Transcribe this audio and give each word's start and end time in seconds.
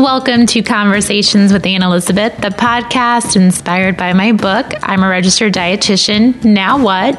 Welcome 0.00 0.46
to 0.46 0.62
Conversations 0.62 1.52
with 1.52 1.66
Anne 1.66 1.82
Elizabeth, 1.82 2.34
the 2.38 2.48
podcast 2.48 3.36
inspired 3.36 3.98
by 3.98 4.14
my 4.14 4.32
book, 4.32 4.72
I'm 4.82 5.02
a 5.02 5.08
Registered 5.10 5.52
Dietitian, 5.52 6.42
Now 6.42 6.82
What? 6.82 7.18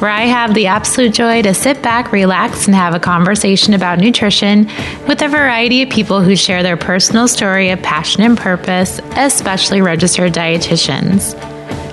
Where 0.00 0.10
I 0.10 0.22
have 0.22 0.54
the 0.54 0.68
absolute 0.68 1.12
joy 1.12 1.42
to 1.42 1.52
sit 1.52 1.82
back, 1.82 2.10
relax, 2.10 2.64
and 2.64 2.74
have 2.74 2.94
a 2.94 2.98
conversation 2.98 3.74
about 3.74 3.98
nutrition 3.98 4.64
with 5.06 5.20
a 5.20 5.28
variety 5.28 5.82
of 5.82 5.90
people 5.90 6.22
who 6.22 6.34
share 6.34 6.62
their 6.62 6.78
personal 6.78 7.28
story 7.28 7.68
of 7.68 7.82
passion 7.82 8.22
and 8.22 8.38
purpose, 8.38 8.98
especially 9.16 9.82
registered 9.82 10.32
dietitians. 10.32 11.38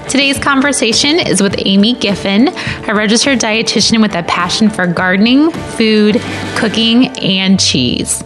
Today's 0.10 0.40
conversation 0.40 1.20
is 1.20 1.42
with 1.42 1.56
Amy 1.58 1.96
Giffen, 1.96 2.48
a 2.88 2.96
registered 2.96 3.40
dietitian 3.40 4.02
with 4.02 4.16
a 4.16 4.24
passion 4.24 4.70
for 4.70 4.88
gardening, 4.88 5.52
food, 5.52 6.16
cooking, 6.56 7.08
and 7.20 7.60
cheese. 7.60 8.24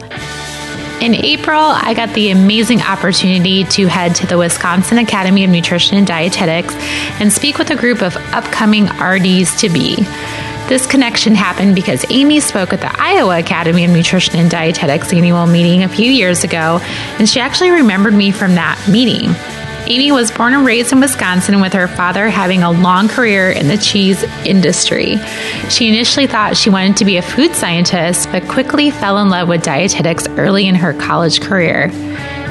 In 1.02 1.16
April, 1.16 1.60
I 1.60 1.93
got 1.93 2.14
the 2.14 2.32
amazing 2.32 2.82
opportunity 2.82 3.65
to 3.65 3.88
head 3.88 4.15
to 4.15 4.28
the 4.28 4.38
Wisconsin 4.38 4.97
Academy 5.00 5.43
of 5.43 5.50
Nutrition 5.50 5.97
and 5.97 6.07
Dietetics 6.07 6.74
and 7.20 7.32
speak 7.32 7.57
with 7.57 7.71
a 7.71 7.75
group 7.75 8.01
of 8.01 8.15
upcoming 8.34 8.86
RDs 8.86 9.56
to 9.61 9.70
be. 9.70 9.96
This 10.70 10.87
connection 10.87 11.36
happened 11.36 11.75
because 11.75 12.06
Amy 12.10 12.39
spoke 12.39 12.71
at 12.71 12.79
the 12.79 13.01
Iowa 13.01 13.37
Academy 13.39 13.84
of 13.84 13.92
Nutrition 13.92 14.37
and 14.37 14.50
Dietetics 14.50 15.11
annual 15.11 15.46
meeting 15.46 15.84
a 15.84 15.89
few 15.89 16.10
years 16.10 16.46
ago, 16.46 16.79
and 17.20 17.28
she 17.28 17.42
actually 17.42 17.71
remembered 17.71 18.14
me 18.14 18.32
from 18.32 18.56
that 18.56 18.82
meeting. 18.87 19.36
Amy 19.86 20.14
was 20.14 20.32
born 20.32 20.54
and 20.54 20.65
raised 20.65 20.93
in 20.93 21.01
Wisconsin 21.01 21.60
with 21.60 21.73
her 21.73 21.89
father 21.89 22.29
having 22.29 22.64
a 22.64 22.71
long 22.71 23.10
career 23.10 23.51
in 23.51 23.68
the 23.68 23.78
cheese 23.78 24.23
industry. 24.46 25.18
She 25.69 25.89
initially 25.89 26.25
thought 26.25 26.56
she 26.56 26.69
wanted 26.69 26.96
to 26.97 27.06
be 27.06 27.18
a 27.18 27.21
food 27.21 27.54
scientist, 27.54 28.32
but 28.32 28.47
quickly 28.47 28.92
fell 28.92 29.18
in 29.18 29.29
love 29.29 29.50
with 29.50 29.61
dietetics 29.61 30.25
early 30.29 30.68
in 30.68 30.75
her 30.75 30.93
college 30.93 31.42
career. 31.42 31.89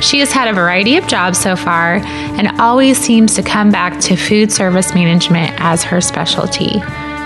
She 0.02 0.18
has 0.18 0.30
had 0.30 0.48
a 0.48 0.52
variety 0.52 0.98
of 0.98 1.06
jobs 1.06 1.38
so 1.38 1.56
far 1.56 1.96
and 2.04 2.60
always 2.60 2.98
seems 2.98 3.34
to 3.36 3.42
come 3.42 3.70
back 3.70 3.98
to 4.00 4.16
food 4.16 4.52
service 4.52 4.92
management 4.92 5.54
as 5.58 5.82
her 5.84 6.02
specialty. 6.02 6.82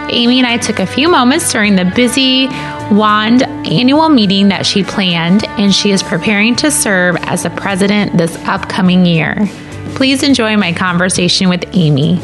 Amy 0.08 0.38
and 0.38 0.46
I 0.46 0.56
took 0.58 0.78
a 0.78 0.86
few 0.86 1.08
moments 1.08 1.50
during 1.50 1.74
the 1.74 1.84
busy 1.84 2.46
WAND 2.92 3.42
annual 3.42 4.08
meeting 4.08 4.48
that 4.48 4.64
she 4.64 4.84
planned, 4.84 5.44
and 5.58 5.74
she 5.74 5.90
is 5.90 6.04
preparing 6.04 6.54
to 6.56 6.70
serve 6.70 7.16
as 7.22 7.42
the 7.42 7.50
president 7.50 8.16
this 8.16 8.36
upcoming 8.44 9.04
year. 9.04 9.48
Please 9.96 10.22
enjoy 10.22 10.56
my 10.58 10.72
conversation 10.74 11.48
with 11.48 11.64
Amy. 11.72 12.18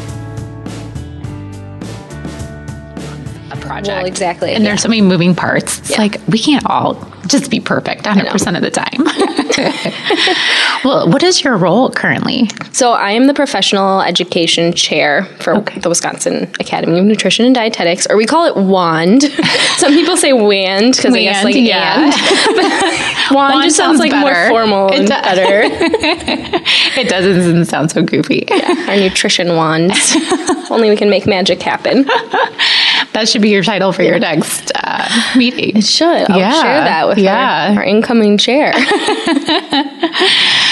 A 3.51 3.57
project. 3.59 3.87
Well, 3.87 4.05
exactly. 4.05 4.53
And 4.53 4.63
yeah. 4.63 4.69
there's 4.69 4.81
so 4.83 4.89
many 4.89 5.01
moving 5.01 5.33
parts. 5.33 5.79
It's 5.79 5.89
Yeah. 5.89 5.97
like 5.97 6.21
we 6.27 6.37
can't 6.37 6.63
all 6.69 6.93
just 7.33 7.51
be 7.51 7.59
perfect 7.59 8.03
100% 8.03 8.55
of 8.55 8.61
the 8.61 8.71
time. 8.71 9.03
well, 10.85 11.09
what 11.09 11.21
is 11.23 11.43
your 11.43 11.57
role 11.57 11.89
currently? 11.89 12.49
So 12.71 12.93
I 12.93 13.11
am 13.11 13.27
the 13.27 13.33
professional 13.33 14.01
education 14.01 14.71
chair 14.73 15.25
for 15.41 15.55
Okay. 15.57 15.79
the 15.79 15.89
Wisconsin 15.89 16.43
Academy 16.59 16.99
of 16.99 17.05
Nutrition 17.05 17.45
and 17.45 17.53
Dietetics, 17.55 18.07
or 18.09 18.15
we 18.17 18.25
call 18.25 18.45
it 18.45 18.55
WAND. 18.55 19.23
Some 19.77 19.93
people 19.93 20.15
say 20.15 20.31
WAND 20.33 20.95
because 20.95 21.13
I 21.13 21.19
guess 21.23 21.43
like 21.43 21.55
WAND, 21.55 21.67
yeah. 21.67 22.03
and. 22.05 22.13
WAND, 23.35 23.53
WAND 23.55 23.63
just 23.65 23.77
sounds 23.77 23.97
sounds 23.97 23.99
like 23.99 24.11
better. 24.11 24.49
more 24.49 24.59
formal 24.65 24.87
It 24.89 24.99
and 24.99 25.07
does. 25.09 25.21
better. 25.23 25.61
It 26.99 27.09
doesn't 27.09 27.65
sound 27.65 27.91
so 27.91 28.03
goofy. 28.03 28.47
Our 28.87 28.95
nutrition 28.97 29.55
wands. 29.55 30.15
Only 30.69 30.89
we 30.89 30.95
can 30.95 31.09
make 31.09 31.25
magic 31.27 31.61
happen. 31.61 32.05
That 33.13 33.29
should 33.29 33.41
be 33.41 33.49
your 33.49 33.63
title 33.63 33.91
for 33.91 34.01
your 34.03 34.19
next 34.19 34.71
uh, 34.75 35.07
meeting. 35.37 35.77
It 35.77 35.85
should 35.85 36.29
I'll 36.31 36.39
Yeah. 36.39 36.61
share 36.61 36.83
that 36.83 37.07
with 37.07 37.17
Yeah. 37.19 37.69
our, 37.73 37.77
our 37.79 37.83
incoming 37.83 38.37
chair. 38.37 38.73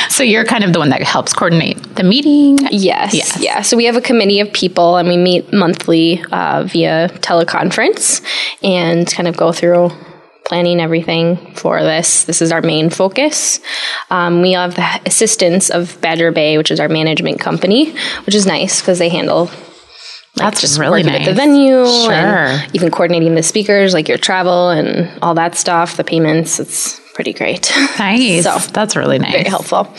So 0.10 0.24
you're 0.24 0.44
kind 0.44 0.64
of 0.66 0.74
the 0.74 0.80
one 0.80 0.90
that 0.90 1.02
helps 1.02 1.34
coordinate 1.34 1.78
the 1.96 2.04
meeting. 2.04 2.58
Yes, 2.70 3.14
Yes. 3.14 3.38
Yeah. 3.40 3.62
So 3.62 3.78
we 3.78 3.86
have 3.86 3.96
a 3.96 4.02
committee 4.02 4.40
of 4.42 4.52
people 4.52 4.98
and 4.98 5.08
we 5.08 5.16
meet 5.18 5.52
monthly 5.54 6.22
uh, 6.32 6.64
via 6.66 7.08
teleconference 7.22 8.22
and 8.62 9.08
kind 9.10 9.28
of 9.28 9.38
go 9.38 9.52
through 9.54 9.90
planning 10.46 10.82
everything 10.82 11.38
for 11.56 11.82
this. 11.82 12.26
This 12.26 12.42
is 12.42 12.52
our 12.52 12.62
main 12.62 12.90
focus. 12.90 13.62
Um, 14.10 14.42
we 14.42 14.52
have 14.52 14.76
the 14.76 15.02
assistance 15.06 15.70
of 15.70 16.00
Badger 16.02 16.32
Bay, 16.34 16.58
which 16.58 16.72
is 16.72 16.80
our 16.80 16.90
management 16.90 17.40
company, 17.40 17.92
which 18.26 18.36
is 18.36 18.46
nice 18.46 18.82
because 18.82 19.00
they 19.00 19.10
handle 19.10 19.50
That's 20.36 20.62
just 20.62 20.80
really 20.80 21.04
nice. 21.04 21.22
at 21.22 21.26
the 21.26 21.34
venue 21.34 21.86
Sure. 21.86 22.12
and 22.14 22.76
even 22.76 22.90
coordinating 22.90 23.36
the 23.36 23.44
speakers, 23.44 23.94
like 23.94 24.08
your 24.08 24.18
travel 24.18 24.70
and 24.70 25.12
all 25.22 25.34
that 25.36 25.56
stuff, 25.56 25.98
the 25.98 26.04
payments. 26.04 26.60
It's 26.60 27.00
pretty 27.14 27.34
great. 27.34 27.72
Nice. 28.00 28.46
So, 28.46 28.58
That's 28.72 28.96
really 28.96 29.20
nice. 29.20 29.32
very 29.32 29.44
helpful. 29.44 29.94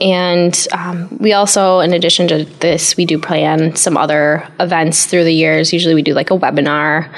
And 0.00 0.66
um, 0.72 1.08
we 1.18 1.32
also, 1.32 1.78
in 1.80 1.92
addition 1.94 2.28
to 2.28 2.44
this, 2.44 2.96
we 2.96 3.06
do 3.06 3.18
plan 3.18 3.74
some 3.76 3.96
other 3.96 4.46
events 4.60 5.06
through 5.06 5.24
the 5.24 5.32
years. 5.32 5.72
Usually 5.72 5.94
we 5.94 6.02
do 6.02 6.12
like 6.12 6.30
a 6.30 6.36
webinar 6.36 7.08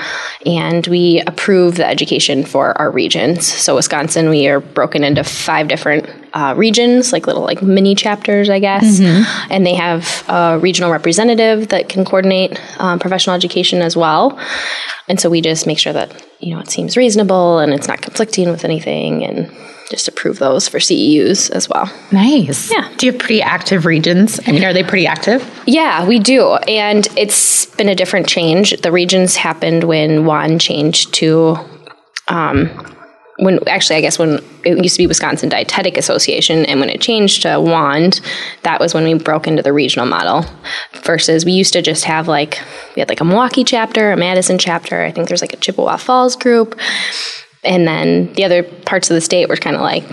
and 0.47 0.87
we 0.87 1.22
approve 1.27 1.77
the 1.77 1.87
education 1.87 2.44
for 2.44 2.77
our 2.78 2.91
regions. 2.91 3.47
So, 3.47 3.75
Wisconsin, 3.75 4.28
we 4.28 4.47
are 4.48 4.60
broken 4.60 5.03
into 5.03 5.25
five 5.25 5.66
different 5.69 6.06
uh, 6.33 6.55
regions, 6.57 7.13
like 7.13 7.27
little 7.27 7.43
like 7.43 7.63
mini 7.63 7.95
chapters, 7.95 8.49
I 8.49 8.59
guess. 8.59 9.01
And 9.51 9.67
they 9.67 9.75
have 9.75 10.25
a 10.29 10.59
regional 10.59 10.91
representative 10.91 11.69
that 11.69 11.89
can 11.89 12.05
coordinate 12.05 12.61
um, 12.81 12.99
professional 12.99 13.37
education 13.37 13.83
as 13.83 13.97
well. 13.97 14.39
And 15.09 15.21
so 15.21 15.29
we 15.29 15.41
just 15.41 15.67
make 15.67 15.79
sure 15.79 15.93
that, 15.93 16.25
you 16.39 16.55
know, 16.55 16.61
it 16.61 16.71
seems 16.71 16.97
reasonable 16.97 17.59
and 17.59 17.73
it's 17.73 17.89
not 17.89 18.01
conflicting 18.01 18.51
with 18.51 18.65
anything 18.65 19.25
and 19.25 19.51
just 19.91 20.07
approve 20.07 20.39
those 20.39 20.69
for 20.69 20.79
CEUs 20.79 21.51
as 21.51 21.69
well. 21.69 21.93
Nice. 22.13 22.71
Yeah. 22.71 22.89
Do 22.97 23.07
you 23.07 23.13
have 23.13 23.21
pretty 23.21 23.43
active 23.43 23.87
regions? 23.87 24.39
I 24.47 24.53
mean, 24.53 24.63
are 24.65 24.73
they 24.73 24.85
pretty 24.85 25.09
active? 25.09 25.45
Yeah, 25.67 26.07
we 26.07 26.21
do. 26.21 26.55
And 26.55 27.09
it's 27.19 27.67
been 27.75 27.89
a 27.89 27.97
different 27.97 28.29
change. 28.29 28.81
The 28.83 28.93
regions 28.93 29.35
happened 29.35 29.83
when 29.83 30.27
WAN 30.27 30.61
changed 30.61 31.13
to, 31.15 31.57
um, 32.29 32.71
when 33.41 33.67
actually, 33.69 33.97
I 33.97 34.01
guess 34.01 34.19
when 34.19 34.41
it 34.65 34.83
used 34.83 34.97
to 34.97 35.03
be 35.03 35.06
Wisconsin 35.06 35.49
Dietetic 35.49 35.97
Association, 35.97 36.65
and 36.67 36.78
when 36.78 36.91
it 36.91 37.01
changed 37.01 37.43
to 37.43 37.61
WAND, 37.61 38.21
that 38.62 38.78
was 38.78 38.95
when 38.95 39.05
we 39.05 39.15
broke 39.15 39.47
into 39.47 39.62
the 39.62 39.73
regional 39.73 40.06
model. 40.06 40.45
Versus 41.03 41.45
we 41.45 41.53
used 41.53 41.73
to 41.73 41.83
just 41.83 42.05
have 42.05 42.28
like, 42.28 42.61
we 42.95 43.01
had 43.01 43.09
like 43.09 43.21
a 43.21 43.25
Milwaukee 43.25 43.65
chapter, 43.65 44.12
a 44.12 44.17
Madison 44.17 44.59
chapter, 44.59 45.03
I 45.03 45.11
think 45.11 45.28
there's 45.28 45.41
like 45.41 45.55
a 45.55 45.56
Chippewa 45.56 45.97
Falls 45.97 46.37
group. 46.37 46.78
And 47.65 47.87
then 47.87 48.33
the 48.34 48.45
other 48.45 48.62
parts 48.62 49.11
of 49.11 49.15
the 49.15 49.21
state 49.21 49.49
were 49.49 49.57
kind 49.57 49.77
of 49.77 49.83
like, 49.83 50.05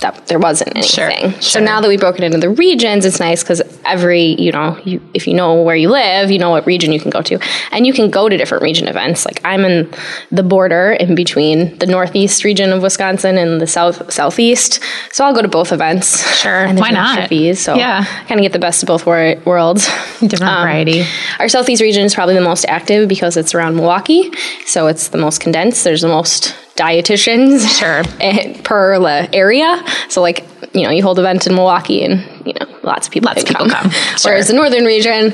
that 0.00 0.26
there 0.28 0.38
wasn't 0.38 0.70
anything. 0.76 0.90
Sure, 0.90 1.10
anything. 1.10 1.40
So 1.42 1.60
now 1.60 1.80
that 1.80 1.88
we 1.88 1.96
broke 1.96 2.16
it 2.18 2.24
into 2.24 2.38
the 2.38 2.50
regions, 2.50 3.04
it's 3.04 3.20
nice 3.20 3.42
because 3.42 3.60
every, 3.84 4.40
you 4.40 4.50
know, 4.52 4.78
you, 4.84 5.00
if 5.14 5.26
you 5.26 5.34
know 5.34 5.60
where 5.62 5.76
you 5.76 5.90
live, 5.90 6.30
you 6.30 6.38
know 6.38 6.50
what 6.50 6.66
region 6.66 6.92
you 6.92 7.00
can 7.00 7.10
go 7.10 7.22
to. 7.22 7.38
And 7.72 7.86
you 7.86 7.92
can 7.92 8.10
go 8.10 8.28
to 8.28 8.36
different 8.36 8.62
region 8.62 8.88
events. 8.88 9.26
Like 9.26 9.40
I'm 9.44 9.64
in 9.64 9.92
the 10.30 10.42
border 10.42 10.92
in 10.92 11.14
between 11.14 11.76
the 11.78 11.86
northeast 11.86 12.44
region 12.44 12.70
of 12.72 12.82
Wisconsin 12.82 13.36
and 13.38 13.60
the 13.60 13.66
south 13.66 14.12
southeast. 14.12 14.80
So 15.12 15.24
I'll 15.24 15.34
go 15.34 15.42
to 15.42 15.48
both 15.48 15.72
events. 15.72 16.26
Sure, 16.40 16.64
And 16.64 16.78
why 16.78 16.90
no 16.90 17.00
not? 17.00 17.28
Fees, 17.28 17.60
so 17.60 17.74
Yeah. 17.74 18.04
kind 18.26 18.40
of 18.40 18.42
get 18.42 18.52
the 18.52 18.58
best 18.58 18.82
of 18.82 18.86
both 18.86 19.04
wor- 19.06 19.36
worlds. 19.44 19.86
Different 20.20 20.42
Um, 20.52 20.62
variety. 20.62 21.04
Our 21.38 21.48
southeast 21.48 21.82
region 21.82 22.04
is 22.04 22.14
probably 22.14 22.34
the 22.34 22.40
most 22.40 22.64
active 22.68 23.08
because 23.08 23.36
it's 23.36 23.54
around 23.54 23.76
Milwaukee. 23.76 24.30
So 24.66 24.86
it's 24.86 25.08
the 25.08 25.18
most 25.18 25.40
condensed. 25.40 25.84
There's 25.84 26.02
the 26.02 26.08
most 26.08 26.54
dietitians 26.80 27.66
Sure. 27.80 28.02
eh, 28.20 28.60
per 28.62 28.98
la 28.98 29.26
area. 29.32 29.82
So 30.08 30.20
like, 30.20 30.44
you 30.72 30.82
know, 30.82 30.90
you 30.90 31.02
hold 31.02 31.18
event 31.18 31.46
in 31.46 31.54
Milwaukee 31.54 32.02
and, 32.04 32.20
you 32.46 32.52
know, 32.54 32.66
lots 32.82 33.06
of 33.06 33.12
people 33.12 33.26
Lots 33.28 33.42
of 33.42 33.48
people 33.48 33.68
come. 33.68 33.90
Sure. 34.18 34.32
Whereas 34.32 34.48
the 34.48 34.54
northern 34.54 34.84
region, 34.84 35.32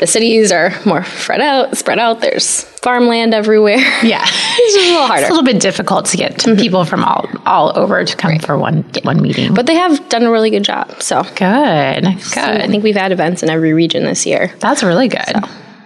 the 0.00 0.06
cities 0.06 0.50
are 0.52 0.70
more 0.84 1.04
spread 1.04 1.40
out, 1.40 1.76
spread 1.76 1.98
out. 1.98 2.20
There's 2.20 2.64
farmland 2.82 3.34
everywhere. 3.34 3.78
Yeah. 4.02 4.24
It's 4.24 4.76
a 4.76 4.80
little 4.90 5.06
harder. 5.06 5.22
It's 5.22 5.30
a 5.30 5.34
little 5.34 5.44
bit 5.52 5.60
difficult 5.60 6.06
to 6.06 6.16
get 6.16 6.38
people 6.56 6.84
from 6.84 7.04
all 7.04 7.28
all 7.46 7.72
over 7.78 8.04
to 8.04 8.16
come 8.16 8.38
for 8.38 8.56
one 8.58 8.84
one 9.04 9.20
meeting. 9.20 9.54
but 9.54 9.66
they 9.66 9.74
have 9.74 10.08
done 10.08 10.22
a 10.24 10.30
really 10.30 10.50
good 10.50 10.64
job. 10.64 11.00
So 11.02 11.22
good. 11.22 12.02
Good. 12.34 12.38
I 12.64 12.66
think 12.68 12.82
we've 12.84 12.96
had 12.96 13.12
events 13.12 13.42
in 13.42 13.50
every 13.50 13.72
region 13.72 14.04
this 14.04 14.24
year. 14.26 14.52
That's 14.60 14.82
really 14.82 15.08
good. 15.08 15.34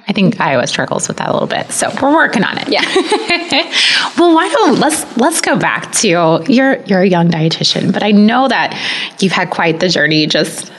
I 0.08 0.12
think 0.12 0.40
Iowa 0.40 0.66
struggles 0.66 1.06
with 1.06 1.18
that 1.18 1.28
a 1.28 1.32
little 1.32 1.48
bit, 1.48 1.70
so 1.70 1.90
we're 2.02 2.12
working 2.12 2.42
on 2.42 2.58
it. 2.58 2.68
Yeah. 2.68 2.82
well, 4.18 4.34
why 4.34 4.48
don't 4.48 4.80
let's 4.80 5.16
let's 5.16 5.40
go 5.40 5.56
back 5.56 5.92
to 5.92 6.08
you're 6.48 6.82
you're 6.82 7.02
a 7.02 7.08
young 7.08 7.30
dietitian, 7.30 7.92
but 7.92 8.02
I 8.02 8.10
know 8.10 8.48
that 8.48 8.76
you've 9.20 9.32
had 9.32 9.50
quite 9.50 9.80
the 9.80 9.88
journey 9.88 10.26
just 10.26 10.72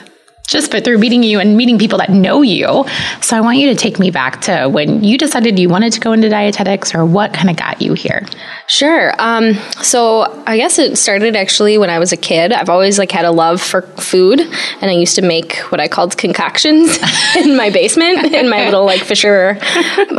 just 0.46 0.70
but 0.70 0.84
through 0.84 0.98
meeting 0.98 1.22
you 1.22 1.40
and 1.40 1.56
meeting 1.56 1.78
people 1.78 1.98
that 1.98 2.10
know 2.10 2.42
you. 2.42 2.84
So 3.20 3.36
I 3.36 3.40
want 3.40 3.58
you 3.58 3.68
to 3.68 3.74
take 3.74 3.98
me 3.98 4.10
back 4.10 4.42
to 4.42 4.68
when 4.68 5.02
you 5.02 5.16
decided 5.16 5.58
you 5.58 5.68
wanted 5.68 5.92
to 5.94 6.00
go 6.00 6.12
into 6.12 6.28
dietetics 6.28 6.94
or 6.94 7.04
what 7.04 7.32
kind 7.32 7.50
of 7.50 7.56
got 7.56 7.80
you 7.80 7.94
here. 7.94 8.26
Sure. 8.66 9.14
Um, 9.18 9.54
so 9.82 10.42
I 10.46 10.56
guess 10.56 10.78
it 10.78 10.96
started 10.96 11.36
actually 11.36 11.78
when 11.78 11.90
I 11.90 11.98
was 11.98 12.12
a 12.12 12.16
kid. 12.16 12.52
I've 12.52 12.70
always 12.70 12.98
like 12.98 13.10
had 13.10 13.24
a 13.24 13.30
love 13.30 13.60
for 13.60 13.82
food, 13.82 14.40
and 14.40 14.90
I 14.90 14.92
used 14.92 15.16
to 15.16 15.22
make 15.22 15.56
what 15.70 15.80
I 15.80 15.88
called 15.88 16.16
concoctions 16.16 16.98
in 17.36 17.56
my 17.56 17.70
basement 17.70 18.32
in 18.32 18.48
my 18.48 18.64
little 18.64 18.84
like 18.84 19.02
Fisher 19.02 19.54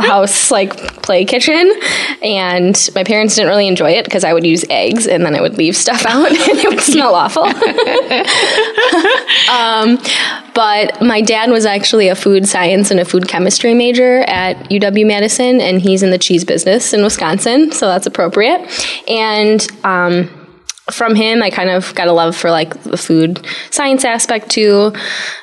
house 0.00 0.50
like 0.50 0.76
play 1.02 1.24
kitchen. 1.24 1.72
And 2.22 2.88
my 2.94 3.04
parents 3.04 3.34
didn't 3.34 3.48
really 3.48 3.68
enjoy 3.68 3.92
it 3.92 4.04
because 4.04 4.24
I 4.24 4.32
would 4.32 4.46
use 4.46 4.64
eggs 4.70 5.06
and 5.06 5.24
then 5.24 5.34
I 5.34 5.40
would 5.40 5.58
leave 5.58 5.76
stuff 5.76 6.04
out 6.06 6.28
and 6.28 6.36
it 6.38 6.68
would 6.68 6.80
smell 6.80 7.14
awful. 7.14 7.44
um, 9.52 9.98
but 10.56 11.02
my 11.02 11.20
dad 11.20 11.50
was 11.50 11.66
actually 11.66 12.08
a 12.08 12.14
food 12.14 12.48
science 12.48 12.90
and 12.90 12.98
a 12.98 13.04
food 13.04 13.28
chemistry 13.28 13.74
major 13.74 14.20
at 14.20 14.56
UW 14.70 15.06
Madison, 15.06 15.60
and 15.60 15.82
he's 15.82 16.02
in 16.02 16.10
the 16.10 16.18
cheese 16.18 16.46
business 16.46 16.94
in 16.94 17.02
Wisconsin, 17.02 17.72
so 17.72 17.86
that's 17.86 18.06
appropriate. 18.06 18.62
And 19.06 19.64
um, 19.84 20.30
from 20.90 21.14
him, 21.14 21.42
I 21.42 21.50
kind 21.50 21.68
of 21.68 21.94
got 21.94 22.08
a 22.08 22.12
love 22.12 22.34
for 22.34 22.50
like 22.50 22.82
the 22.84 22.96
food 22.96 23.46
science 23.70 24.02
aspect 24.02 24.48
too. 24.48 24.94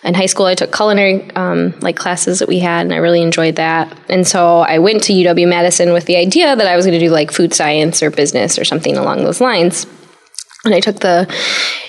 In 0.04 0.15
high 0.15 0.25
school, 0.25 0.48
I 0.48 0.56
took 0.56 0.75
culinary 0.75 1.30
um, 1.36 1.75
like 1.81 1.95
classes 1.95 2.39
that 2.39 2.48
we 2.48 2.57
had, 2.57 2.81
and 2.88 2.92
I 2.92 2.98
really 2.98 3.21
enjoyed 3.21 3.57
that. 3.57 3.95
And 4.10 4.25
so 4.25 4.62
I 4.62 4.80
went 4.80 5.04
to 5.04 5.13
UW 5.13 5.48
Madison 5.48 5.94
with 5.94 6.06
the 6.06 6.15
idea 6.15 6.56
that 6.56 6.65
I 6.65 6.75
was 6.75 6.88
going 6.88 7.00
to 7.00 7.06
do 7.06 7.12
like 7.12 7.31
food 7.31 7.54
science 7.54 8.01
or 8.01 8.10
business 8.10 8.57
or 8.57 8.65
something 8.65 8.98
along 8.98 9.25
those 9.25 9.39
lines. 9.39 9.86
And 10.65 10.74
I 10.74 10.80
took 10.80 11.00
the 11.00 11.27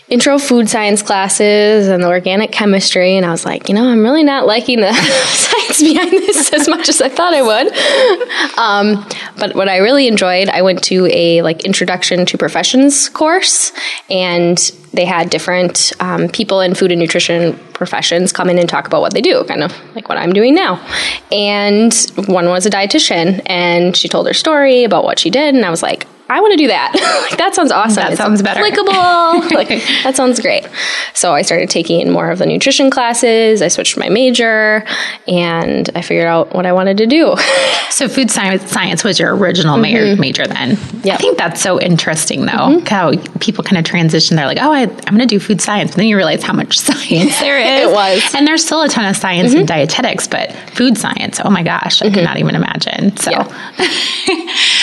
intro 0.09 0.37
food 0.37 0.69
science 0.69 1.00
classes 1.00 1.87
and 1.87 2.03
the 2.03 2.09
organic 2.09 2.50
chemistry 2.50 3.17
and 3.17 3.25
I 3.25 3.31
was 3.31 3.44
like, 3.44 3.69
you 3.69 3.75
know, 3.75 3.88
I'm 3.88 4.03
really 4.03 4.25
not 4.25 4.47
liking 4.47 4.81
the 4.81 4.93
science 4.93 5.81
behind 5.81 6.11
this 6.11 6.53
as 6.53 6.69
much 6.69 6.88
as 6.88 7.00
I 7.00 7.09
thought 7.09 7.35
I 7.35 7.43
would. 7.43 8.59
Um, 8.59 9.09
but 9.38 9.55
what 9.55 9.69
I 9.69 9.79
really 9.79 10.09
enjoyed, 10.09 10.49
I 10.49 10.62
went 10.62 10.82
to 10.85 11.06
a 11.06 11.43
like 11.43 11.65
introduction 11.65 12.26
to 12.26 12.37
professions 12.37 13.09
course 13.09 13.73
and 14.11 14.59
they 14.93 15.05
had 15.05 15.31
different 15.31 15.93
um, 16.00 16.29
people 16.29 16.61
in 16.61 16.75
food 16.75 16.91
and 16.91 17.00
nutrition 17.00 17.56
professions 17.75 18.32
come 18.32 18.50
in 18.50 18.59
and 18.59 18.69
talk 18.69 18.87
about 18.87 19.00
what 19.00 19.15
they 19.15 19.21
do, 19.21 19.44
kind 19.44 19.62
of 19.62 19.73
like 19.94 20.09
what 20.09 20.19
I'm 20.19 20.32
doing 20.32 20.55
now. 20.55 20.85
And 21.32 21.93
one 22.26 22.47
was 22.47 22.65
a 22.65 22.71
dietitian, 22.71 23.43
and 23.47 23.97
she 23.97 24.09
told 24.09 24.29
her 24.29 24.35
story 24.35 24.85
about 24.85 25.03
what 25.03 25.19
she 25.19 25.31
did, 25.31 25.56
and 25.56 25.65
I 25.65 25.71
was 25.71 25.82
like, 25.82 26.06
I 26.29 26.41
want 26.41 26.53
to 26.53 26.56
do 26.56 26.69
that. 26.69 26.93
like, 27.31 27.38
that 27.38 27.55
sounds 27.55 27.71
awesome. 27.71 27.97
That 27.97 28.12
It's 28.12 28.19
sounds 28.21 28.43
better. 28.43 28.61
Applicable. 28.61 28.93
like, 29.56 29.69
that 30.05 30.17
sounds 30.17 30.41
great. 30.41 30.67
So 31.14 31.32
I 31.32 31.43
started 31.43 31.70
taking 31.70 32.11
more 32.11 32.31
of 32.31 32.38
the 32.38 32.46
nutrition 32.46 32.90
classes. 32.90 33.62
I 33.62 33.69
switched 33.69 33.96
my 33.96 34.08
major, 34.08 34.84
and 35.28 35.88
I 35.94 36.02
figured 36.02 36.26
out 36.26 36.52
what 36.55 36.66
I 36.66 36.72
wanted 36.72 36.99
to 36.99 37.06
do. 37.06 37.34
So 37.90 38.08
food 38.08 38.28
science 38.28 38.69
science 38.72 39.05
was 39.05 39.20
your 39.20 39.37
original 39.37 39.76
major, 39.76 40.20
major 40.20 40.49
then. 40.49 40.72
Mm-hmm. 40.75 41.06
Yep. 41.06 41.14
I 41.14 41.16
think 41.19 41.38
that's 41.38 41.61
so 41.62 41.81
interesting 41.81 42.44
though. 42.44 42.81
How 42.88 43.12
people 43.38 43.62
kind 43.62 43.78
of 43.78 43.84
transition. 43.84 44.37
They're 44.37 44.49
like, 44.49 44.58
oh, 44.61 44.72
I, 44.72 44.81
I'm 44.82 44.88
going 45.16 45.19
to 45.20 45.26
do 45.26 45.38
food 45.38 45.61
science, 45.61 45.93
but 45.93 45.99
then 45.99 46.06
you 46.08 46.16
realize 46.16 46.43
how 46.43 46.55
much 46.55 46.76
science 46.81 47.38
there 47.38 47.56
is. 47.84 47.88
It 47.88 47.93
was. 47.94 48.34
and 48.34 48.49
there's 48.49 48.64
still 48.64 48.82
a 48.82 48.88
ton 48.88 49.05
of 49.08 49.14
science 49.14 49.50
Mm-hmm. 49.52 49.61
in 49.61 49.66
dietetics, 49.66 50.26
but 50.26 50.50
food 50.75 50.99
science. 50.99 51.40
Oh 51.44 51.50
my 51.50 51.62
gosh, 51.62 52.02
I 52.02 52.11
cannot 52.11 52.38
even 52.38 52.56
imagine. 52.56 53.16
So, 53.16 53.31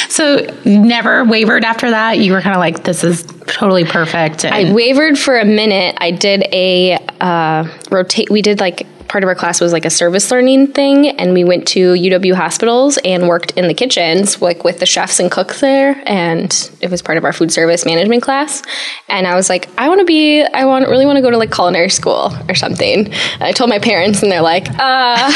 so 0.08 0.38
never 0.64 1.26
wavered 1.26 1.66
after 1.66 1.90
that. 1.90 2.20
You 2.20 2.32
were 2.32 2.40
kind 2.42 2.56
of 2.56 2.60
like, 2.60 2.84
this 2.86 3.04
is 3.04 3.26
totally 3.48 3.86
perfect. 3.86 4.46
I 4.46 4.74
wavered 4.74 5.18
for 5.18 5.38
a 5.40 5.46
minute. 5.46 5.98
I 6.00 6.12
did 6.12 6.44
a 6.54 6.98
uh, 7.20 7.68
rotate. 7.90 8.30
We 8.30 8.42
did 8.42 8.60
like 8.60 8.88
part 9.12 9.26
of 9.26 9.28
our 9.28 9.36
class 9.36 9.60
was 9.60 9.74
like 9.74 9.84
a 9.84 9.90
service 9.90 10.32
learning 10.32 10.68
thing, 10.68 11.10
and 11.10 11.34
we 11.34 11.44
went 11.44 11.68
to 11.68 11.94
UW 11.94 12.34
hospitals 12.34 12.98
and 13.04 13.28
worked 13.28 13.52
in 13.58 13.68
the 13.68 13.74
kitchens, 13.74 14.42
like 14.42 14.64
with 14.64 14.80
the 14.80 14.86
chefs 14.86 15.20
and 15.20 15.30
cooks 15.30 15.60
there. 15.60 16.02
And 16.06 16.72
it 16.80 16.90
was 16.90 17.02
part 17.02 17.18
of 17.18 17.26
our 17.26 17.34
food 17.34 17.52
service 17.52 17.86
management 17.86 18.24
class. 18.24 18.64
And 19.10 19.28
I 19.28 19.36
was 19.36 19.50
like, 19.50 19.68
I 19.78 19.90
want 19.90 20.00
to 20.00 20.06
be. 20.06 20.42
I 20.42 20.64
want 20.64 20.88
really 20.88 21.06
want 21.06 21.18
to 21.18 21.22
go 21.22 21.30
to 21.30 21.38
like 21.38 21.52
culinary 21.52 21.90
school 21.90 22.32
or 22.48 22.56
something. 22.56 23.08
And 23.08 23.44
I 23.44 23.52
told 23.52 23.70
my 23.70 23.80
parents, 23.80 24.24
and 24.24 24.32
they're 24.32 24.42
like, 24.42 24.68
uh, 24.80 25.32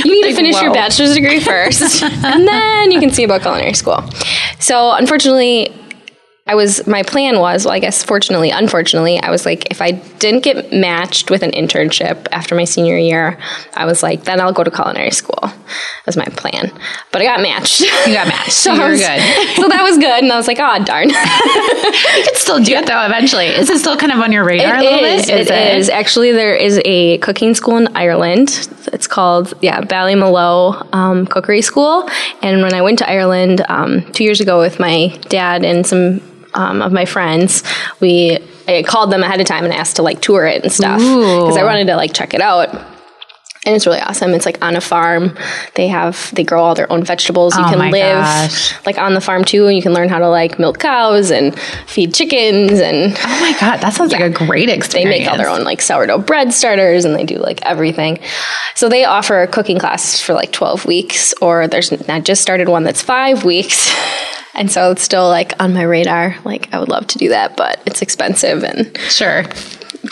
you 0.04 0.22
need 0.22 0.30
to 0.30 0.34
finish 0.34 0.60
your 0.62 0.72
bachelor's 0.72 1.12
degree 1.12 1.40
first, 1.40 2.02
and 2.02 2.48
then 2.48 2.90
you 2.90 2.98
can 2.98 3.10
see 3.10 3.24
about 3.24 3.42
culinary 3.42 3.74
school. 3.74 4.02
So 4.58 4.92
unfortunately. 4.92 5.72
I 6.46 6.54
was 6.56 6.86
my 6.86 7.02
plan 7.02 7.38
was 7.38 7.64
well 7.64 7.72
I 7.72 7.78
guess 7.78 8.04
fortunately 8.04 8.50
unfortunately 8.50 9.18
I 9.18 9.30
was 9.30 9.46
like 9.46 9.70
if 9.70 9.80
I 9.80 9.92
didn't 9.92 10.44
get 10.44 10.72
matched 10.74 11.30
with 11.30 11.42
an 11.42 11.52
internship 11.52 12.26
after 12.32 12.54
my 12.54 12.64
senior 12.64 12.98
year 12.98 13.38
I 13.72 13.86
was 13.86 14.02
like 14.02 14.24
then 14.24 14.42
I'll 14.42 14.52
go 14.52 14.62
to 14.62 14.70
culinary 14.70 15.10
school 15.10 15.38
that 15.40 16.04
was 16.04 16.18
my 16.18 16.26
plan 16.26 16.70
but 17.12 17.22
I 17.22 17.24
got 17.24 17.40
matched 17.40 17.80
you 17.80 18.12
got 18.12 18.28
matched. 18.28 18.52
so 18.64 18.74
so, 18.74 18.74
you 18.74 18.80
I 18.82 18.84
were 18.84 18.90
was- 18.90 19.00
good. 19.00 19.56
so 19.56 19.68
that 19.70 19.82
was 19.82 19.96
good 19.96 20.22
and 20.22 20.30
I 20.30 20.36
was 20.36 20.46
like 20.46 20.58
oh 20.60 20.84
darn 20.84 21.08
You 22.14 22.24
could 22.24 22.36
still 22.36 22.62
do 22.62 22.74
it 22.74 22.86
though 22.86 23.04
eventually. 23.06 23.46
Is 23.46 23.70
it 23.70 23.78
still 23.78 23.96
kind 23.96 24.12
of 24.12 24.18
on 24.20 24.30
your 24.30 24.44
radar 24.44 24.76
a 24.76 24.82
little 24.82 24.98
It 24.98 25.20
is. 25.20 25.26
bit? 25.26 25.50
It 25.50 25.76
is. 25.78 25.88
Actually, 25.88 26.32
there 26.32 26.54
is 26.54 26.80
a 26.84 27.18
cooking 27.18 27.54
school 27.54 27.76
in 27.78 27.88
Ireland. 27.96 28.68
It's 28.92 29.06
called, 29.06 29.54
yeah, 29.62 29.80
Ballymaloe 29.80 30.92
um, 30.94 31.26
Cookery 31.26 31.62
School. 31.62 32.08
And 32.42 32.62
when 32.62 32.72
I 32.74 32.82
went 32.82 32.98
to 33.00 33.08
Ireland 33.10 33.64
um, 33.68 34.02
two 34.12 34.24
years 34.24 34.40
ago 34.40 34.60
with 34.60 34.78
my 34.78 35.08
dad 35.28 35.64
and 35.64 35.86
some 35.86 36.20
um, 36.54 36.82
of 36.82 36.92
my 36.92 37.04
friends, 37.04 37.62
we 38.00 38.38
I 38.66 38.82
called 38.82 39.12
them 39.12 39.22
ahead 39.22 39.40
of 39.40 39.46
time 39.46 39.64
and 39.64 39.72
asked 39.72 39.96
to 39.96 40.02
like 40.02 40.20
tour 40.20 40.46
it 40.46 40.62
and 40.62 40.72
stuff 40.72 40.98
because 40.98 41.56
I 41.56 41.64
wanted 41.64 41.86
to 41.88 41.96
like 41.96 42.14
check 42.14 42.32
it 42.34 42.40
out. 42.40 42.74
And 43.66 43.74
it's 43.74 43.86
really 43.86 44.00
awesome. 44.00 44.34
It's 44.34 44.44
like 44.46 44.62
on 44.62 44.76
a 44.76 44.80
farm. 44.80 45.36
They 45.74 45.88
have 45.88 46.30
they 46.34 46.44
grow 46.44 46.62
all 46.62 46.74
their 46.74 46.90
own 46.92 47.02
vegetables. 47.02 47.56
You 47.56 47.64
Oh 47.64 47.70
can 47.70 47.90
live 47.90 48.22
gosh. 48.22 48.86
like 48.86 48.98
on 48.98 49.14
the 49.14 49.20
farm 49.20 49.44
too, 49.44 49.66
and 49.66 49.74
you 49.76 49.82
can 49.82 49.94
learn 49.94 50.08
how 50.10 50.18
to 50.18 50.28
like 50.28 50.58
milk 50.58 50.78
cows 50.78 51.30
and 51.30 51.58
feed 51.86 52.12
chickens 52.14 52.78
and 52.80 53.12
Oh 53.16 53.40
my 53.40 53.56
god, 53.58 53.78
that 53.80 53.94
sounds 53.94 54.12
like 54.12 54.20
a 54.20 54.28
great 54.30 54.68
experience. 54.68 54.92
they 55.14 55.18
make 55.20 55.30
all 55.30 55.38
their 55.38 55.48
own 55.48 55.64
like 55.64 55.80
sourdough 55.80 56.18
bread 56.18 56.52
starters 56.52 57.04
and 57.06 57.14
they 57.16 57.24
do 57.24 57.36
like 57.38 57.62
everything. 57.62 58.18
So 58.74 58.88
they 58.88 59.04
offer 59.04 59.46
cooking 59.46 59.78
classes 59.78 60.20
for 60.20 60.34
like 60.34 60.52
12 60.52 60.84
weeks, 60.84 61.32
or 61.40 61.66
there's 61.66 61.90
I 62.08 62.20
just 62.20 62.42
started 62.42 62.68
one 62.68 62.84
that's 62.84 63.02
five 63.02 63.44
weeks. 63.44 63.90
And 64.56 64.70
so 64.70 64.92
it's 64.92 65.02
still 65.02 65.26
like 65.28 65.52
on 65.60 65.74
my 65.74 65.82
radar. 65.82 66.36
Like 66.44 66.72
I 66.72 66.78
would 66.78 66.88
love 66.88 67.08
to 67.08 67.18
do 67.18 67.30
that, 67.30 67.56
but 67.56 67.80
it's 67.86 68.02
expensive 68.02 68.62
and 68.62 68.96
Sure. 69.10 69.42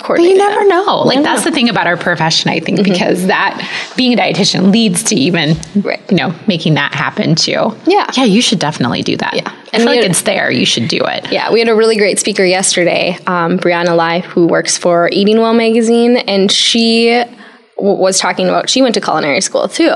But 0.06 0.20
you 0.20 0.36
never 0.36 0.66
know. 0.66 1.02
Like 1.04 1.22
that's 1.22 1.44
know. 1.44 1.50
the 1.50 1.54
thing 1.54 1.68
about 1.68 1.86
our 1.86 1.96
profession, 1.96 2.50
I 2.50 2.60
think, 2.60 2.82
because 2.82 3.26
that 3.26 3.92
being 3.96 4.12
a 4.12 4.16
dietitian 4.16 4.72
leads 4.72 5.02
to 5.04 5.14
even 5.14 5.56
Right. 5.76 6.00
you 6.10 6.16
know 6.16 6.34
making 6.46 6.74
that 6.74 6.94
happen 6.94 7.34
too. 7.34 7.76
Yeah. 7.86 8.06
yeah, 8.16 8.24
you 8.24 8.40
should 8.42 8.58
definitely 8.58 9.02
do 9.02 9.16
that. 9.18 9.34
Yeah. 9.34 9.52
I 9.74 9.78
feel 9.78 9.86
like 9.86 10.02
had- 10.02 10.10
it's 10.10 10.22
there. 10.22 10.50
You 10.50 10.66
should 10.66 10.88
do 10.88 11.00
it. 11.04 11.32
Yeah, 11.32 11.50
we 11.50 11.58
had 11.58 11.68
a 11.68 11.74
really 11.74 11.96
great 11.96 12.18
speaker 12.18 12.44
yesterday, 12.44 13.16
um, 13.26 13.58
Brianna 13.58 13.96
Lai, 13.96 14.20
who 14.20 14.46
works 14.46 14.76
for 14.76 15.08
Eating 15.12 15.38
Well 15.40 15.54
magazine, 15.54 16.18
and 16.18 16.50
she 16.52 17.22
was 17.82 18.18
talking 18.18 18.48
about 18.48 18.70
she 18.70 18.82
went 18.82 18.94
to 18.94 19.00
culinary 19.00 19.40
school 19.40 19.68
too. 19.68 19.88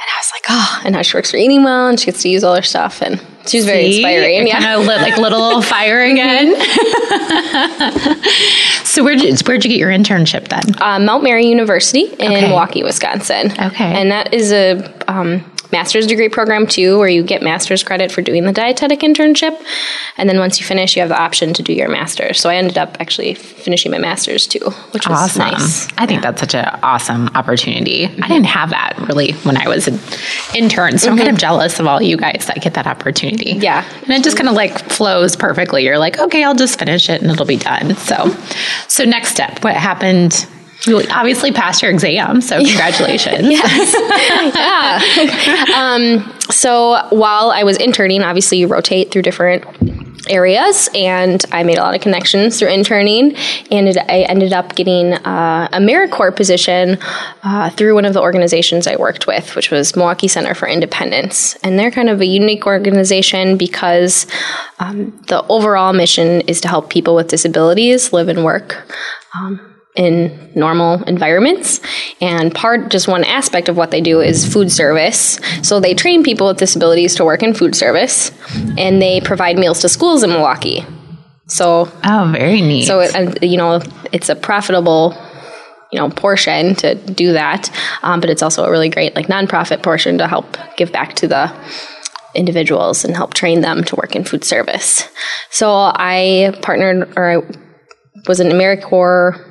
And 0.00 0.06
I 0.10 0.20
was 0.20 0.30
like, 0.32 0.44
oh, 0.48 0.82
and 0.84 0.92
now 0.94 1.02
she 1.02 1.16
works 1.16 1.30
for 1.32 1.36
Eating 1.36 1.64
Well, 1.64 1.88
and 1.88 1.98
she 1.98 2.06
gets 2.06 2.22
to 2.22 2.28
use 2.28 2.44
all 2.44 2.54
her 2.54 2.62
stuff, 2.62 3.02
and 3.02 3.20
she 3.46 3.58
was 3.58 3.66
very 3.66 3.90
See? 3.92 3.96
inspiring. 3.98 4.42
It 4.42 4.46
Yeah. 4.48 4.60
kind 4.60 4.80
of 4.80 4.86
lit 4.86 5.00
like 5.00 5.16
a 5.16 5.20
little 5.26 5.60
fire 5.60 6.00
again. 6.02 6.54
so 8.84 9.02
where'd 9.04 9.20
you, 9.20 9.34
where'd 9.46 9.64
you 9.64 9.70
get 9.70 9.78
your 9.78 9.90
internship 9.90 10.48
then? 10.48 10.62
uh, 10.80 10.98
Mount 10.98 11.22
Mary 11.24 11.46
University 11.46 12.04
in 12.04 12.32
Okay. 12.32 12.40
Milwaukee, 12.42 12.82
Wisconsin. 12.82 13.52
Okay. 13.60 13.84
And 13.84 14.10
that 14.10 14.32
is 14.32 14.52
a 14.52 14.92
um, 15.08 15.44
master's 15.70 16.06
degree 16.06 16.28
program 16.28 16.66
too, 16.66 16.98
where 16.98 17.08
you 17.08 17.22
get 17.22 17.42
master's 17.42 17.82
credit 17.82 18.10
for 18.10 18.22
doing 18.22 18.44
the 18.44 18.52
dietetic 18.52 19.00
internship. 19.00 19.58
And 20.16 20.28
then 20.28 20.38
once 20.38 20.58
you 20.58 20.66
finish, 20.66 20.96
you 20.96 21.00
have 21.00 21.08
the 21.10 21.20
option 21.20 21.52
to 21.54 21.62
do 21.62 21.72
your 21.72 21.88
master's. 21.88 22.40
So 22.40 22.48
I 22.48 22.56
ended 22.56 22.78
up 22.78 22.96
actually 23.00 23.34
finishing 23.34 23.92
my 23.92 23.98
master's 23.98 24.46
too, 24.46 24.70
which 24.92 25.06
was 25.08 25.18
Awesome. 25.18 25.40
nice. 25.52 25.88
I 25.98 26.06
think 26.06 26.22
that's 26.22 26.40
such 26.40 26.54
an 26.54 26.64
awesome 26.82 27.28
opportunity. 27.34 28.06
I 28.06 28.28
didn't 28.28 28.46
have 28.46 28.70
that 28.70 28.98
really 29.08 29.32
when 29.44 29.56
I 29.56 29.68
was 29.68 29.88
an 29.88 29.98
intern, 30.54 30.98
so 30.98 31.10
I'm 31.10 31.16
kind 31.18 31.28
of 31.28 31.36
jealous 31.38 31.78
of 31.80 31.86
all 31.86 32.00
you 32.02 32.16
guys 32.16 32.44
that 32.46 32.60
get 32.62 32.74
that 32.74 32.86
opportunity. 32.86 33.52
Mm-hmm. 33.52 33.62
Yeah. 33.62 33.84
and 34.02 34.10
it 34.10 34.24
just 34.24 34.36
kind 34.36 34.48
of 34.48 34.54
like 34.54 34.78
flows 34.90 35.36
perfectly. 35.36 35.84
You're 35.84 35.98
like, 35.98 36.18
okay, 36.18 36.44
I'll 36.44 36.54
just 36.54 36.78
finish 36.78 37.08
it 37.10 37.20
and 37.22 37.30
it'll 37.30 37.46
be 37.46 37.56
done. 37.58 37.94
So, 37.96 38.34
so 38.88 39.04
next 39.04 39.28
step, 39.30 39.62
what 39.62 39.74
happened? 39.74 40.46
You 40.86 41.02
obviously 41.10 41.52
passed 41.52 41.82
your 41.82 41.90
exam, 41.90 42.40
so 42.40 42.56
congratulations. 42.64 43.48
Yeah. 43.50 45.00
Um 45.74 46.32
so 46.50 47.06
while 47.10 47.50
I 47.50 47.64
was 47.64 47.76
interning, 47.76 48.22
obviously 48.22 48.58
you 48.58 48.68
rotate 48.68 49.10
through 49.10 49.22
different 49.22 49.64
areas, 50.30 50.88
and 50.94 51.44
I 51.52 51.62
made 51.62 51.78
a 51.78 51.82
lot 51.82 51.94
of 51.94 52.00
connections 52.00 52.58
through 52.58 52.68
interning, 52.68 53.36
and 53.70 53.88
it, 53.88 53.96
I 53.96 54.22
ended 54.22 54.52
up 54.52 54.74
getting 54.74 55.14
uh, 55.14 55.68
a 55.72 55.78
AmeriCorps 55.78 56.36
position 56.36 56.98
uh, 57.42 57.70
through 57.70 57.94
one 57.94 58.04
of 58.04 58.14
the 58.14 58.20
organizations 58.20 58.86
I 58.86 58.96
worked 58.96 59.26
with, 59.26 59.54
which 59.56 59.70
was 59.70 59.96
Milwaukee 59.96 60.28
Center 60.28 60.54
for 60.54 60.68
Independence, 60.68 61.54
and 61.56 61.78
they're 61.78 61.90
kind 61.90 62.08
of 62.08 62.20
a 62.20 62.26
unique 62.26 62.66
organization 62.66 63.56
because 63.56 64.26
um, 64.78 65.18
the 65.28 65.44
overall 65.48 65.92
mission 65.92 66.42
is 66.42 66.60
to 66.62 66.68
help 66.68 66.90
people 66.90 67.14
with 67.14 67.28
disabilities 67.28 68.12
live 68.12 68.28
and 68.28 68.44
work. 68.44 68.90
Um, 69.34 69.77
in 69.98 70.52
normal 70.54 71.02
environments. 71.04 71.80
And 72.20 72.54
part, 72.54 72.88
just 72.88 73.08
one 73.08 73.24
aspect 73.24 73.68
of 73.68 73.76
what 73.76 73.90
they 73.90 74.00
do 74.00 74.20
is 74.20 74.50
food 74.50 74.70
service. 74.70 75.40
So 75.62 75.80
they 75.80 75.92
train 75.92 76.22
people 76.22 76.46
with 76.46 76.56
disabilities 76.56 77.16
to 77.16 77.24
work 77.24 77.42
in 77.42 77.52
food 77.52 77.74
service 77.74 78.30
and 78.78 79.02
they 79.02 79.20
provide 79.20 79.58
meals 79.58 79.80
to 79.80 79.88
schools 79.88 80.22
in 80.22 80.30
Milwaukee. 80.30 80.86
So, 81.48 81.90
oh, 82.04 82.32
very 82.32 82.60
neat. 82.60 82.84
So, 82.84 83.00
it, 83.00 83.42
you 83.42 83.56
know, 83.56 83.80
it's 84.12 84.28
a 84.28 84.36
profitable 84.36 85.14
you 85.90 85.98
know 85.98 86.10
portion 86.10 86.74
to 86.74 86.94
do 86.94 87.32
that 87.32 87.70
um, 88.02 88.20
but 88.20 88.28
it's 88.28 88.42
also 88.42 88.62
a 88.62 88.70
really 88.70 88.90
great 88.90 89.16
like 89.16 89.26
nonprofit 89.28 89.82
portion 89.82 90.18
to 90.18 90.28
help 90.28 90.58
give 90.76 90.92
back 90.92 91.14
to 91.14 91.26
the 91.26 91.50
individuals 92.34 93.06
and 93.06 93.16
help 93.16 93.32
train 93.32 93.62
them 93.62 93.82
to 93.82 93.96
work 93.96 94.14
in 94.14 94.22
food 94.22 94.44
service 94.44 95.08
so 95.48 95.70
i 95.94 96.54
partnered 96.60 97.10
or 97.16 97.30
i 97.30 97.36
was 98.26 98.38
an 98.38 98.48
americorps 98.48 99.42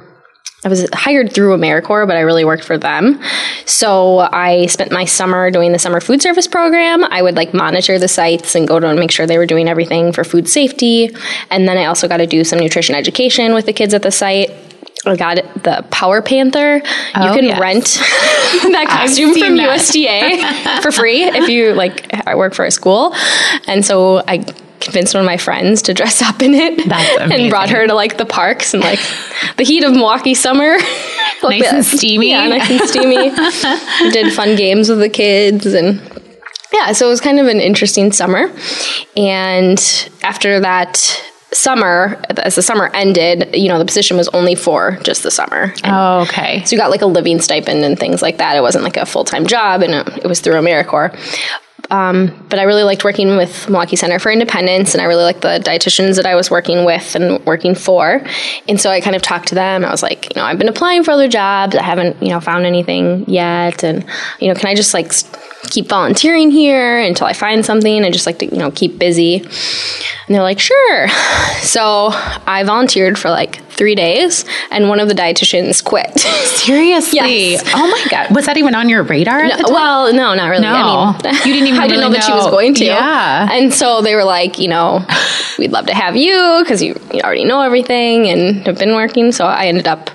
I 0.65 0.69
was 0.69 0.89
hired 0.91 1.31
through 1.33 1.55
AmeriCorps, 1.55 2.07
but 2.07 2.17
I 2.17 2.21
really 2.21 2.43
worked 2.43 2.63
for 2.63 2.79
them. 2.79 3.21
So 3.65 4.19
I 4.19 4.65
spent 4.65 4.91
my 4.91 5.05
summer 5.05 5.51
doing 5.51 5.71
the 5.71 5.77
summer 5.77 6.01
food 6.01 6.19
service 6.21 6.47
program. 6.47 7.03
I 7.03 7.21
would 7.21 7.35
like 7.35 7.53
monitor 7.53 7.99
the 7.99 8.07
sites 8.07 8.55
and 8.55 8.67
go 8.67 8.79
to 8.79 8.87
and 8.87 8.99
make 8.99 9.11
sure 9.11 9.27
they 9.27 9.37
were 9.37 9.45
doing 9.45 9.69
everything 9.69 10.11
for 10.11 10.23
food 10.23 10.49
safety. 10.49 11.15
And 11.51 11.67
then 11.67 11.77
I 11.77 11.85
also 11.85 12.07
got 12.07 12.17
to 12.17 12.27
do 12.27 12.43
some 12.43 12.57
nutrition 12.57 12.95
education 12.95 13.53
with 13.53 13.67
the 13.67 13.73
kids 13.73 13.93
at 13.93 14.01
the 14.01 14.11
site. 14.11 14.49
I 15.05 15.15
got 15.15 15.35
the 15.63 15.85
Power 15.91 16.23
Panther. 16.23 16.81
Oh, 17.15 17.27
you 17.27 17.33
can 17.33 17.45
yes. 17.45 17.59
rent 17.59 17.85
that 18.73 18.87
costume 18.89 19.35
from 19.35 19.57
that. 19.57 19.79
USDA 19.79 20.81
for 20.81 20.91
free 20.91 21.23
if 21.23 21.49
you 21.49 21.73
like 21.75 22.27
I 22.27 22.35
work 22.35 22.55
for 22.55 22.65
a 22.65 22.71
school. 22.71 23.13
And 23.67 23.85
so 23.85 24.23
I 24.27 24.43
convinced 24.87 25.13
one 25.13 25.21
of 25.21 25.25
my 25.25 25.37
friends 25.37 25.81
to 25.83 25.93
dress 25.93 26.21
up 26.21 26.41
in 26.41 26.53
it 26.53 26.79
and 27.31 27.49
brought 27.49 27.69
her 27.69 27.85
to 27.87 27.93
like 27.93 28.17
the 28.17 28.25
parks 28.25 28.73
and 28.73 28.81
like 28.81 28.99
the 29.57 29.63
heat 29.63 29.83
of 29.83 29.93
Milwaukee 29.93 30.33
summer. 30.33 30.77
Like 31.43 31.61
Nice 31.61 31.71
and 31.71 31.85
steamy. 31.85 32.31
Yeah, 32.31 32.47
nice 32.47 32.67
and 32.67 32.81
steamy. 32.89 33.29
Did 34.11 34.33
fun 34.33 34.55
games 34.55 34.89
with 34.89 34.97
the 34.97 35.07
kids 35.07 35.67
and 35.67 36.01
yeah, 36.73 36.93
so 36.93 37.05
it 37.05 37.09
was 37.09 37.21
kind 37.21 37.39
of 37.39 37.45
an 37.45 37.59
interesting 37.59 38.11
summer. 38.11 38.51
And 39.15 39.79
after 40.23 40.59
that 40.61 40.97
summer, 41.53 42.19
as 42.37 42.55
the 42.55 42.63
summer 42.63 42.89
ended, 42.93 43.55
you 43.55 43.67
know, 43.67 43.77
the 43.77 43.85
position 43.85 44.17
was 44.17 44.27
only 44.29 44.55
for 44.55 44.97
just 45.03 45.21
the 45.21 45.29
summer. 45.31 45.73
oh, 45.83 46.21
okay. 46.21 46.63
So 46.65 46.75
you 46.75 46.81
got 46.81 46.89
like 46.89 47.03
a 47.03 47.05
living 47.07 47.39
stipend 47.39 47.85
and 47.85 47.99
things 47.99 48.23
like 48.23 48.37
that. 48.39 48.57
It 48.57 48.61
wasn't 48.61 48.83
like 48.83 48.97
a 48.97 49.05
full 49.05 49.23
time 49.23 49.45
job, 49.45 49.83
and 49.83 49.93
it, 49.93 50.25
it 50.25 50.27
was 50.27 50.39
through 50.41 50.55
AmeriCorps. 50.55 51.17
Um, 51.89 52.45
but 52.49 52.59
I 52.59 52.63
really 52.63 52.83
liked 52.83 53.03
working 53.03 53.37
with 53.37 53.69
Milwaukee 53.69 53.95
Center 53.95 54.19
for 54.19 54.31
Independence, 54.31 54.93
and 54.93 55.01
I 55.01 55.05
really 55.05 55.23
liked 55.23 55.41
the 55.41 55.59
dietitians 55.63 56.15
that 56.17 56.25
I 56.25 56.35
was 56.35 56.51
working 56.51 56.85
with 56.85 57.15
and 57.15 57.43
working 57.45 57.75
for. 57.75 58.21
And 58.67 58.79
so 58.79 58.89
I 58.89 58.99
kind 59.01 59.15
of 59.15 59.21
talked 59.21 59.47
to 59.49 59.55
them. 59.55 59.85
I 59.85 59.91
was 59.91 60.03
like, 60.03 60.25
you 60.35 60.39
know, 60.41 60.45
I've 60.45 60.57
been 60.57 60.67
applying 60.69 61.03
for 61.03 61.11
other 61.11 61.27
jobs. 61.27 61.75
I 61.75 61.83
haven't, 61.83 62.21
you 62.21 62.29
know, 62.29 62.39
found 62.41 62.65
anything 62.65 63.23
yet, 63.29 63.83
and 63.83 64.05
you 64.39 64.49
know, 64.49 64.55
can 64.55 64.67
I 64.67 64.75
just 64.75 64.93
like 64.93 65.11
keep 65.69 65.87
volunteering 65.87 66.51
here 66.51 66.99
until 66.99 67.27
I 67.27 67.33
find 67.33 67.65
something? 67.65 68.03
I 68.03 68.11
just 68.11 68.25
like 68.25 68.39
to, 68.39 68.45
you 68.45 68.57
know, 68.57 68.71
keep 68.71 68.99
busy. 68.99 69.37
And 69.37 70.35
they're 70.35 70.43
like, 70.43 70.59
sure. 70.59 71.07
So 71.57 72.09
I 72.13 72.63
volunteered 72.65 73.17
for 73.19 73.29
like 73.29 73.61
three 73.71 73.93
days, 73.93 74.45
and 74.71 74.87
one 74.87 74.99
of 75.01 75.09
the 75.09 75.13
dietitians 75.13 75.83
quit. 75.83 76.17
Seriously? 76.19 77.19
Yes. 77.19 77.63
Oh 77.75 77.87
my 77.87 78.05
god. 78.09 78.33
Was 78.33 78.45
that 78.45 78.57
even 78.57 78.73
on 78.73 78.87
your 78.87 79.03
radar? 79.03 79.41
at 79.41 79.57
the 79.57 79.63
time? 79.65 79.73
well, 79.73 80.13
no, 80.13 80.33
not 80.33 80.47
really. 80.47 80.63
No. 80.63 80.73
I 80.73 81.13
mean, 81.23 81.33
You 81.45 81.53
didn't 81.53 81.67
even 81.67 81.76
I 81.79 81.87
didn't 81.87 82.01
know 82.01 82.07
really 82.07 82.19
that 82.19 82.25
she 82.25 82.31
was 82.31 82.47
going 82.47 82.73
to. 82.75 82.85
Yeah. 82.85 83.47
And 83.51 83.73
so 83.73 84.01
they 84.01 84.15
were 84.15 84.23
like, 84.23 84.59
you 84.59 84.67
know, 84.67 85.05
we'd 85.57 85.71
love 85.71 85.85
to 85.87 85.93
have 85.93 86.15
you 86.15 86.61
because 86.63 86.81
you, 86.81 86.99
you 87.13 87.21
already 87.21 87.45
know 87.45 87.61
everything 87.61 88.27
and 88.27 88.65
have 88.65 88.77
been 88.77 88.93
working. 88.95 89.31
So 89.31 89.45
I 89.45 89.67
ended 89.67 89.87
up. 89.87 90.09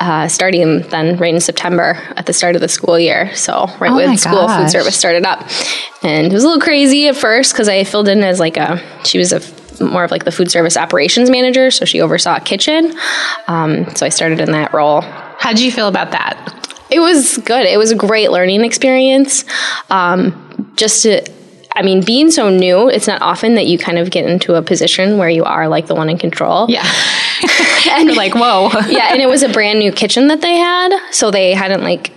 Uh, 0.00 0.28
starting 0.28 0.82
then 0.88 1.16
right 1.18 1.34
in 1.34 1.40
September 1.40 1.98
at 2.16 2.24
the 2.24 2.32
start 2.32 2.54
of 2.54 2.62
the 2.62 2.68
school 2.68 2.98
year. 2.98 3.34
So 3.34 3.66
right 3.80 3.90
Oh 3.90 3.96
when 3.96 4.16
school 4.16 4.48
food 4.48 4.70
service 4.70 4.96
started 4.96 5.26
up, 5.26 5.40
and 6.02 6.28
it 6.28 6.32
was 6.32 6.44
a 6.44 6.46
little 6.46 6.62
crazy 6.62 7.08
at 7.08 7.16
first 7.16 7.52
because 7.52 7.68
I 7.68 7.82
filled 7.82 8.08
in 8.08 8.22
as 8.22 8.38
like 8.38 8.56
a 8.56 8.80
she 9.04 9.18
was 9.18 9.32
a 9.32 9.40
more 9.84 10.04
of 10.04 10.10
like 10.10 10.24
the 10.24 10.32
food 10.32 10.50
service 10.50 10.76
operations 10.76 11.28
manager, 11.28 11.70
so 11.70 11.84
she 11.84 12.00
oversaw 12.00 12.36
a 12.36 12.40
kitchen. 12.40 12.94
Um, 13.48 13.94
so 13.96 14.06
I 14.06 14.10
started 14.10 14.40
in 14.40 14.52
that 14.52 14.72
role. 14.72 15.00
How 15.00 15.50
did 15.50 15.60
you 15.60 15.72
feel 15.72 15.88
about 15.88 16.12
that? 16.12 16.69
It 16.90 17.00
was 17.00 17.38
good. 17.38 17.66
It 17.66 17.78
was 17.78 17.90
a 17.90 17.96
great 17.96 18.30
learning 18.30 18.64
experience. 18.64 19.44
Um, 19.90 20.72
just 20.76 21.02
to, 21.02 21.22
I 21.76 21.82
mean, 21.82 22.04
being 22.04 22.30
so 22.30 22.50
new, 22.50 22.88
it's 22.88 23.06
not 23.06 23.22
often 23.22 23.54
that 23.54 23.66
you 23.66 23.78
kind 23.78 23.98
of 23.98 24.10
get 24.10 24.28
into 24.28 24.54
a 24.54 24.62
position 24.62 25.18
where 25.18 25.30
you 25.30 25.44
are 25.44 25.68
like 25.68 25.86
the 25.86 25.94
one 25.94 26.08
in 26.10 26.18
control. 26.18 26.68
Yeah. 26.68 26.86
and 27.90 28.08
You're 28.08 28.16
like, 28.16 28.34
whoa. 28.34 28.70
yeah, 28.88 29.12
and 29.12 29.20
it 29.20 29.28
was 29.28 29.42
a 29.42 29.48
brand 29.48 29.78
new 29.78 29.92
kitchen 29.92 30.28
that 30.28 30.40
they 30.40 30.56
had, 30.56 30.90
so 31.12 31.30
they 31.30 31.52
hadn't 31.52 31.82
like 31.82 32.12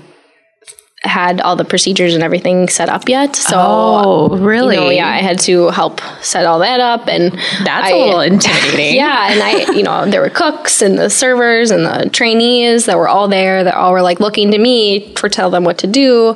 had 1.03 1.41
all 1.41 1.55
the 1.55 1.65
procedures 1.65 2.13
and 2.13 2.23
everything 2.23 2.69
set 2.69 2.87
up 2.87 3.09
yet. 3.09 3.35
So. 3.35 3.55
oh, 3.57 4.37
really? 4.37 4.75
You 4.75 4.81
know, 4.81 4.89
yeah, 4.89 5.07
I 5.09 5.17
had 5.17 5.37
to 5.41 5.67
help 5.69 5.99
set 6.21 6.45
all 6.45 6.59
that 6.59 6.79
up, 6.79 7.07
and 7.07 7.31
That's 7.63 7.87
I- 7.87 7.91
a 7.91 7.97
little 7.97 8.21
intimidating. 8.21 8.95
yeah, 9.03 9.31
and 9.31 9.41
I, 9.43 9.71
you 9.73 9.83
know, 9.83 10.05
there 10.09 10.21
were 10.21 10.29
cooks 10.29 10.81
and 10.81 10.97
the 10.97 11.09
servers 11.09 11.71
and 11.71 11.85
the 11.85 12.09
trainees 12.09 12.85
that 12.85 12.97
were 12.97 13.09
all 13.09 13.27
there 13.27 13.63
that 13.63 13.75
all 13.75 13.91
were 13.91 14.01
like 14.01 14.19
looking 14.19 14.51
to 14.51 14.57
me 14.57 15.13
to 15.15 15.29
tell 15.29 15.49
them 15.49 15.65
what 15.65 15.77
to 15.79 15.87
do. 15.87 16.35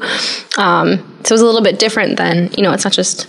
Um, 0.58 0.98
so 1.24 1.32
it 1.34 1.36
was 1.36 1.42
a 1.42 1.46
little 1.46 1.64
bit 1.64 1.80
different 1.80 2.18
than, 2.18 2.52
you 2.58 2.64
know, 2.64 2.74
it's 2.74 2.84
not 2.84 2.94
just. 2.94 3.28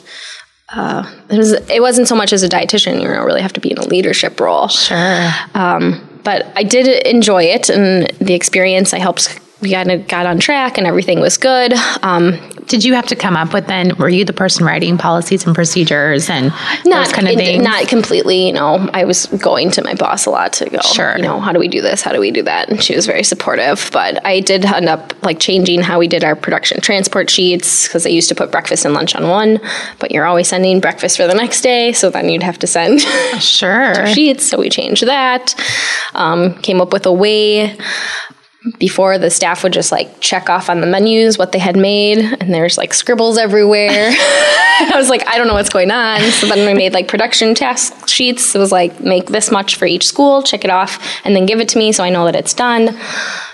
Uh, 0.71 1.11
it 1.30 1.38
was. 1.38 1.52
It 1.52 1.80
wasn't 1.80 2.09
so 2.09 2.14
much 2.14 2.33
as 2.33 2.42
a 2.42 2.49
dietitian. 2.49 3.00
You 3.00 3.09
know, 3.09 3.25
really 3.25 3.40
have 3.40 3.54
to 3.54 3.61
be 3.61 3.71
in 3.71 3.78
a 3.78 3.85
leadership 3.87 4.38
role. 4.38 4.68
Sure. 4.68 5.30
But 5.54 6.47
I 6.57 6.62
did 6.62 7.07
enjoy 7.07 7.45
it 7.45 7.71
and 7.71 8.07
the 8.21 8.35
experience. 8.35 8.92
I 8.92 8.99
helped. 8.99 9.40
We 9.61 9.73
kind 9.73 9.91
of 9.91 10.07
got 10.07 10.25
on 10.27 10.38
track 10.38 10.79
and 10.79 10.87
everything 10.87 11.19
was 11.21 11.37
good. 11.37 11.73
Um, 12.03 12.38
Did 12.69 12.85
you 12.85 12.95
have 12.95 13.07
to 13.09 13.17
come 13.17 13.37
up 13.37 13.53
with 13.53 13.67
then? 13.67 13.97
Were 13.97 14.09
you 14.09 14.25
the 14.25 14.33
person 14.33 14.65
writing 14.65 14.99
policies 14.99 15.45
and 15.47 15.55
procedures 15.55 16.31
and 16.31 16.53
not 16.85 17.07
those 17.07 17.12
kind 17.12 17.27
of 17.27 17.33
it- 17.35 17.38
things? 17.38 17.65
Not 17.65 17.88
completely. 17.88 18.47
You 18.47 18.53
know, 18.53 18.88
I 18.93 19.05
was 19.05 19.27
going 19.27 19.71
to 19.73 19.83
my 19.83 19.95
boss 19.95 20.27
a 20.27 20.31
lot 20.31 20.53
to 20.55 20.71
go. 20.71 20.79
Sure. 20.81 21.17
You 21.17 21.23
know, 21.23 21.41
how 21.41 21.53
do 21.53 21.59
we 21.59 21.67
do 21.67 21.81
this? 21.81 22.03
How 22.03 22.12
do 22.12 22.21
we 22.21 22.31
do 22.31 22.43
that? 22.43 22.69
And 22.69 22.81
she 22.81 22.95
was 22.95 23.07
very 23.07 23.25
supportive. 23.25 23.91
But 23.93 24.25
I 24.25 24.38
did 24.41 24.65
end 24.65 24.88
up 24.88 25.12
like 25.25 25.41
changing 25.41 25.81
how 25.81 25.99
we 25.99 26.07
did 26.07 26.23
our 26.23 26.37
production 26.37 26.81
transport 26.81 27.29
sheets 27.29 27.88
because 27.88 28.07
I 28.07 28.11
used 28.11 28.29
to 28.29 28.37
put 28.37 28.53
breakfast 28.53 28.85
and 28.85 28.95
lunch 28.95 29.17
on 29.17 29.29
one, 29.29 29.59
but 29.99 30.12
you're 30.12 30.27
always 30.27 30.47
sending 30.47 30.79
breakfast 30.79 31.17
for 31.17 31.27
the 31.27 31.35
next 31.35 31.62
day, 31.62 31.93
so 31.93 32.11
then 32.11 32.29
you'd 32.29 32.45
have 32.45 32.59
to 32.61 32.67
send 32.69 33.00
sure. 33.41 34.07
sheets. 34.07 34.45
So 34.49 34.59
we 34.59 34.69
changed 34.71 35.05
that. 35.07 35.55
Um, 36.15 36.55
came 36.62 36.81
up 36.81 36.93
with 36.93 37.07
a 37.07 37.12
way. 37.12 37.77
Before 38.79 39.19
the 39.19 39.31
staff 39.31 39.62
would 39.62 39.73
just 39.73 39.93
like 39.93 40.21
check 40.21 40.50
off 40.50 40.69
on 40.69 40.81
the 40.81 40.87
menus 40.87 41.38
what 41.38 41.53
they 41.53 41.61
had 41.61 41.77
made, 41.77 42.19
and 42.19 42.53
there's 42.53 42.77
like 42.77 42.93
scribbles 42.93 43.38
everywhere. 43.38 43.88
I 44.81 44.93
was 44.97 45.09
like, 45.09 45.27
I 45.29 45.38
don't 45.38 45.47
know 45.47 45.55
what's 45.55 45.69
going 45.69 45.91
on. 45.93 46.21
So 46.21 46.49
then 46.49 46.67
we 46.67 46.75
made 46.75 46.93
like 46.93 47.07
production 47.07 47.55
task 47.55 48.09
sheets. 48.09 48.55
It 48.55 48.59
was 48.59 48.73
like 48.73 49.00
make 49.00 49.27
this 49.27 49.50
much 49.53 49.77
for 49.77 49.87
each 49.87 50.07
school, 50.07 50.43
check 50.43 50.65
it 50.65 50.71
off, 50.71 50.99
and 51.25 51.37
then 51.37 51.47
give 51.47 51.61
it 51.61 51.69
to 51.71 51.79
me 51.79 51.93
so 51.93 52.03
I 52.03 52.11
know 52.11 52.25
that 52.25 52.35
it's 52.35 52.53
done. 52.53 52.99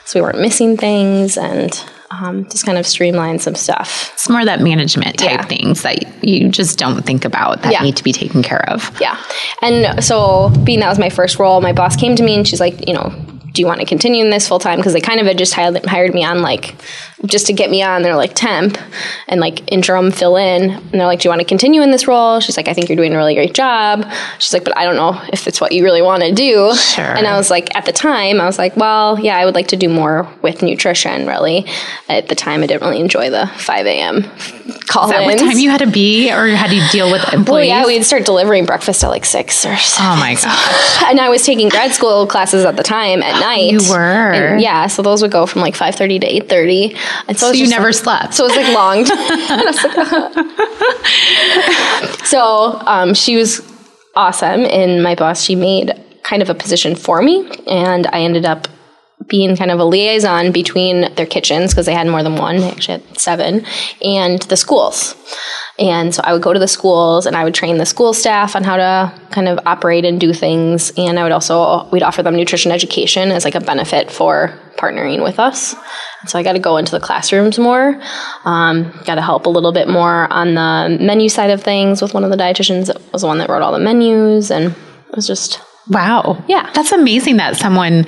So 0.07 0.21
we 0.21 0.23
weren't 0.23 0.41
missing 0.41 0.77
things 0.79 1.37
and 1.37 1.79
um, 2.11 2.45
just 2.49 2.65
kind 2.65 2.79
of 2.79 2.87
streamline 2.87 3.39
some 3.41 3.55
stuff. 3.55 4.11
It's 4.15 4.29
more 4.31 4.45
that 4.45 4.61
management 4.61 5.19
type 5.19 5.31
Yeah. 5.31 5.45
things 5.45 5.83
that 5.83 6.25
you 6.25 6.49
just 6.49 6.79
don't 6.79 7.03
think 7.05 7.25
about 7.27 7.63
that 7.63 7.73
Yeah. 7.73 7.83
need 7.83 7.97
to 7.97 8.05
be 8.05 8.13
taken 8.13 8.43
care 8.43 8.67
of. 8.71 8.91
Yeah. 9.01 9.19
And 9.61 10.03
so, 10.03 10.51
being 10.65 10.81
that 10.81 10.89
was 10.89 10.99
my 10.99 11.11
first 11.11 11.39
role, 11.39 11.61
my 11.61 11.73
boss 11.73 11.97
came 11.97 12.17
to 12.17 12.23
me 12.23 12.35
and 12.37 12.47
she's 12.47 12.61
like, 12.61 12.87
you 12.87 12.95
know, 12.95 13.13
do 13.55 13.63
you 13.63 13.67
want 13.67 13.79
to 13.79 13.87
continue 13.87 14.25
in 14.25 14.31
this 14.31 14.49
full 14.49 14.59
time? 14.59 14.79
Because 14.79 14.93
they 14.93 15.01
kind 15.01 15.21
of 15.21 15.27
had 15.27 15.39
just 15.39 15.55
hired, 15.55 15.87
hired 15.87 16.13
me 16.13 16.25
on 16.25 16.43
like 16.43 16.75
just 17.25 17.47
to 17.47 17.53
get 17.53 17.71
me 17.71 17.83
on. 17.83 18.03
They're 18.03 18.17
like 18.17 18.35
temp 18.35 18.77
and 19.29 19.41
like 19.41 19.73
interim 19.73 20.11
fill 20.11 20.37
in. 20.37 20.73
And 20.73 20.91
they're 20.93 21.07
like, 21.07 21.21
do 21.21 21.29
you 21.29 21.31
want 21.31 21.41
to 21.41 21.47
continue 21.47 21.81
in 21.81 21.93
this 21.93 22.09
role? 22.09 22.41
She's 22.41 22.57
like, 22.57 22.67
I 22.67 22.75
think 22.75 22.89
you're 22.89 22.97
doing 22.97 23.15
a 23.15 23.17
really 23.17 23.37
great 23.37 23.55
job. 23.55 24.11
She's 24.41 24.53
like, 24.53 24.65
but 24.65 24.77
I 24.77 24.85
don't 24.85 24.97
know 24.97 25.23
if 25.33 25.47
it's 25.47 25.61
what 25.61 25.71
you 25.71 25.85
really 25.85 26.03
want 26.03 26.25
to 26.25 26.33
do. 26.33 26.75
Sure. 26.75 27.05
And 27.05 27.29
I 27.29 27.37
was 27.37 27.49
like, 27.49 27.75
at 27.77 27.85
the 27.85 27.93
time, 27.93 28.41
I 28.41 28.47
was 28.47 28.59
like, 28.59 28.77
well, 28.77 29.21
yeah, 29.21 29.37
I 29.37 29.45
would 29.45 29.55
like 29.55 29.69
to 29.69 29.77
do 29.77 29.89
more 29.89 30.29
with 30.43 30.61
nutrition. 30.63 31.27
Really, 31.29 31.65
at 32.09 32.29
the 32.29 32.35
time, 32.35 32.65
I 32.65 32.67
didn't 32.67 32.83
really 32.83 33.01
enjoy 33.01 33.31
the 33.31 33.47
5 33.47 33.87
a.m. 33.87 34.23
call 34.89 35.05
Is 35.05 35.11
that 35.11 35.25
what 35.25 35.39
time 35.39 35.59
you 35.59 35.71
had 35.71 35.79
to 35.79 35.87
be, 35.87 36.33
or 36.33 36.49
how 36.49 36.67
do 36.67 36.75
you 36.75 36.83
deal 36.91 37.11
with 37.11 37.23
employees? 37.33 37.71
Well, 37.71 37.83
yeah, 37.83 37.87
we'd 37.87 38.03
start 38.03 38.25
delivering 38.25 38.67
breakfast 38.67 39.05
at 39.05 39.11
like 39.11 39.25
six 39.25 39.65
or 39.65 39.77
so. 39.77 40.03
oh 40.03 40.17
my 40.17 40.35
gosh. 40.35 41.03
And 41.15 41.21
I 41.21 41.29
was 41.29 41.45
taking 41.45 41.69
grad 41.69 41.93
school 41.93 42.27
classes 42.27 42.65
at 42.65 42.77
the 42.77 42.83
time 42.83 43.23
at 43.23 43.44
night. 43.47 43.73
You 43.73 43.81
were? 43.91 44.33
And 44.33 44.61
yeah, 44.61 44.87
so 44.87 45.03
those 45.03 45.21
would 45.23 45.31
go 45.33 45.47
from 45.47 45.61
like 45.63 45.75
five 45.77 45.95
thirty 45.95 46.19
to 46.19 46.27
eight 46.27 46.49
thirty. 46.49 46.97
And 47.29 47.39
so, 47.39 47.49
So 47.49 47.53
you 47.53 47.69
never 47.69 47.87
like- 47.93 47.95
slept. 47.95 48.35
So 48.35 48.47
it 48.47 48.49
was 48.49 48.57
like 48.57 48.75
long. 48.75 48.99
Was 49.01 49.11
like, 52.19 52.25
so 52.27 52.79
um, 52.87 53.15
she 53.15 53.37
was 53.37 53.61
awesome, 54.15 54.65
and 54.65 55.03
my 55.03 55.15
boss 55.15 55.43
she 55.43 55.55
made 55.57 55.93
kind 56.23 56.43
of 56.43 56.49
a 56.51 56.55
position 56.55 56.95
for 56.97 57.21
me, 57.23 57.47
and 57.67 58.07
I 58.09 58.21
ended 58.21 58.45
up 58.47 58.69
being 59.29 59.57
kind 59.57 59.71
of 59.71 59.79
a 59.79 59.85
liaison 59.85 60.53
between 60.53 61.13
their 61.15 61.27
kitchens 61.27 61.73
because 61.73 61.87
they 61.87 61.95
had 61.95 62.07
more 62.07 62.23
than 62.23 62.37
one, 62.37 62.59
they 62.59 62.71
actually 62.71 63.01
had 63.01 63.19
seven, 63.19 63.65
and 64.03 64.43
the 64.43 64.57
schools. 64.57 65.15
And 65.79 66.15
so 66.15 66.23
I 66.25 66.33
would 66.33 66.43
go 66.43 66.53
to 66.53 66.59
the 66.59 66.69
schools 66.69 67.27
and 67.27 67.37
I 67.37 67.45
would 67.45 67.55
train 67.55 67.79
the 67.79 67.87
school 67.87 68.13
staff 68.13 68.55
on 68.55 68.63
how 68.63 68.77
to 68.77 69.21
kind 69.31 69.49
of 69.49 69.59
operate 69.67 70.05
and 70.05 70.21
do 70.21 70.33
things. 70.33 70.93
And 70.97 71.19
I 71.19 71.25
would 71.25 71.33
also, 71.33 71.89
we'd 71.91 72.03
offer 72.03 72.23
them 72.23 72.37
nutrition 72.37 72.71
education 72.71 73.31
as 73.31 73.45
like 73.45 73.57
a 73.57 73.61
benefit 73.61 74.11
for 74.11 74.59
partnering 74.77 75.23
with 75.23 75.39
us. 75.39 75.75
And 76.21 76.31
so 76.31 76.39
I 76.39 76.43
got 76.43 76.53
to 76.53 76.59
go 76.59 76.77
into 76.77 76.93
the 76.93 77.01
classrooms 77.01 77.59
more, 77.59 78.01
um, 78.45 78.93
got 79.05 79.17
to 79.17 79.23
help 79.23 79.47
a 79.47 79.51
little 79.51 79.73
bit 79.73 79.89
more 79.89 80.33
on 80.33 80.55
the 80.55 80.99
menu 81.01 81.29
side 81.29 81.51
of 81.51 81.63
things 81.63 82.01
with 82.01 82.15
one 82.15 82.25
of 82.25 82.31
the 82.31 82.37
dietitians 82.37 82.87
that 82.87 83.13
was 83.13 83.23
the 83.23 83.29
one 83.29 83.39
that 83.39 83.49
wrote 83.49 83.63
all 83.63 83.73
the 83.73 83.81
menus. 83.81 84.51
And 84.51 84.73
it 84.73 85.17
was 85.17 85.27
just, 85.27 85.61
Wow. 85.89 86.43
Yeah. 86.49 86.71
That's 86.75 86.93
amazing 86.93 87.37
that 87.37 87.57
someone, 87.57 88.07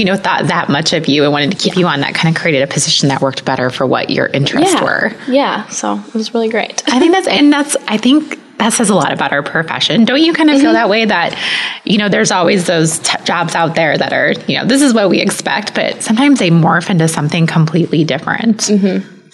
you 0.00 0.06
know, 0.06 0.16
thought 0.16 0.46
that 0.46 0.70
much 0.70 0.94
of 0.94 1.08
you 1.08 1.24
and 1.24 1.30
wanted 1.30 1.50
to 1.50 1.58
keep 1.58 1.76
you 1.76 1.86
on 1.86 2.00
that 2.00 2.14
kind 2.14 2.34
of 2.34 2.40
created 2.40 2.62
a 2.62 2.66
position 2.66 3.10
that 3.10 3.20
worked 3.20 3.44
better 3.44 3.68
for 3.68 3.84
what 3.84 4.08
your 4.08 4.28
interests 4.28 4.72
yeah. 4.72 4.82
were. 4.82 5.12
Yeah. 5.28 5.68
So 5.68 6.02
it 6.08 6.14
was 6.14 6.32
really 6.32 6.48
great. 6.48 6.82
I 6.88 6.98
think 6.98 7.12
that's, 7.12 7.28
and 7.38 7.52
that's, 7.52 7.76
I 7.86 7.98
think 7.98 8.40
that 8.56 8.72
says 8.72 8.88
a 8.88 8.94
lot 8.94 9.12
about 9.12 9.30
our 9.32 9.42
profession. 9.42 10.06
Don't 10.06 10.22
you 10.22 10.32
kind 10.32 10.48
of 10.48 10.58
feel 10.58 10.72
that 10.72 10.88
way 10.88 11.04
that, 11.04 11.38
you 11.84 11.98
know, 11.98 12.08
there's 12.08 12.30
always 12.30 12.66
those 12.66 12.98
t- 13.00 13.22
jobs 13.24 13.54
out 13.54 13.74
there 13.74 13.98
that 13.98 14.14
are, 14.14 14.32
you 14.48 14.56
know, 14.58 14.64
this 14.64 14.80
is 14.80 14.94
what 14.94 15.10
we 15.10 15.20
expect, 15.20 15.74
but 15.74 16.02
sometimes 16.02 16.38
they 16.38 16.48
morph 16.48 16.88
into 16.88 17.06
something 17.06 17.46
completely 17.46 18.02
different. 18.02 18.68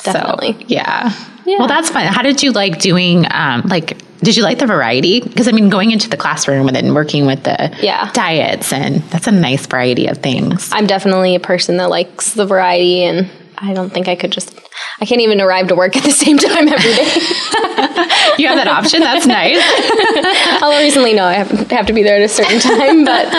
Definitely. 0.03 0.53
So, 0.53 0.65
yeah. 0.67 1.13
Yeah. 1.45 1.59
Well, 1.59 1.69
that's 1.69 1.91
fun. 1.91 2.07
How 2.07 2.23
did 2.23 2.43
you 2.43 2.51
like 2.51 2.81
doing, 2.81 3.25
um, 3.31 3.63
like, 3.63 3.97
did 4.21 4.37
you 4.37 4.43
like 4.43 4.59
the 4.59 4.67
variety? 4.67 5.21
Because 5.21 5.49
I 5.49 5.53
mean, 5.53 5.69
going 5.69 5.91
into 5.91 6.09
the 6.09 6.17
classroom 6.17 6.67
and 6.69 6.77
then 6.77 6.95
working 6.95 7.27
with 7.27 7.43
the 7.45 7.75
Yeah. 7.81 8.11
diets, 8.13 8.73
and 8.73 9.03
that's 9.11 9.27
a 9.27 9.33
nice 9.33 9.67
variety 9.67 10.07
of 10.07 10.19
things. 10.19 10.71
I'm 10.73 10.87
definitely 10.87 11.35
a 11.35 11.41
person 11.41 11.77
that 11.79 11.91
likes 11.91 12.33
the 12.35 12.47
variety, 12.47 13.05
and 13.05 13.29
I 13.59 13.73
don't 13.75 13.91
think 13.91 14.09
I 14.09 14.17
could 14.17 14.33
just. 14.33 14.55
I 15.01 15.07
can't 15.07 15.21
even 15.23 15.41
arrive 15.41 15.69
to 15.69 15.75
work 15.75 15.97
at 15.97 16.05
the 16.05 16.11
same 16.11 16.37
time 16.49 16.69
every 16.69 16.95
day. 16.95 17.11
You 18.39 18.49
have 18.49 18.57
that 18.59 18.69
option. 18.69 19.01
That's 19.01 19.25
nice. 19.27 19.57
Although 20.63 20.79
recently, 20.79 21.15
no, 21.15 21.25
I 21.25 21.35
have, 21.35 21.51
have 21.71 21.87
to 21.87 21.95
be 21.95 22.03
there 22.03 22.17
at 22.17 22.23
a 22.23 22.29
certain 22.29 22.61
time. 22.61 23.05
But 23.07 23.31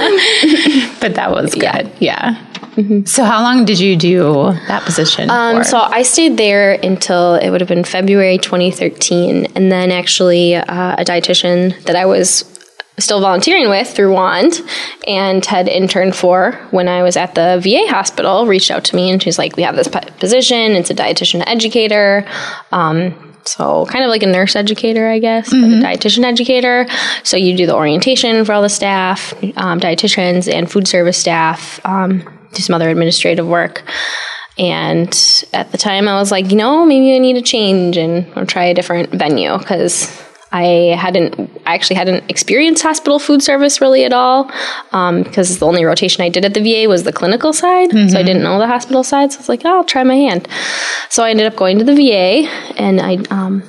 But 1.00 1.14
that 1.16 1.30
was 1.32 1.54
good. 1.54 1.92
Yeah. 2.00 2.18
Yeah. 2.20 2.42
So, 3.06 3.24
how 3.24 3.42
long 3.42 3.66
did 3.66 3.80
you 3.80 3.96
do 3.96 4.54
that 4.68 4.84
position? 4.84 5.30
um, 5.30 5.64
so 5.64 5.80
I 5.80 6.04
stayed 6.04 6.38
there 6.38 6.74
until 6.74 7.36
it 7.36 7.50
would 7.50 7.62
have 7.62 7.68
been 7.68 7.84
February 7.84 8.38
2013, 8.38 9.48
and 9.56 9.72
then 9.72 9.92
actually 9.92 10.56
uh, 10.56 10.96
a 10.98 11.04
dietitian 11.04 11.82
that 11.84 11.96
I 11.96 12.06
was 12.06 12.46
still 13.00 13.22
volunteering 13.22 13.70
with 13.70 13.88
through 13.90 14.12
Wand 14.12 14.62
and 15.08 15.46
had 15.46 15.68
interned 15.68 16.16
for 16.16 16.54
when 16.72 16.88
I 16.88 17.04
was 17.04 17.16
at 17.16 17.36
the 17.36 17.60
VA 17.62 17.92
hospital 17.92 18.48
reached 18.48 18.72
out 18.72 18.84
to 18.86 18.96
me 18.96 19.10
and 19.12 19.22
she's 19.22 19.38
like, 19.38 19.56
"We 19.56 19.64
have 19.64 19.76
this 19.76 19.88
position. 19.88 20.72
It's 20.74 20.90
a 20.90 20.96
dietitian 20.96 21.44
educator." 21.48 22.26
Um, 22.72 23.34
so 23.46 23.86
kind 23.86 24.04
of 24.04 24.10
like 24.10 24.24
a 24.24 24.28
nurse 24.28 24.56
educator, 24.56 25.08
I 25.08 25.20
guess, 25.20 25.50
but 25.50 25.58
a 25.58 25.82
dietitian 25.82 26.26
educator. 26.26 26.86
So 27.24 27.38
you 27.38 27.56
do 27.56 27.66
the 27.66 27.76
orientation 27.76 28.44
for 28.46 28.54
all 28.54 28.62
the 28.62 28.70
staff, 28.70 29.34
um, 29.56 29.80
dietitians, 29.80 30.52
and 30.52 30.70
food 30.70 30.88
service 30.88 31.18
staff. 31.18 31.80
Um, 31.86 32.37
do 32.54 32.62
some 32.62 32.74
other 32.74 32.90
administrative 32.90 33.48
work. 33.48 33.84
And 34.58 35.10
at 35.54 35.72
the 35.72 35.78
time, 35.78 36.08
I 36.08 36.16
was 36.16 36.32
like, 36.32 36.50
you 36.50 36.58
know, 36.58 36.86
maybe 36.86 37.16
I 37.16 37.20
need 37.20 37.38
a 37.38 37.42
change 37.42 37.96
and 37.96 38.26
I'll 38.36 38.46
try 38.46 38.66
a 38.66 38.74
different 38.74 39.12
venue 39.12 39.56
because 39.58 40.12
I 40.52 40.96
hadn't, 40.98 41.38
I 41.66 41.76
actually 41.76 41.98
hadn't 41.98 42.30
experienced 42.32 42.82
hospital 42.82 43.20
food 43.20 43.44
service 43.44 43.82
really 43.82 44.06
at 44.06 44.14
all 44.14 44.46
because 44.92 45.60
the 45.60 45.66
only 45.66 45.84
rotation 45.84 46.24
I 46.24 46.30
did 46.30 46.46
at 46.46 46.54
the 46.54 46.62
VA 46.62 46.90
was 46.90 47.04
the 47.04 47.14
clinical 47.14 47.54
side. 47.54 47.92
So 47.92 48.18
I 48.18 48.24
didn't 48.24 48.44
know 48.44 48.58
the 48.58 48.66
hospital 48.66 49.04
side. 49.04 49.32
So 49.32 49.38
I 49.38 49.42
was 49.42 49.50
like, 49.50 49.62
oh, 49.66 49.78
I'll 49.78 49.84
try 49.84 50.04
my 50.04 50.16
hand. 50.16 50.48
So 51.10 51.24
I 51.24 51.30
ended 51.30 51.46
up 51.46 51.56
going 51.56 51.78
to 51.78 51.84
the 51.84 51.96
VA 51.96 52.50
and 52.78 53.00
I, 53.00 53.18
um, 53.30 53.62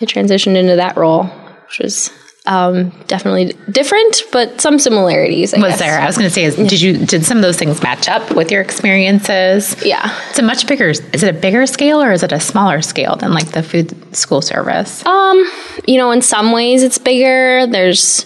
I 0.00 0.04
transitioned 0.04 0.56
into 0.56 0.76
that 0.76 0.96
role, 0.96 1.24
which 1.24 1.80
was 1.80 2.10
um, 2.48 2.90
definitely 3.06 3.52
different, 3.70 4.22
but 4.32 4.58
some 4.58 4.78
similarities. 4.78 5.52
I 5.52 5.58
was 5.58 5.72
guess. 5.72 5.78
there? 5.80 6.00
I 6.00 6.06
was 6.06 6.16
going 6.16 6.28
to 6.28 6.34
say, 6.34 6.44
is, 6.44 6.56
did 6.56 6.80
you 6.80 7.04
did 7.04 7.24
some 7.24 7.36
of 7.36 7.42
those 7.42 7.58
things 7.58 7.82
match 7.82 8.08
up 8.08 8.34
with 8.34 8.50
your 8.50 8.62
experiences? 8.62 9.76
Yeah. 9.84 10.10
It's 10.30 10.38
a 10.38 10.42
much 10.42 10.66
bigger. 10.66 10.88
Is 10.88 11.22
it 11.22 11.28
a 11.28 11.38
bigger 11.38 11.66
scale 11.66 12.02
or 12.02 12.10
is 12.10 12.22
it 12.22 12.32
a 12.32 12.40
smaller 12.40 12.80
scale 12.80 13.16
than 13.16 13.34
like 13.34 13.52
the 13.52 13.62
food 13.62 14.16
school 14.16 14.40
service? 14.40 15.04
Um, 15.04 15.46
you 15.86 15.98
know, 15.98 16.10
in 16.10 16.22
some 16.22 16.50
ways 16.52 16.82
it's 16.82 16.96
bigger. 16.96 17.66
There's 17.66 18.24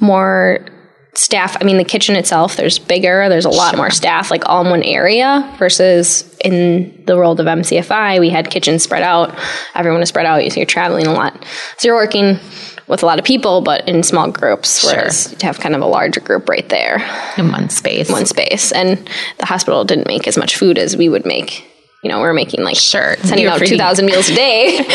more 0.00 0.66
staff. 1.14 1.56
I 1.60 1.64
mean, 1.64 1.76
the 1.76 1.84
kitchen 1.84 2.16
itself, 2.16 2.56
there's 2.56 2.80
bigger. 2.80 3.28
There's 3.28 3.44
a 3.44 3.50
lot 3.50 3.76
more 3.76 3.90
staff, 3.90 4.32
like 4.32 4.48
all 4.48 4.64
in 4.64 4.70
one 4.70 4.82
area. 4.82 5.48
Versus 5.58 6.36
in 6.44 7.04
the 7.06 7.16
world 7.16 7.38
of 7.38 7.46
MCFI, 7.46 8.18
we 8.18 8.30
had 8.30 8.50
kitchens 8.50 8.82
spread 8.82 9.02
out. 9.04 9.38
Everyone 9.76 10.02
is 10.02 10.08
spread 10.08 10.26
out. 10.26 10.40
So 10.50 10.56
you're 10.56 10.66
traveling 10.66 11.06
a 11.06 11.12
lot. 11.12 11.44
So 11.78 11.86
you're 11.86 11.96
working 11.96 12.40
with 12.90 13.02
a 13.02 13.06
lot 13.06 13.18
of 13.18 13.24
people, 13.24 13.60
but 13.60 13.86
in 13.88 14.02
small 14.02 14.30
groups. 14.30 14.84
Whereas 14.84 15.34
to 15.36 15.46
have 15.46 15.60
kind 15.60 15.74
of 15.74 15.80
a 15.80 15.86
larger 15.86 16.20
group 16.20 16.48
right 16.48 16.68
there, 16.68 16.98
in 17.38 17.50
one 17.50 17.70
space. 17.70 18.10
one 18.10 18.26
space. 18.26 18.72
And 18.72 19.08
the 19.38 19.46
hospital 19.46 19.84
didn't 19.84 20.06
make 20.06 20.26
as 20.26 20.36
much 20.36 20.56
food 20.56 20.76
as 20.76 20.96
we 20.96 21.08
would 21.08 21.24
make. 21.24 21.64
You 22.02 22.08
know, 22.10 22.18
we 22.20 22.24
are 22.26 22.32
making 22.34 22.64
like 22.64 22.76
Sure. 22.76 23.16
sending 23.18 23.44
You're 23.44 23.52
out 23.52 23.60
two 23.60 23.76
thousand 23.76 24.06
meals 24.06 24.28
a 24.28 24.34
day. 24.34 24.76
Not 24.78 24.86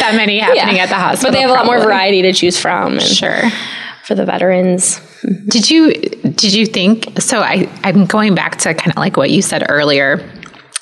that 0.00 0.12
many 0.16 0.38
happening 0.38 0.80
at 0.80 0.88
the 0.88 0.96
hospital. 0.96 1.30
But 1.30 1.36
they 1.36 1.40
have 1.42 1.50
a 1.50 1.54
lot 1.54 1.64
more 1.66 1.80
variety 1.80 2.22
to 2.22 2.32
choose 2.32 2.58
from. 2.58 2.94
And 2.94 3.02
Sure. 3.02 3.42
For 4.04 4.16
the 4.16 4.24
veterans. 4.24 5.00
Did 5.48 5.70
you 5.70 5.92
did 5.92 6.52
you 6.52 6.66
think 6.66 7.20
so 7.20 7.38
I 7.40 7.70
I'm 7.84 8.06
going 8.06 8.34
back 8.34 8.56
to 8.58 8.74
kind 8.74 8.90
of 8.90 8.96
like 8.96 9.16
what 9.16 9.30
you 9.30 9.42
said 9.42 9.64
earlier 9.68 10.28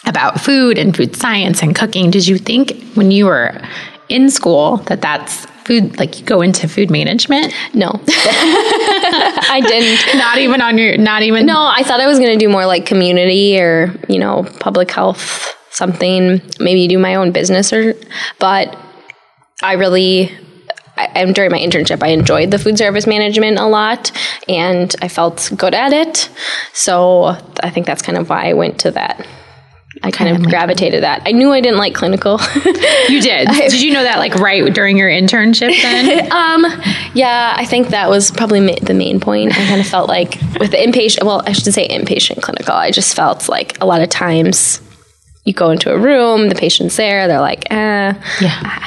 about 0.07 0.40
food 0.40 0.79
and 0.79 0.96
food 0.96 1.14
science 1.14 1.62
and 1.62 1.77
cooking. 1.77 2.11
Did 2.11 2.27
you 2.27 2.38
think 2.38 2.83
when 2.94 3.11
you 3.11 3.27
were 3.27 3.61
in 4.09 4.31
school 4.31 4.79
that 4.88 5.03
that's 5.03 5.46
food 5.64 5.99
like 5.99 6.18
you 6.18 6.27
go 6.27 6.42
into 6.42 6.68
food 6.68 6.90
management? 6.90 7.55
No. 7.75 7.90
I 8.09 9.62
didn't. 9.66 10.18
Not 10.18 10.38
even 10.38 10.61
on 10.61 10.79
your 10.79 10.96
not 10.96 11.23
even 11.23 11.46
No, 11.46 11.66
I 11.66 11.83
thought 11.83 12.01
I 12.01 12.07
was 12.07 12.18
going 12.18 12.38
to 12.38 12.38
do 12.38 12.49
more 12.49 12.66
like 12.66 12.87
community 12.87 13.61
or, 13.61 13.94
you 14.09 14.18
know, 14.18 14.44
public 14.61 14.90
health, 14.90 15.55
something, 15.70 16.40
maybe 16.59 16.88
do 16.88 16.99
my 16.99 17.14
own 17.16 17.33
business 17.33 17.73
or, 17.73 17.94
but 18.38 18.79
I 19.62 19.75
really, 19.75 20.37
I, 20.96 21.25
during 21.33 21.51
my 21.51 21.59
internship, 21.59 22.03
I 22.03 22.09
enjoyed 22.09 22.51
the 22.51 22.59
food 22.59 22.79
service 22.79 23.07
management 23.07 23.59
a 23.59 23.66
lot 23.66 24.11
and 24.49 24.94
I 25.03 25.09
felt 25.09 25.51
good 25.57 25.75
at 25.75 25.92
it. 25.92 26.31
So 26.73 27.37
I 27.62 27.70
think 27.70 27.87
that's 27.87 28.03
kind 28.03 28.18
of 28.18 28.29
why 28.29 28.49
I 28.49 28.53
went 28.55 28.81
to 28.81 28.90
that. 28.92 29.27
I 30.03 30.11
kind, 30.11 30.15
Kind 30.15 30.31
of 30.31 30.37
of 30.37 30.43
like- 30.47 30.51
gravitated 30.51 31.03
that. 31.03 31.23
I 31.27 31.33
knew 31.33 31.53
I 31.53 31.61
didn't 31.61 31.77
like 31.79 31.95
clinical. 31.95 32.41
You 33.09 33.21
did. 33.21 33.49
did 33.53 33.83
you 33.83 33.93
know 33.93 34.03
that 34.03 34.19
like 34.19 34.35
right 34.37 34.73
during 34.73 34.97
your 34.97 35.11
internship 35.11 35.75
then? 35.83 36.31
Um, 36.33 36.65
yeah, 37.15 37.55
I 37.57 37.65
think 37.67 37.89
that 37.89 38.09
was 38.09 38.31
probably 38.31 38.61
ma- 38.61 38.77
the 38.83 38.95
main 38.95 39.21
point. 39.21 39.53
I 39.53 39.67
kind 39.67 39.81
of 39.81 39.87
felt 39.87 40.09
like 40.09 40.39
with 40.59 40.71
the 40.71 40.79
inpatient, 40.79 41.25
well, 41.25 41.43
I 41.47 41.53
should 41.53 41.73
say 41.75 41.87
inpatient 41.89 42.41
clinical, 42.43 42.73
I 42.75 42.91
just 42.91 43.15
felt 43.15 43.49
like 43.49 43.81
a 43.83 43.87
lot 43.87 44.01
of 44.01 44.09
times 44.09 44.81
you 45.44 45.55
go 45.55 45.70
into 45.70 45.92
a 45.92 45.98
room, 45.98 46.48
the 46.48 46.55
patient's 46.55 46.96
there, 46.96 47.26
they're 47.26 47.40
like, 47.40 47.70
eh, 47.70 48.14
yeah. 48.40 48.87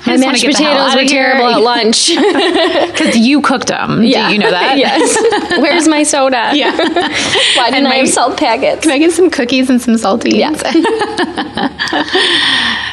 my 0.06 0.16
mashed 0.16 0.42
get 0.42 0.56
the 0.56 0.62
hell 0.64 0.88
potatoes 0.88 0.94
were 0.96 1.08
terrible 1.08 1.46
at 1.46 1.60
lunch. 1.62 2.10
Because 2.90 3.16
you 3.16 3.40
cooked 3.40 3.68
them. 3.68 4.02
yeah. 4.02 4.28
Do 4.28 4.34
you 4.34 4.40
know 4.40 4.50
that? 4.50 4.76
yes. 4.78 5.58
Where's 5.60 5.88
my 5.88 6.02
soda? 6.02 6.50
Yeah. 6.54 6.76
Why 6.76 7.70
didn't 7.70 7.86
I 7.86 7.90
my- 7.90 7.94
have 7.96 8.08
salt 8.08 8.36
packets? 8.38 8.82
Can 8.82 8.90
I 8.90 8.98
get 8.98 9.12
some 9.12 9.30
cookies 9.30 9.70
and 9.70 9.80
some 9.80 9.94
saltines? 9.94 10.34
Yeah. 10.34 10.52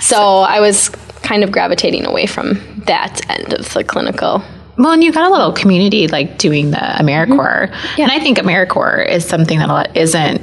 So 0.02 0.18
I 0.18 0.60
was 0.62 0.90
kind 1.24 1.44
of 1.44 1.52
gravitating 1.52 2.06
away 2.06 2.26
from 2.28 2.54
that 2.86 3.20
end 3.30 3.54
of 3.54 3.74
the 3.74 3.84
clinical. 3.84 4.42
Well, 4.78 4.92
and 4.92 5.04
you 5.04 5.12
got 5.12 5.28
a 5.28 5.32
little 5.32 5.52
community 5.52 6.08
like 6.08 6.38
doing 6.38 6.72
the 6.72 6.78
AmeriCorps. 6.78 7.72
Mm-hmm. 7.72 8.02
And 8.02 8.12
I 8.12 8.20
think 8.20 8.38
AmeriCorps 8.38 9.10
is 9.10 9.26
something 9.26 9.60
that 9.60 9.70
a 9.70 9.74
lot 9.74 9.98
isn't. 9.98 10.42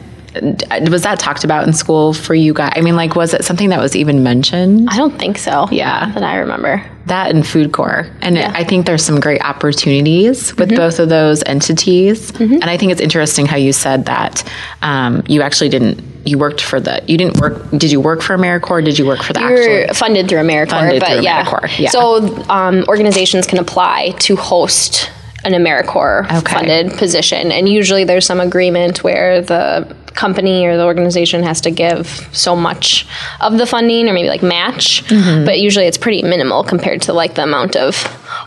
Was 0.90 1.02
that 1.02 1.18
talked 1.20 1.44
about 1.44 1.66
in 1.66 1.72
school 1.72 2.12
for 2.12 2.34
you 2.34 2.52
guys? 2.54 2.72
I 2.76 2.80
mean, 2.80 2.96
like, 2.96 3.14
was 3.14 3.34
it 3.34 3.44
something 3.44 3.68
that 3.68 3.78
was 3.80 3.94
even 3.94 4.22
mentioned? 4.22 4.88
I 4.90 4.96
don't 4.96 5.18
think 5.18 5.38
so. 5.38 5.68
Yeah. 5.70 6.10
That 6.12 6.22
I 6.24 6.36
remember. 6.38 6.84
That 7.06 7.30
and 7.30 7.46
Food 7.46 7.72
Corps. 7.72 8.06
And 8.20 8.34
Yeah. 8.34 8.48
Mm-hmm. 8.48 8.56
I 8.56 8.64
think 8.64 8.86
there's 8.86 9.04
some 9.04 9.20
great 9.20 9.40
opportunities 9.42 10.56
with 10.56 10.74
both 10.74 10.98
of 10.98 11.08
those 11.08 11.42
entities. 11.44 12.32
And 12.40 12.64
I 12.64 12.76
think 12.76 12.92
it's 12.92 13.00
interesting 13.00 13.46
how 13.46 13.56
you 13.56 13.72
said 13.72 14.06
that 14.06 14.42
um, 14.82 15.22
you 15.28 15.42
actually 15.42 15.68
didn't, 15.68 16.02
you 16.26 16.38
worked 16.38 16.60
for 16.62 16.80
the, 16.80 17.02
you 17.06 17.16
didn't 17.18 17.38
work, 17.40 17.70
did 17.70 17.92
you 17.92 18.00
work 18.00 18.22
for 18.22 18.36
AmeriCorps? 18.36 18.84
Did 18.86 18.98
you 18.98 19.06
work 19.06 19.22
for 19.22 19.34
the 19.34 19.40
You're 19.40 19.82
actual? 19.82 19.94
funded 19.94 20.28
through 20.28 20.38
AmeriCorps, 20.38 20.70
Funded 20.70 21.00
but 21.00 21.08
through 21.12 21.20
yeah. 21.22 21.44
AmeriCorps, 21.44 21.78
yeah. 21.78 21.90
So 21.90 22.44
um, 22.50 22.84
organizations 22.88 23.46
can 23.46 23.58
apply 23.58 24.10
to 24.20 24.34
host 24.36 25.10
an 25.44 25.52
AmeriCorps 25.52 26.38
Okay. 26.38 26.54
funded 26.54 26.92
position, 26.98 27.52
and 27.52 27.68
usually 27.68 28.04
there's 28.04 28.24
some 28.24 28.40
agreement 28.40 29.04
where 29.04 29.42
the 29.42 29.94
company 30.14 30.64
or 30.64 30.76
the 30.76 30.84
organization 30.84 31.42
has 31.42 31.60
to 31.62 31.70
give 31.70 32.06
so 32.32 32.54
much 32.54 33.06
of 33.40 33.58
the 33.58 33.66
funding, 33.66 34.08
or 34.08 34.12
maybe 34.12 34.28
like 34.28 34.42
match. 34.42 35.04
Mm-hmm. 35.06 35.44
But 35.44 35.60
usually 35.60 35.86
it's 35.86 35.98
pretty 35.98 36.22
minimal 36.22 36.64
compared 36.64 37.02
to 37.02 37.12
like 37.12 37.34
the 37.34 37.42
amount 37.42 37.76
of 37.76 37.94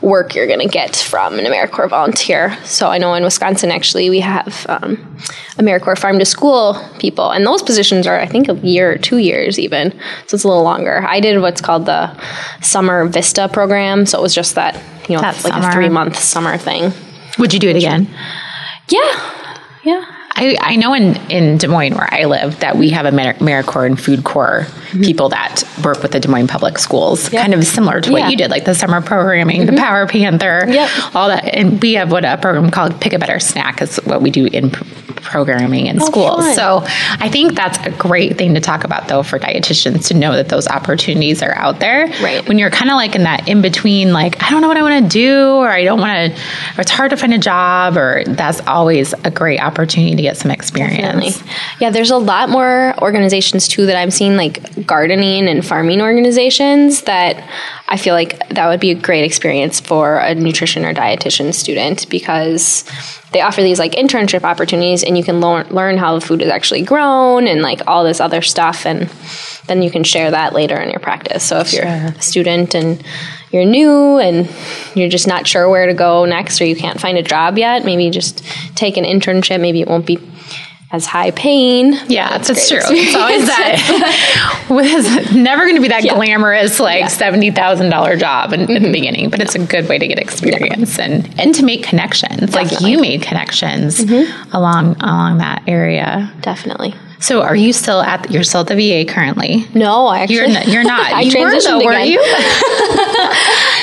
work 0.02 0.36
you're 0.36 0.48
going 0.48 0.60
to 0.60 0.68
get 0.68 0.96
from 0.96 1.40
an 1.40 1.46
AmeriCorps 1.46 1.90
volunteer. 1.90 2.58
So 2.64 2.90
I 2.90 2.98
know 2.98 3.14
in 3.14 3.24
Wisconsin, 3.24 3.72
actually, 3.72 4.10
we 4.10 4.20
have 4.22 4.66
um, 4.70 4.98
AmeriCorps 5.58 6.00
farm 6.00 6.20
to 6.20 6.26
school 6.26 6.78
people, 7.00 7.32
and 7.32 7.46
those 7.46 7.62
positions 7.62 8.08
are, 8.08 8.20
I 8.20 8.26
think, 8.28 8.48
a 8.48 8.56
year 8.56 8.92
or 8.94 8.98
two 8.98 9.18
years 9.18 9.60
even. 9.60 9.92
So 10.28 10.36
it's 10.36 10.44
a 10.44 10.48
little 10.48 10.64
longer. 10.64 11.06
I 11.08 11.20
did 11.20 11.42
what's 11.42 11.62
called 11.62 11.86
the 11.86 12.16
Summer 12.62 13.06
Vista 13.08 13.50
program. 13.50 14.06
So 14.06 14.20
it 14.20 14.22
was 14.22 14.34
just 14.34 14.56
that, 14.56 14.76
you 15.10 15.16
know, 15.16 15.22
That 15.22 15.44
like 15.44 15.54
summer. 15.54 15.70
a 15.70 15.72
three 15.74 15.90
month 15.90 16.18
summer 16.18 16.58
thing. 16.58 16.94
Would 17.40 17.54
you 17.54 17.60
do 17.60 17.70
it 17.70 17.76
again? 17.76 18.08
Yeah. 18.90 19.34
I, 20.40 20.56
I 20.62 20.76
know 20.76 20.94
in, 20.94 21.16
in 21.32 21.58
Des 21.58 21.68
Moines, 21.68 21.96
where 21.96 22.08
I 22.14 22.26
live, 22.26 22.60
that 22.60 22.78
we 22.78 22.92
have 22.92 23.08
Amer- 23.08 23.34
AmeriCorps 23.34 23.86
and 23.88 24.00
Food 24.00 24.24
Corps 24.24 24.68
people 25.02 25.30
that 25.30 25.64
work 25.84 26.02
with 26.02 26.12
the 26.12 26.20
Des 26.20 26.28
Moines 26.28 26.48
Public 26.48 26.78
Schools, 26.78 27.30
kind 27.30 27.54
of 27.54 27.66
similar 27.66 28.02
to 28.02 28.12
what 28.12 28.22
Yeah. 28.22 28.30
you 28.30 28.38
did, 28.38 28.52
like 28.52 28.66
the 28.66 28.76
summer 28.76 29.02
programming, 29.02 29.66
the 29.66 29.72
mm-hmm. 29.72 29.84
Power 29.84 30.08
Panther, 30.08 30.66
Yep. 30.68 30.90
all 31.16 31.28
that. 31.28 31.46
And 31.46 31.82
we 31.82 31.94
have 31.94 32.12
what 32.12 32.26
a 32.26 32.38
program 32.38 32.70
called 32.72 33.00
Pick 33.02 33.14
a 33.14 33.20
Better 33.20 33.40
Snack 33.40 33.82
is 33.82 33.98
what 34.06 34.22
we 34.22 34.32
do 34.32 34.46
in 34.46 34.72
programming 35.22 35.88
in 35.88 36.02
oh, 36.02 36.06
schools. 36.06 36.38
fun. 36.38 36.56
So 36.56 36.82
I 37.20 37.30
think 37.30 37.54
that's 37.54 37.78
a 37.86 37.92
great 37.92 38.38
thing 38.38 38.54
to 38.54 38.62
talk 38.62 38.84
about, 38.84 39.08
though, 39.08 39.24
for 39.24 39.38
dietitians 39.40 40.08
to 40.08 40.14
know 40.14 40.34
that 40.34 40.50
those 40.50 40.68
opportunities 40.68 41.42
are 41.44 41.54
out 41.56 41.80
there. 41.80 42.08
Right. 42.22 42.48
When 42.48 42.58
you're 42.58 42.70
kind 42.70 42.90
of 42.90 42.96
like 42.96 43.16
in 43.16 43.24
that 43.24 43.48
in 43.48 43.62
between, 43.62 44.14
like, 44.14 44.42
I 44.42 44.50
don't 44.50 44.62
know 44.62 44.68
what 44.68 44.78
I 44.78 44.82
want 44.82 45.04
to 45.04 45.10
do, 45.10 45.56
or 45.56 45.70
I 45.70 45.84
don't 45.84 46.00
want 46.00 46.34
to, 46.34 46.42
or 46.78 46.82
it's 46.82 46.92
hard 46.92 47.12
to 47.12 47.18
find 47.18 47.34
a 47.34 47.38
job, 47.38 47.98
or 47.98 48.24
that's 48.26 48.62
always 48.68 49.14
a 49.24 49.32
great 49.32 49.60
opportunity 49.60 50.16
to 50.16 50.22
get 50.22 50.38
some 50.38 50.52
experience. 50.52 50.98
Definitely. 51.02 51.52
Yeah, 51.80 51.90
there's 51.90 52.12
a 52.12 52.18
lot 52.18 52.50
more 52.50 52.96
organizations 53.02 53.68
too 53.68 53.86
that 53.88 53.98
I'm 53.98 54.12
seeing, 54.12 54.38
like 54.38 54.62
gardening 54.86 55.48
and 55.48 55.66
farming 55.66 56.02
organizations, 56.02 57.02
that 57.04 57.50
I 57.88 57.98
feel 57.98 58.14
like 58.14 58.50
that 58.50 58.68
would 58.68 58.80
be 58.80 58.92
a 58.92 58.96
great 58.96 59.24
experience 59.24 59.80
for 59.80 60.18
a 60.18 60.36
nutrition 60.36 60.86
or 60.86 60.94
dietitian 60.94 61.54
student 61.54 62.10
because 62.10 62.84
they 63.32 63.42
offer 63.42 63.62
these 63.62 63.80
like 63.80 63.94
internship 63.94 64.44
opportunities 64.44 65.04
and 65.04 65.18
you 65.18 65.24
can 65.24 65.40
learn, 65.42 65.68
learn 65.70 65.98
how 65.98 66.16
the 66.16 66.22
food 66.22 66.42
is 66.42 66.50
actually 66.50 66.84
grown 66.84 67.48
and 67.48 67.62
like 67.62 67.82
all 67.88 68.04
this 68.04 68.20
other 68.20 68.42
stuff. 68.42 68.86
And 68.86 69.10
then 69.68 69.82
you 69.82 69.92
can 69.92 70.04
share 70.04 70.32
that 70.32 70.54
later 70.54 70.78
in 70.78 70.90
your 70.90 71.00
practice. 71.00 71.44
So 71.44 71.60
if 71.60 71.74
you're 71.74 71.86
a 71.86 72.22
student 72.22 72.74
and 72.74 73.04
you're 73.52 73.66
new 73.66 74.18
and 74.18 74.50
you're 74.96 75.10
just 75.10 75.28
not 75.28 75.48
sure 75.48 75.70
where 75.70 75.88
to 75.88 75.94
go 75.94 76.26
next 76.26 76.62
or 76.62 76.66
you 76.66 76.76
can't 76.76 77.00
find 77.00 77.18
a 77.18 77.24
job 77.24 77.58
yet, 77.58 77.86
maybe 77.86 78.10
just 78.10 78.44
take 78.76 78.98
an 78.98 79.04
internship. 79.04 79.60
Maybe 79.60 79.82
it 79.82 79.88
won't 79.88 80.06
be 80.06 80.20
as 80.92 81.06
high 81.06 81.32
paying. 81.32 81.94
Yeah, 82.08 82.30
that's, 82.30 82.48
great 82.48 82.82
true. 82.84 82.96
It's 82.96 83.16
always 83.16 83.46
that. 83.46 84.66
it's 84.70 85.34
never 85.34 85.64
going 85.66 85.76
to 85.76 85.82
be 85.82 85.90
that 85.90 86.04
Yeah. 86.04 86.16
glamorous, 86.16 86.80
like 86.80 87.10
seventy 87.10 87.52
thousand 87.52 87.90
dollar 87.90 88.16
job 88.16 88.54
in, 88.54 88.70
in 88.72 88.84
the 88.84 88.92
beginning, 88.92 89.30
but 89.30 89.42
it's 89.42 89.56
a 89.56 89.60
good 89.60 89.90
way 89.90 89.98
to 89.98 90.08
get 90.08 90.18
experience 90.20 90.98
and 90.98 91.30
and 91.40 91.54
to 91.56 91.64
make 91.64 91.84
connections. 91.84 92.54
Like 92.54 92.80
you 92.82 93.00
made 93.00 93.22
connections 93.22 94.00
along 94.54 94.96
along 95.02 95.40
that 95.40 95.64
area. 95.68 96.32
Definitely. 96.42 96.94
So, 97.20 97.42
are 97.42 97.56
you 97.56 97.74
still 97.74 98.02
at? 98.02 98.30
You're 98.32 98.44
still 98.44 98.62
at 98.62 98.68
the 98.68 98.76
VA 98.76 99.12
currently. 99.12 99.66
No, 99.74 100.06
I 100.06 100.20
actually 100.20 100.36
You're 100.36 100.48
not. 100.50 100.68
You're 100.68 100.84
not. 100.84 101.12
I 101.12 101.22
you 101.22 101.40
were, 101.40 101.50
transitioned 101.50 101.64
though, 101.64 101.86
weren't 101.86 102.04
again. 102.04 102.12
you? 102.12 102.20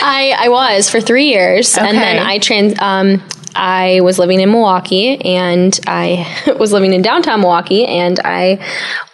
I, 0.07 0.35
I 0.39 0.49
was 0.49 0.89
for 0.89 1.01
three 1.01 1.27
years, 1.29 1.77
and 1.77 1.97
then 1.99 2.19
I 2.25 2.39
trans. 2.39 2.79
Um, 2.81 3.23
I 3.55 4.01
was 4.01 4.19
living 4.19 4.41
in 4.41 4.51
Milwaukee, 4.51 5.21
and 5.21 5.79
I 5.87 6.27
was 6.59 6.73
living 6.73 6.93
in 6.93 7.03
downtown 7.03 7.41
Milwaukee, 7.41 7.87
and 7.87 8.19
I 8.25 8.65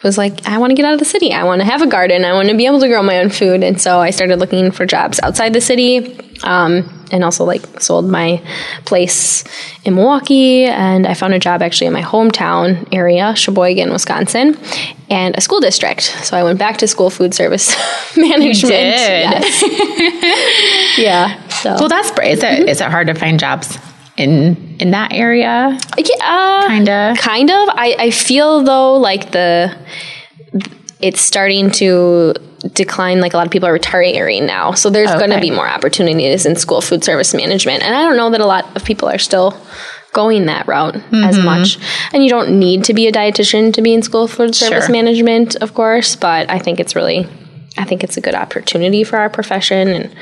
was 0.02 0.16
like, 0.16 0.46
I 0.46 0.58
want 0.58 0.70
to 0.70 0.74
get 0.74 0.84
out 0.84 0.94
of 0.94 0.98
the 0.98 1.04
city. 1.04 1.32
I 1.32 1.44
want 1.44 1.60
to 1.60 1.66
have 1.66 1.82
a 1.82 1.86
garden. 1.86 2.24
I 2.24 2.32
want 2.32 2.48
to 2.48 2.56
be 2.56 2.66
able 2.66 2.80
to 2.80 2.88
grow 2.88 3.02
my 3.02 3.18
own 3.18 3.30
food, 3.30 3.62
and 3.62 3.80
so 3.80 4.00
I 4.00 4.10
started 4.10 4.38
looking 4.38 4.70
for 4.70 4.86
jobs 4.86 5.20
outside 5.22 5.52
the 5.52 5.60
city, 5.60 6.18
um, 6.42 6.88
and 7.12 7.24
also 7.24 7.44
like 7.44 7.80
sold 7.80 8.08
my 8.08 8.42
place 8.86 9.44
in 9.84 9.94
Milwaukee, 9.94 10.64
and 10.64 11.06
I 11.06 11.14
found 11.14 11.34
a 11.34 11.38
job 11.38 11.60
actually 11.60 11.88
in 11.88 11.92
my 11.92 12.02
hometown 12.02 12.88
area, 12.92 13.34
Sheboygan, 13.36 13.90
Wisconsin, 13.92 14.56
and 15.10 15.36
a 15.36 15.40
school 15.40 15.60
district. 15.60 16.02
So 16.24 16.36
I 16.36 16.44
went 16.44 16.58
back 16.58 16.78
to 16.78 16.86
school 16.86 17.10
food 17.10 17.34
service 17.34 17.76
management. 18.16 18.72
did. 18.72 19.44
Yes. 20.20 20.98
yeah. 20.98 21.48
So 21.48 21.74
Well, 21.74 21.88
that's 21.88 22.10
great. 22.10 22.32
Is 22.32 22.42
it 22.42 22.68
is 22.68 22.80
it 22.80 22.90
hard 22.90 23.06
to 23.08 23.14
find 23.14 23.38
jobs 23.38 23.78
in 24.20 24.76
in 24.78 24.90
that 24.92 25.12
area? 25.12 25.78
Yeah, 25.98 26.14
uh, 26.22 26.68
Kinda. 26.68 27.14
Kind 27.18 27.50
of. 27.50 27.68
I, 27.70 27.96
I 27.98 28.10
feel 28.10 28.62
though 28.62 28.94
like 28.96 29.32
the 29.32 29.76
it's 31.00 31.20
starting 31.20 31.70
to 31.72 32.34
decline. 32.74 33.20
Like 33.20 33.32
a 33.34 33.36
lot 33.36 33.46
of 33.46 33.52
people 33.52 33.68
are 33.68 33.72
retiring 33.72 34.46
now, 34.46 34.72
so 34.72 34.90
there's 34.90 35.10
going 35.12 35.30
to 35.30 35.40
be 35.40 35.50
more 35.50 35.68
opportunities 35.68 36.44
in 36.46 36.56
school 36.56 36.80
food 36.80 37.02
service 37.04 37.32
management. 37.34 37.82
And 37.82 37.94
I 37.94 38.02
don't 38.02 38.16
know 38.16 38.30
that 38.30 38.40
a 38.40 38.46
lot 38.46 38.76
of 38.76 38.84
people 38.84 39.08
are 39.08 39.18
still 39.18 39.56
going 40.12 40.46
that 40.46 40.66
route 40.66 40.96
as 40.96 41.36
Mm-hmm. 41.36 41.44
much. 41.44 41.78
And 42.12 42.22
you 42.24 42.28
don't 42.28 42.58
need 42.58 42.84
to 42.84 42.94
be 42.94 43.06
a 43.06 43.12
dietitian 43.12 43.72
to 43.74 43.80
be 43.82 43.94
in 43.94 44.02
school 44.02 44.26
food 44.26 44.54
service 44.54 44.86
Sure. 44.86 44.92
management, 44.92 45.54
of 45.62 45.72
course. 45.72 46.16
But 46.16 46.50
I 46.50 46.58
think 46.58 46.80
it's 46.80 46.94
really. 46.96 47.28
I 47.80 47.84
think 47.84 48.04
it's 48.04 48.18
a 48.18 48.20
good 48.20 48.34
opportunity 48.34 49.04
for 49.04 49.16
our 49.16 49.30
profession, 49.30 49.88
and 49.88 50.14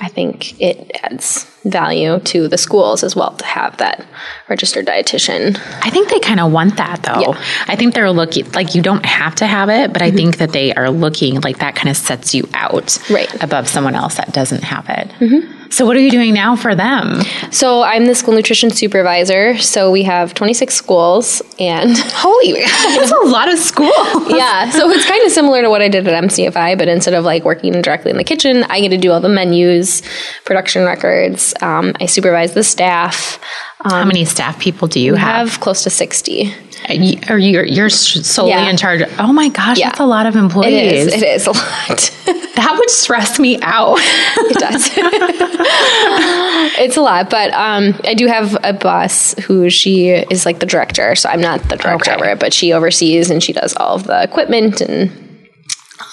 I 0.00 0.08
think 0.08 0.60
it 0.60 0.90
adds 1.04 1.44
value 1.64 2.18
to 2.18 2.48
the 2.48 2.58
schools 2.58 3.04
as 3.04 3.14
well 3.14 3.36
to 3.36 3.44
have 3.44 3.76
that 3.76 4.04
registered 4.48 4.86
dietitian. 4.86 5.56
I 5.82 5.90
think 5.90 6.10
they 6.10 6.18
kind 6.18 6.40
of 6.40 6.50
want 6.50 6.76
that 6.76 7.04
though. 7.04 7.20
Yeah. 7.20 7.44
I 7.68 7.76
think 7.76 7.94
they're 7.94 8.10
looking 8.10 8.50
like 8.52 8.74
you 8.74 8.82
don't 8.82 9.06
have 9.06 9.36
to 9.36 9.46
have 9.46 9.70
it, 9.70 9.92
but 9.92 10.02
I 10.02 10.08
mm-hmm. 10.08 10.16
think 10.16 10.36
that 10.38 10.50
they 10.50 10.74
are 10.74 10.90
looking 10.90 11.40
like 11.40 11.58
that 11.58 11.76
kind 11.76 11.88
of 11.88 11.96
sets 11.96 12.34
you 12.34 12.48
out 12.52 12.98
Right. 13.08 13.32
above 13.42 13.68
someone 13.68 13.94
else 13.94 14.16
that 14.16 14.32
doesn't 14.32 14.64
have 14.64 14.88
it. 14.88 15.08
Mm-hmm. 15.20 15.63
So 15.74 15.84
what 15.84 15.96
are 15.96 16.00
you 16.00 16.10
doing 16.12 16.32
now 16.32 16.54
for 16.54 16.76
them? 16.76 17.20
So 17.50 17.82
I'm 17.82 18.04
the 18.06 18.14
school 18.14 18.32
nutrition 18.32 18.70
supervisor. 18.70 19.58
So 19.58 19.90
we 19.90 20.04
have 20.04 20.32
26 20.32 20.72
schools, 20.72 21.42
and 21.58 21.98
Holy, 21.98 22.52
that's 22.96 23.10
a 23.10 23.28
lot 23.28 23.52
of 23.52 23.58
school. 23.58 23.90
yeah, 24.28 24.70
so 24.70 24.88
it's 24.90 25.04
kind 25.04 25.20
of 25.26 25.32
similar 25.32 25.62
to 25.62 25.70
what 25.70 25.82
I 25.82 25.88
did 25.88 26.06
at 26.06 26.24
MCFI, 26.24 26.78
but 26.78 26.86
instead 26.86 27.12
of 27.12 27.24
like 27.24 27.42
working 27.42 27.72
directly 27.82 28.12
in 28.12 28.18
the 28.18 28.22
kitchen, 28.22 28.62
I 28.70 28.80
get 28.80 28.90
to 28.90 28.96
do 28.96 29.10
all 29.10 29.18
the 29.18 29.28
menus, 29.28 30.02
production 30.44 30.84
records. 30.84 31.54
Um, 31.60 31.92
I 31.98 32.06
supervise 32.06 32.54
the 32.54 32.62
staff. 32.62 33.40
How 33.80 34.04
many 34.04 34.24
staff 34.24 34.60
people 34.60 34.86
do 34.86 35.00
you 35.00 35.16
have? 35.16 35.48
have 35.50 35.60
close 35.60 35.82
to 35.82 35.90
60. 35.90 36.54
You- 36.88 37.18
Or 37.30 37.38
you're 37.38 37.64
you're 37.64 37.88
solely 37.90 38.50
Yeah. 38.50 38.68
in 38.68 38.76
charge? 38.76 39.02
Oh 39.18 39.32
my 39.32 39.48
gosh, 39.48 39.78
Yeah. 39.78 39.88
that's 39.88 40.00
a 40.00 40.04
lot 40.06 40.26
of 40.26 40.36
employees. 40.36 41.06
is. 41.06 41.12
It 41.14 41.22
is 41.26 41.46
a 41.46 41.52
lot. 41.52 42.10
That 42.54 42.76
would 42.78 42.88
stress 42.88 43.38
me 43.40 43.58
out. 43.62 43.98
it 44.00 44.58
does. 44.58 44.88
it's 46.78 46.96
a 46.96 47.00
lot, 47.02 47.28
but 47.28 47.52
um, 47.52 47.98
I 48.04 48.14
do 48.14 48.26
have 48.28 48.56
a 48.62 48.72
boss 48.72 49.34
who 49.40 49.68
she 49.70 50.10
is 50.10 50.46
like 50.46 50.60
the 50.60 50.66
director. 50.66 51.14
So 51.16 51.28
I'm 51.28 51.40
not 51.40 51.68
the 51.68 51.76
director 51.76 52.12
Okay. 52.12 52.20
of 52.30 52.36
it, 52.36 52.38
but 52.38 52.52
she 52.54 52.72
oversees 52.72 53.28
and 53.30 53.42
she 53.42 53.52
does 53.52 53.74
all 53.76 53.96
of 53.96 54.04
the 54.04 54.22
equipment 54.22 54.80
and 54.80 55.10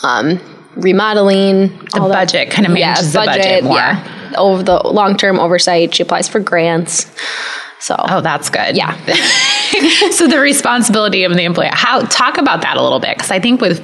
um, 0.04 0.40
remodeling. 0.76 1.68
The 1.94 2.00
that. 2.00 2.10
budget 2.10 2.50
kind 2.52 2.66
of 2.66 2.74
manages 2.74 3.14
the 3.14 3.20
budget 3.20 3.64
more. 3.64 3.76
Yeah. 3.76 4.34
Over 4.38 4.64
the 4.64 4.82
long 4.88 5.18
term 5.18 5.40
oversight, 5.40 5.94
she 5.96 6.04
applies 6.04 6.28
for 6.28 6.40
grants. 6.40 7.06
So 7.80 7.96
Oh, 7.98 8.22
that's 8.22 8.50
good. 8.50 8.76
Yeah. 8.76 8.98
so 10.12 10.28
the 10.28 10.40
responsibility 10.40 11.24
of 11.24 11.34
the 11.34 11.44
employee. 11.44 11.70
How 11.72 12.02
talk 12.02 12.38
about 12.38 12.62
that 12.62 12.78
a 12.78 12.82
little 12.84 13.00
bit 13.00 13.18
because 13.18 13.32
I 13.32 13.40
think 13.40 13.62
with 13.62 13.82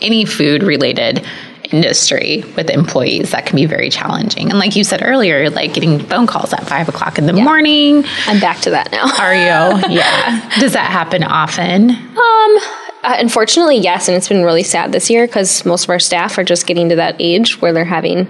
any 0.00 0.24
food 0.24 0.62
related 0.62 1.24
industry 1.72 2.42
with 2.56 2.68
employees 2.68 3.30
that 3.30 3.46
can 3.46 3.56
be 3.56 3.66
very 3.66 3.90
challenging. 3.90 4.50
And 4.50 4.58
like 4.58 4.76
you 4.76 4.84
said 4.84 5.02
earlier, 5.02 5.50
like 5.50 5.74
getting 5.74 5.98
phone 6.00 6.26
calls 6.26 6.52
at 6.52 6.66
five 6.66 6.88
o'clock 6.88 7.18
in 7.18 7.26
the 7.26 7.32
morning. 7.32 8.04
I'm 8.26 8.40
back 8.40 8.60
to 8.62 8.70
that 8.70 8.90
now. 8.90 9.08
Are 9.18 9.34
you? 9.34 9.88
yeah. 9.94 10.50
Does 10.58 10.72
that 10.72 10.90
happen 10.90 11.22
often? 11.22 11.90
Um, 11.90 12.58
uh, 13.02 13.16
unfortunately, 13.18 13.78
yes, 13.78 14.08
and 14.08 14.16
it's 14.16 14.28
been 14.28 14.44
really 14.44 14.62
sad 14.62 14.92
this 14.92 15.08
year 15.08 15.26
because 15.26 15.64
most 15.64 15.84
of 15.84 15.90
our 15.90 15.98
staff 15.98 16.36
are 16.38 16.44
just 16.44 16.66
getting 16.66 16.88
to 16.90 16.96
that 16.96 17.16
age 17.18 17.60
where 17.60 17.72
they're 17.72 17.84
having, 17.84 18.28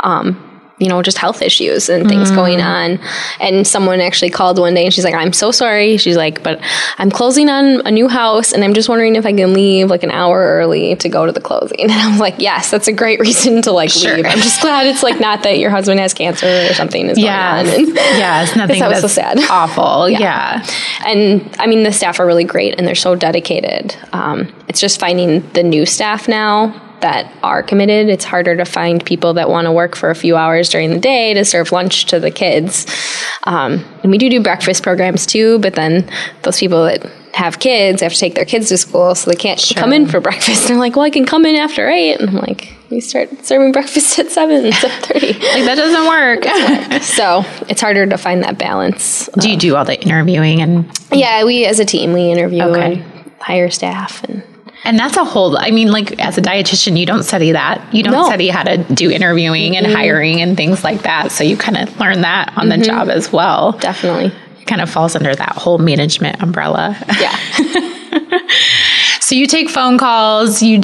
um, 0.00 0.51
you 0.78 0.88
know, 0.88 1.00
just 1.02 1.18
health 1.18 1.42
issues 1.42 1.88
and 1.88 2.08
things 2.08 2.30
going 2.32 2.60
on. 2.60 2.98
And 3.40 3.64
someone 3.66 4.00
actually 4.00 4.30
called 4.30 4.58
one 4.58 4.74
day 4.74 4.84
and 4.84 4.92
she's 4.92 5.04
like, 5.04 5.14
"I'm 5.14 5.32
so 5.32 5.50
sorry." 5.52 5.96
She's 5.96 6.16
like, 6.16 6.42
"But 6.42 6.60
I'm 6.98 7.10
closing 7.10 7.48
on 7.48 7.86
a 7.86 7.90
new 7.90 8.08
house 8.08 8.52
and 8.52 8.64
I'm 8.64 8.74
just 8.74 8.88
wondering 8.88 9.14
if 9.16 9.24
I 9.24 9.32
can 9.32 9.52
leave 9.52 9.90
like 9.90 10.02
an 10.02 10.10
hour 10.10 10.40
early 10.42 10.96
to 10.96 11.08
go 11.08 11.24
to 11.26 11.32
the 11.32 11.40
closing." 11.40 11.78
And 11.82 11.92
I 11.92 12.10
was 12.10 12.18
like, 12.20 12.36
"Yes, 12.38 12.70
that's 12.70 12.88
a 12.88 12.92
great 12.92 13.20
reason 13.26 13.62
to 13.62 13.70
like 13.72 13.90
Sure. 13.90 14.16
leave. 14.16 14.26
I'm 14.26 14.38
just 14.38 14.60
glad 14.60 14.86
it's 14.86 15.02
like 15.02 15.20
not 15.20 15.42
that 15.44 15.58
your 15.58 15.70
husband 15.70 16.00
has 16.00 16.14
cancer 16.14 16.66
or 16.70 16.74
something 16.74 17.06
is 17.08 17.18
Yes. 17.18 17.64
going 17.66 17.74
on." 17.74 17.88
And- 17.88 17.94
yes. 17.96 18.56
Nothing 18.62 18.80
that 18.80 18.88
was 18.88 19.00
so 19.02 19.06
sad. 19.08 19.38
awful. 19.50 20.08
Yeah. 20.10 20.66
and 21.06 21.48
I 21.58 21.66
mean, 21.66 21.82
the 21.84 21.92
staff 21.92 22.18
are 22.18 22.26
really 22.26 22.44
great 22.44 22.74
and 22.78 22.86
they're 22.88 22.94
so 22.94 23.14
dedicated. 23.14 23.94
Um, 24.12 24.52
it's 24.68 24.80
just 24.80 24.98
finding 24.98 25.40
the 25.52 25.62
new 25.62 25.86
staff 25.86 26.28
now 26.28 26.74
that 27.02 27.32
are 27.42 27.62
committed. 27.62 28.08
It's 28.08 28.24
harder 28.24 28.56
to 28.56 28.64
find 28.64 29.04
people 29.04 29.34
that 29.34 29.48
want 29.50 29.66
to 29.66 29.72
work 29.72 29.94
for 29.94 30.10
a 30.10 30.14
few 30.14 30.36
hours 30.36 30.68
during 30.70 30.90
the 30.90 30.98
day 30.98 31.34
to 31.34 31.44
serve 31.44 31.70
lunch 31.72 32.06
to 32.06 32.18
the 32.18 32.30
kids. 32.30 32.86
Um, 33.44 33.84
and 34.02 34.10
we 34.10 34.18
do 34.18 34.30
do 34.30 34.42
breakfast 34.42 34.82
programs 34.82 35.26
too, 35.26 35.58
but 35.58 35.74
then 35.74 36.08
those 36.42 36.58
people 36.58 36.84
that 36.84 37.04
have 37.34 37.58
kids, 37.60 38.02
have 38.02 38.12
to 38.12 38.18
take 38.18 38.34
their 38.34 38.44
kids 38.44 38.68
to 38.68 38.76
school, 38.76 39.14
so 39.14 39.30
they 39.30 39.36
can't 39.36 39.60
come 39.74 39.92
in 39.92 40.06
for 40.06 40.20
breakfast. 40.20 40.68
They're 40.68 40.76
like, 40.76 40.96
"Well, 40.96 41.04
I 41.04 41.10
can 41.10 41.24
come 41.24 41.46
in 41.46 41.56
after 41.56 41.88
8. 41.88 42.20
And 42.20 42.28
I'm 42.28 42.36
like, 42.36 42.74
"We 42.90 43.00
start 43.00 43.30
serving 43.44 43.72
breakfast 43.72 44.18
at 44.18 44.30
7, 44.30 44.64
7:30." 44.70 44.72
Like 45.54 45.64
that 45.64 45.76
doesn't 45.76 46.06
work. 46.08 47.02
so, 47.02 47.42
it's 47.70 47.80
harder 47.80 48.04
to 48.06 48.18
find 48.18 48.42
that 48.44 48.58
balance. 48.58 49.28
do 49.40 49.50
you 49.50 49.56
do 49.56 49.76
all 49.76 49.84
the 49.86 49.98
interviewing 50.02 50.60
and 50.60 50.84
Yeah, 51.10 51.44
we 51.44 51.64
as 51.64 51.80
a 51.80 51.84
team, 51.86 52.12
we 52.12 52.30
interview 52.30 52.62
Okay. 52.64 53.02
and 53.02 53.32
hire 53.40 53.70
staff 53.70 54.22
and 54.24 54.42
and 54.84 54.98
that's 54.98 55.16
a 55.16 55.24
whole 55.24 55.56
I 55.58 55.70
mean 55.70 55.90
like 55.90 56.18
as 56.20 56.38
a 56.38 56.42
dietitian 56.42 56.98
you 56.98 57.06
don't 57.06 57.22
study 57.22 57.52
that. 57.52 57.94
You 57.94 58.02
don't 58.02 58.12
No. 58.12 58.26
study 58.26 58.48
how 58.48 58.62
to 58.62 58.78
do 58.78 59.10
interviewing 59.10 59.76
and 59.76 59.86
mm-hmm. 59.86 59.96
hiring 59.96 60.40
and 60.40 60.56
things 60.56 60.84
like 60.84 61.02
that. 61.02 61.32
So 61.32 61.44
you 61.44 61.56
kind 61.56 61.76
of 61.76 61.98
learn 61.98 62.22
that 62.22 62.52
on 62.56 62.68
the 62.68 62.76
mm-hmm. 62.76 62.84
job 62.84 63.08
as 63.08 63.32
well. 63.32 63.72
definitely. 63.72 64.32
It 64.60 64.66
kind 64.66 64.80
of 64.80 64.88
falls 64.88 65.16
under 65.16 65.34
that 65.34 65.56
whole 65.56 65.78
management 65.78 66.40
umbrella. 66.40 66.96
Yeah. 67.20 67.36
So 69.32 69.36
you 69.36 69.46
take 69.46 69.70
phone 69.70 69.96
calls. 69.96 70.62
You 70.62 70.82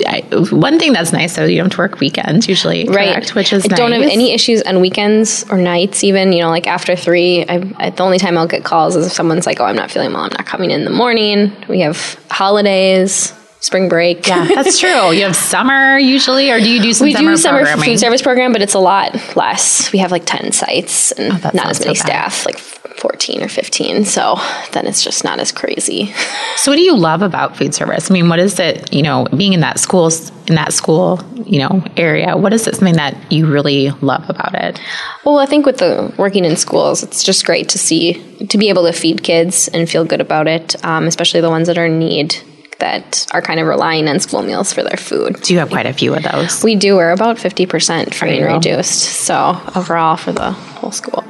one 0.51 0.79
thing 0.79 0.95
that's 0.95 1.13
nice 1.13 1.37
though 1.37 1.45
you 1.45 1.57
don't 1.57 1.67
have 1.67 1.73
to 1.73 1.79
work 1.79 2.01
weekends 2.01 2.49
usually, 2.49 2.87
correct? 2.87 3.35
Which 3.35 3.53
is 3.53 3.65
I 3.67 3.69
don't 3.69 3.93
have 3.93 4.01
any 4.01 4.33
issues 4.33 4.63
on 4.63 4.81
weekends 4.81 5.45
or 5.51 5.59
nights. 5.59 6.03
Even 6.03 6.33
you 6.33 6.41
know, 6.41 6.49
like 6.49 6.67
after 6.67 6.97
three, 6.97 7.45
I, 7.47 7.71
I, 7.77 7.91
the 7.91 8.03
only 8.03 8.19
time 8.19 8.39
I'll 8.39 8.47
get 8.47 8.65
calls 8.65 8.97
is 8.97 9.07
if 9.07 9.13
someone's 9.13 9.45
like, 9.45 9.61
"Oh, 9.61 9.65
I'm 9.65 9.77
not 9.77 9.91
feeling 9.91 10.15
well. 10.15 10.23
I'm 10.23 10.31
not 10.31 10.47
coming 10.47 10.71
in 10.71 10.85
the 10.85 10.91
morning." 10.91 11.53
We 11.69 11.81
have 11.81 12.19
holidays, 12.31 13.35
spring 13.61 13.88
break. 13.88 14.27
Yeah, 14.27 14.47
that's 14.55 14.79
true. 14.79 15.11
You 15.12 15.25
have 15.25 15.37
summer 15.37 15.99
usually, 15.99 16.51
or 16.51 16.61
do 16.61 16.71
you 16.71 16.81
do 16.83 16.92
some 16.92 17.07
We 17.07 17.12
summer 17.12 17.31
do 17.33 17.37
summer 17.37 17.59
programming? 17.61 17.85
food 17.85 17.99
service 18.01 18.23
program, 18.23 18.53
but 18.53 18.62
it's 18.62 18.75
a 18.75 18.79
lot 18.79 19.37
less. 19.37 19.92
We 19.92 19.99
have 20.01 20.11
like 20.12 20.25
ten 20.27 20.53
sites 20.53 21.12
and 21.12 21.33
Oh, 21.33 21.51
not 21.55 21.66
as 21.66 21.81
many 21.81 21.94
so 21.94 22.05
staff, 22.05 22.47
like 22.47 22.59
fourteen 22.59 23.42
or 23.42 23.49
fifteen. 23.49 24.05
So 24.05 24.37
then 24.73 24.87
it's 24.87 25.03
just 25.03 25.25
not 25.25 25.38
as 25.40 25.53
crazy. 25.53 26.12
So, 26.57 26.71
what 26.73 26.77
do 26.77 26.83
you 26.83 26.97
love 26.97 27.23
about 27.23 27.57
food 27.57 27.75
service? 27.75 28.11
I 28.11 28.14
mean, 28.14 28.29
what 28.29 28.38
is 28.38 28.59
it? 28.61 28.92
You 28.92 29.03
know, 29.03 29.27
being 29.37 29.53
in 29.53 29.61
that 29.61 29.79
school, 29.81 30.11
in 30.47 30.55
that 30.55 30.73
school, 30.73 31.21
you 31.44 31.59
know, 31.61 31.85
area. 31.97 32.37
What 32.37 32.53
is 32.53 32.66
it? 32.66 32.77
Something 32.77 32.97
that 32.97 33.16
you 33.33 33.47
really 33.47 33.90
love 34.03 34.29
about 34.29 34.55
it? 34.55 34.81
Well, 35.25 35.38
I 35.38 35.47
think 35.47 35.66
with 35.66 35.79
the 35.79 36.12
working 36.16 36.44
in 36.44 36.57
schools, 36.57 37.03
it's 37.03 37.23
just 37.23 37.44
great 37.44 37.68
to 37.71 37.79
see 37.79 38.25
to 38.47 38.57
be 38.59 38.68
able 38.68 38.85
to 38.87 38.92
feed 38.92 39.23
kids 39.23 39.68
and 39.68 39.88
feel 39.88 40.05
good 40.05 40.21
about 40.21 40.47
it, 40.47 40.83
um, 40.85 41.07
especially 41.07 41.40
the 41.40 41.51
ones 41.51 41.66
that 41.66 41.77
are 41.77 41.87
in 41.87 41.99
need 41.99 42.37
that 42.79 43.27
are 43.33 43.43
kind 43.43 43.59
of 43.61 43.67
relying 43.67 44.09
on 44.09 44.21
school 44.21 44.43
meals 44.43 44.73
for 44.73 44.83
their 44.83 44.97
food. 44.97 45.41
Do 45.43 45.53
you 45.53 45.59
have 45.59 45.71
quite 45.71 45.87
a 45.87 45.93
few 45.93 46.14
of 46.14 46.23
those? 46.23 46.62
We 46.62 46.77
do. 46.77 46.97
We're 46.97 47.11
about 47.11 47.38
fifty 47.38 47.67
percent 47.67 48.14
free 48.14 48.38
and 48.38 48.55
reduced. 48.55 49.01
So 49.01 49.61
overall 49.75 50.17
for 50.17 50.33
the 50.33 50.53
whole 50.53 50.93
school, 50.93 51.25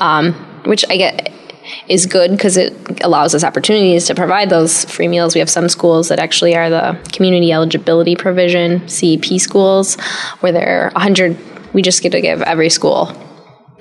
um, 0.00 0.32
which 0.64 0.84
I 0.90 0.96
get 0.96 1.32
is 1.88 2.06
good 2.06 2.30
because 2.30 2.56
it 2.56 2.74
allows 3.02 3.34
us 3.34 3.44
opportunities 3.44 4.06
to 4.06 4.14
provide 4.14 4.50
those 4.50 4.84
free 4.84 5.08
meals. 5.08 5.34
We 5.34 5.40
have 5.40 5.50
some 5.50 5.68
schools 5.68 6.08
that 6.08 6.18
actually 6.18 6.54
are 6.56 6.70
the 6.70 6.98
community 7.12 7.52
eligibility 7.52 8.16
provision 8.16 8.88
(CEP) 8.88 9.40
schools, 9.40 9.96
where 10.40 10.52
they're 10.52 10.92
hundred. 10.96 11.36
We 11.72 11.82
just 11.82 12.02
get 12.02 12.12
to 12.12 12.20
give 12.20 12.42
every 12.42 12.70
school, 12.70 13.12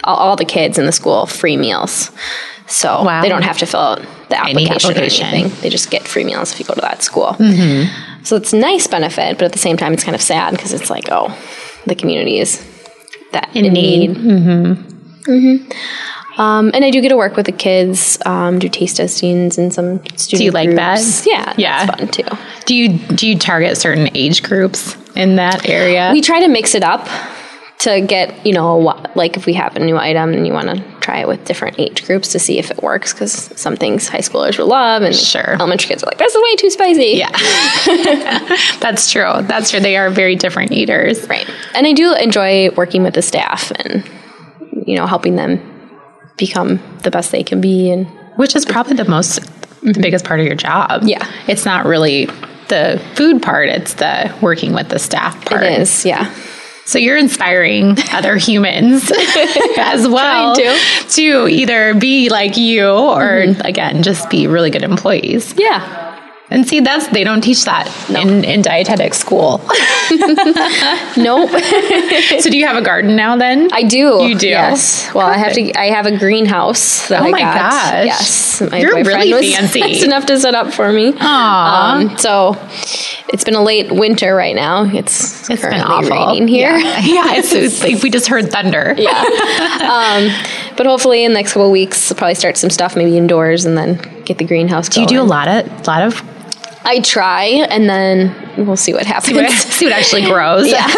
all, 0.04 0.18
all 0.18 0.36
the 0.36 0.46
kids 0.46 0.78
in 0.78 0.86
the 0.86 0.92
school, 0.92 1.26
free 1.26 1.58
meals. 1.58 2.12
So 2.68 3.04
Wow. 3.04 3.22
they 3.22 3.30
don't 3.30 3.44
have 3.44 3.58
to 3.60 3.66
fill 3.66 3.80
out 3.80 4.06
the 4.30 4.40
application, 4.40 4.92
application. 4.92 5.26
or 5.26 5.30
anything. 5.30 5.62
They 5.62 5.70
just 5.70 5.92
get 5.92 6.08
free 6.08 6.24
meals 6.24 6.52
if 6.52 6.60
you 6.60 6.66
go 6.66 6.74
to 6.74 6.82
that 6.82 7.04
school. 7.04 7.36
Mm-hmm. 7.40 8.24
So 8.24 8.36
it's 8.36 8.54
a 8.54 8.58
nice 8.58 8.88
benefit, 8.88 9.38
but 9.38 9.46
at 9.46 9.54
the 9.54 9.60
same 9.60 9.78
time, 9.78 9.94
it's 9.94 10.04
kind 10.04 10.16
of 10.16 10.22
sad 10.22 10.52
because 10.52 10.74
it's 10.74 10.90
like, 10.90 11.06
oh, 11.12 11.36
the 11.86 11.96
community 11.96 12.40
is 12.40 12.66
that 13.34 13.50
in, 13.56 13.72
need. 13.72 14.12
Mm-hmm. 14.12 16.42
Um, 16.42 16.72
and 16.74 16.84
I 16.84 16.90
do 16.90 17.02
get 17.02 17.10
to 17.10 17.18
work 17.18 17.38
with 17.38 17.46
the 17.46 17.52
kids, 17.54 18.18
um, 18.26 18.60
do 18.60 18.68
taste 18.68 18.98
testings 18.98 19.58
and 19.58 19.74
some 19.74 20.00
student. 20.18 20.40
Do 20.40 20.44
you 20.44 20.52
like 20.52 20.72
that? 20.76 21.00
Yeah, 21.26 21.54
Yeah. 21.58 21.86
fun 21.86 22.08
too. 22.10 22.24
Do 22.66 22.76
you 22.76 22.98
do 22.98 23.28
you 23.30 23.38
target 23.40 23.78
certain 23.78 24.10
age 24.16 24.44
groups 24.44 24.98
in 25.16 25.36
that 25.38 25.70
area? 25.70 26.10
We 26.12 26.22
try 26.22 26.42
to 26.42 26.48
mix 26.48 26.76
it 26.76 26.84
up 26.84 27.08
to 27.80 28.00
get 28.02 28.46
you 28.46 28.54
know 28.54 28.78
like 29.16 29.36
if 29.38 29.46
we 29.46 29.54
have 29.54 29.76
a 29.76 29.80
new 29.80 29.98
item 29.98 30.34
and 30.34 30.48
you 30.48 30.54
want 30.54 30.70
to 30.70 30.82
try 31.02 31.20
it 31.20 31.28
with 31.28 31.44
different 31.46 31.78
age 31.80 32.06
groups 32.06 32.32
to 32.32 32.40
see 32.40 32.58
if 32.58 32.72
it 32.72 32.82
works 32.82 33.14
because 33.14 33.32
some 33.60 33.76
things 33.76 34.08
high 34.08 34.20
schoolers 34.20 34.58
will 34.58 34.68
love 34.68 35.02
and 35.04 35.14
Sure. 35.16 35.54
elementary 35.54 35.90
kids 35.90 36.02
are 36.02 36.08
like 36.08 36.18
this 36.18 36.34
is 36.34 36.42
way 36.42 36.56
too 36.56 36.70
spicy. 36.70 37.18
yeah, 37.18 37.30
that's 38.80 39.12
true. 39.12 39.42
That's 39.44 39.72
true. 39.72 39.80
They 39.80 39.98
are 39.98 40.10
very 40.10 40.36
different 40.36 40.72
eaters. 40.72 41.28
Right. 41.30 41.48
And 41.76 41.86
I 41.86 41.94
do 41.94 42.14
enjoy 42.16 42.70
working 42.72 43.04
with 43.04 43.14
the 43.14 43.22
staff 43.22 43.72
and, 43.72 44.04
you 44.88 44.96
know, 44.96 45.06
helping 45.06 45.36
them 45.36 45.60
become 46.38 46.80
the 47.04 47.12
best 47.12 47.32
they 47.32 47.44
can 47.44 47.62
be. 47.62 47.92
And 47.92 48.08
which 48.38 48.56
is 48.56 48.66
probably 48.66 48.96
the 48.96 49.06
most 49.06 49.40
the 49.84 50.00
biggest 50.02 50.26
part 50.26 50.40
of 50.40 50.46
your 50.46 50.56
job. 50.56 51.04
Yeah. 51.04 51.30
It's 51.48 51.66
not 51.66 51.86
really 51.86 52.26
the 52.70 53.00
food 53.14 53.44
part, 53.44 53.70
it's 53.70 53.94
the 53.96 54.34
working 54.42 54.74
with 54.74 54.90
the 54.90 54.98
staff 54.98 55.46
part. 55.46 55.62
it 55.64 55.80
is, 55.82 56.04
yeah. 56.06 56.34
So 56.86 57.00
you're 57.00 57.18
inspiring 57.18 57.98
other 58.14 58.38
humans 58.38 59.12
as 59.78 60.08
well 60.08 60.56
Trying 60.56 60.80
to 61.10 61.48
either 61.48 61.96
be 61.96 62.30
like 62.30 62.58
you 62.58 62.88
or 62.88 63.44
mm-hmm. 63.46 63.62
again 63.62 64.04
just 64.04 64.30
be 64.30 64.48
really 64.48 64.70
good 64.70 64.84
employees. 64.84 65.54
Yeah. 65.58 66.05
And 66.52 66.68
see 66.68 66.80
that's 66.80 67.08
they 67.08 67.24
don't 67.24 67.42
teach 67.42 67.66
that 67.66 67.88
in, 68.10 68.44
in 68.44 68.62
dietetic 68.62 69.14
school. 69.14 69.62
Nope. 71.18 71.50
so 72.40 72.50
do 72.50 72.58
you 72.58 72.66
have 72.68 72.76
a 72.76 72.82
garden 72.82 73.16
now 73.16 73.36
then? 73.38 73.70
I 73.74 73.84
do. 73.84 74.24
You 74.28 74.36
do? 74.38 74.48
Yes. 74.48 75.12
Well, 75.14 75.26
I 75.26 75.38
have 75.38 75.54
to, 75.54 75.74
I 75.80 75.86
have 75.86 76.06
a 76.06 76.18
greenhouse 76.18 77.08
that 77.08 77.22
Oh 77.22 77.26
I 77.26 77.32
my 77.32 77.40
got. 77.40 77.56
gosh. 77.56 78.06
Yes. 78.06 78.62
My 78.70 78.80
You're 78.80 78.96
really 78.96 79.34
was 79.34 79.56
fancy. 79.56 79.80
nice 79.80 80.04
enough 80.04 80.26
to 80.28 80.38
set 80.40 80.54
up 80.56 80.74
for 80.74 80.92
me. 80.92 81.14
Aww. 81.14 82.12
Um, 82.12 82.18
so 82.18 82.56
it's 83.34 83.44
been 83.44 83.56
a 83.56 83.64
late 83.64 83.92
winter 83.92 84.36
right 84.36 84.56
now. 84.56 84.84
It's, 84.86 85.50
it's 85.50 85.62
been 85.62 85.82
awful. 85.82 86.10
raining 86.12 86.48
here. 86.48 86.76
Yeah, 86.78 87.00
yeah 87.00 87.34
it's, 87.36 87.54
it's 87.54 87.82
like 87.82 88.04
we 88.04 88.10
just 88.10 88.28
heard 88.28 88.52
thunder. 88.52 88.94
Yeah. 88.98 89.10
um, 89.12 90.30
but 90.78 90.86
hopefully 90.86 91.24
in 91.24 91.32
the 91.32 91.40
next 91.40 91.54
couple 91.54 91.66
of 91.68 91.72
weeks, 91.72 92.12
I'll 92.12 92.18
probably 92.18 92.36
start 92.36 92.58
some 92.58 92.70
stuff 92.70 92.96
maybe 92.96 93.18
indoors 93.18 93.66
and 93.66 93.78
then 93.78 93.96
get 94.26 94.38
the 94.38 94.46
greenhouse 94.46 94.90
Do 94.90 95.02
you 95.02 95.08
do 95.08 95.22
a 95.22 95.24
lot 95.24 95.48
of 95.48 95.88
lot 95.88 96.04
of 96.04 96.35
I 96.88 97.00
try 97.00 97.46
and 97.46 97.90
then 97.90 98.45
we'll 98.58 98.78
see 98.78 98.94
what 98.94 99.06
happens. 99.06 99.38
see 99.54 99.86
what 99.86 99.94
actually 99.94 100.24
grows. 100.26 100.68
Yeah. 100.68 100.86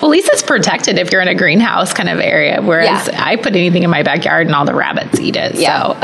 well, 0.00 0.04
at 0.04 0.08
least 0.08 0.28
it's 0.32 0.42
protected 0.42 0.98
if 0.98 1.10
you're 1.12 1.20
in 1.22 1.28
a 1.28 1.34
greenhouse 1.34 1.92
kind 1.92 2.08
of 2.08 2.18
area. 2.20 2.60
Whereas 2.62 3.08
Yeah. 3.08 3.22
I 3.24 3.36
put 3.36 3.54
anything 3.56 3.82
in 3.82 3.90
my 3.90 4.02
backyard 4.02 4.46
and 4.46 4.54
all 4.54 4.64
the 4.64 4.74
rabbits 4.74 5.18
eat 5.20 5.36
it. 5.36 5.54
Yeah. 5.56 5.92
So 5.92 5.98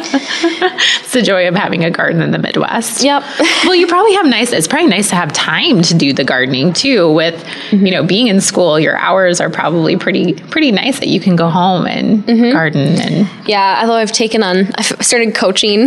it's 0.00 1.12
the 1.12 1.22
joy 1.22 1.48
of 1.48 1.54
having 1.54 1.84
a 1.84 1.90
garden 1.90 2.22
in 2.22 2.30
the 2.30 2.38
Midwest. 2.38 3.02
Yep. 3.04 3.22
Well, 3.64 3.74
you 3.74 3.86
probably 3.86 4.14
have 4.14 4.26
nice. 4.26 4.52
It's 4.52 4.66
probably 4.68 4.88
nice 4.88 5.08
to 5.10 5.16
have 5.16 5.32
time 5.32 5.82
to 5.82 5.94
do 5.94 6.12
the 6.12 6.24
gardening 6.24 6.72
too. 6.72 7.12
With 7.12 7.44
you 7.72 7.90
know 7.90 8.04
being 8.04 8.26
in 8.28 8.40
school, 8.40 8.78
your 8.78 8.96
hours 8.96 9.40
are 9.40 9.50
probably 9.50 9.96
pretty 9.96 10.34
pretty 10.34 10.72
nice 10.72 10.98
that 11.00 11.08
you 11.08 11.20
can 11.20 11.36
go 11.36 11.48
home 11.48 11.86
and 11.86 12.24
Mm-hmm. 12.26 12.50
garden. 12.52 13.00
And 13.00 13.28
Yeah, 13.46 13.78
although 13.82 13.94
I've 13.94 14.10
taken 14.12 14.42
on, 14.42 14.68
I've 14.74 14.86
started 15.04 15.34
coaching. 15.34 15.86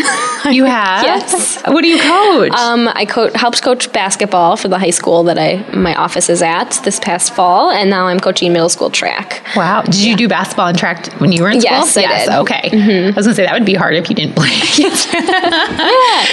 you 0.49 0.63
have 0.65 1.03
Yes. 1.03 1.61
What 1.65 1.81
do 1.81 1.87
you 1.87 1.99
coach? 1.99 2.51
Um, 2.53 2.87
I 2.93 3.05
co- 3.05 3.31
helped 3.33 3.61
coach 3.61 3.68
basketball 3.75 4.55
for 4.57 4.67
the 4.67 4.77
high 4.79 4.89
school 4.89 5.23
that 5.23 5.37
I 5.37 5.63
my 5.75 5.95
office 5.95 6.29
is 6.29 6.41
at 6.41 6.71
this 6.83 6.99
past 6.99 7.33
fall, 7.33 7.69
and 7.71 7.89
now 7.89 8.07
I'm 8.07 8.19
coaching 8.19 8.51
middle 8.53 8.69
school 8.69 8.89
track. 8.89 9.43
Wow. 9.55 9.81
Did 9.83 9.95
you 10.01 10.15
do 10.15 10.27
basketball 10.27 10.67
and 10.67 10.77
track 10.77 11.07
when 11.19 11.31
you 11.31 11.43
were 11.43 11.49
in 11.49 11.61
school? 11.61 11.71
Yes, 11.71 11.97
I 11.97 12.01
did. 12.01 12.29
Mm-hmm. 12.29 12.41
Okay. 12.41 13.03
I 13.03 13.11
was 13.11 13.25
going 13.25 13.29
to 13.29 13.33
say 13.35 13.43
that 13.43 13.53
would 13.53 13.65
be 13.65 13.73
hard 13.75 13.95
if 13.95 14.09
you 14.09 14.15
didn't 14.15 14.35
play. 14.35 14.49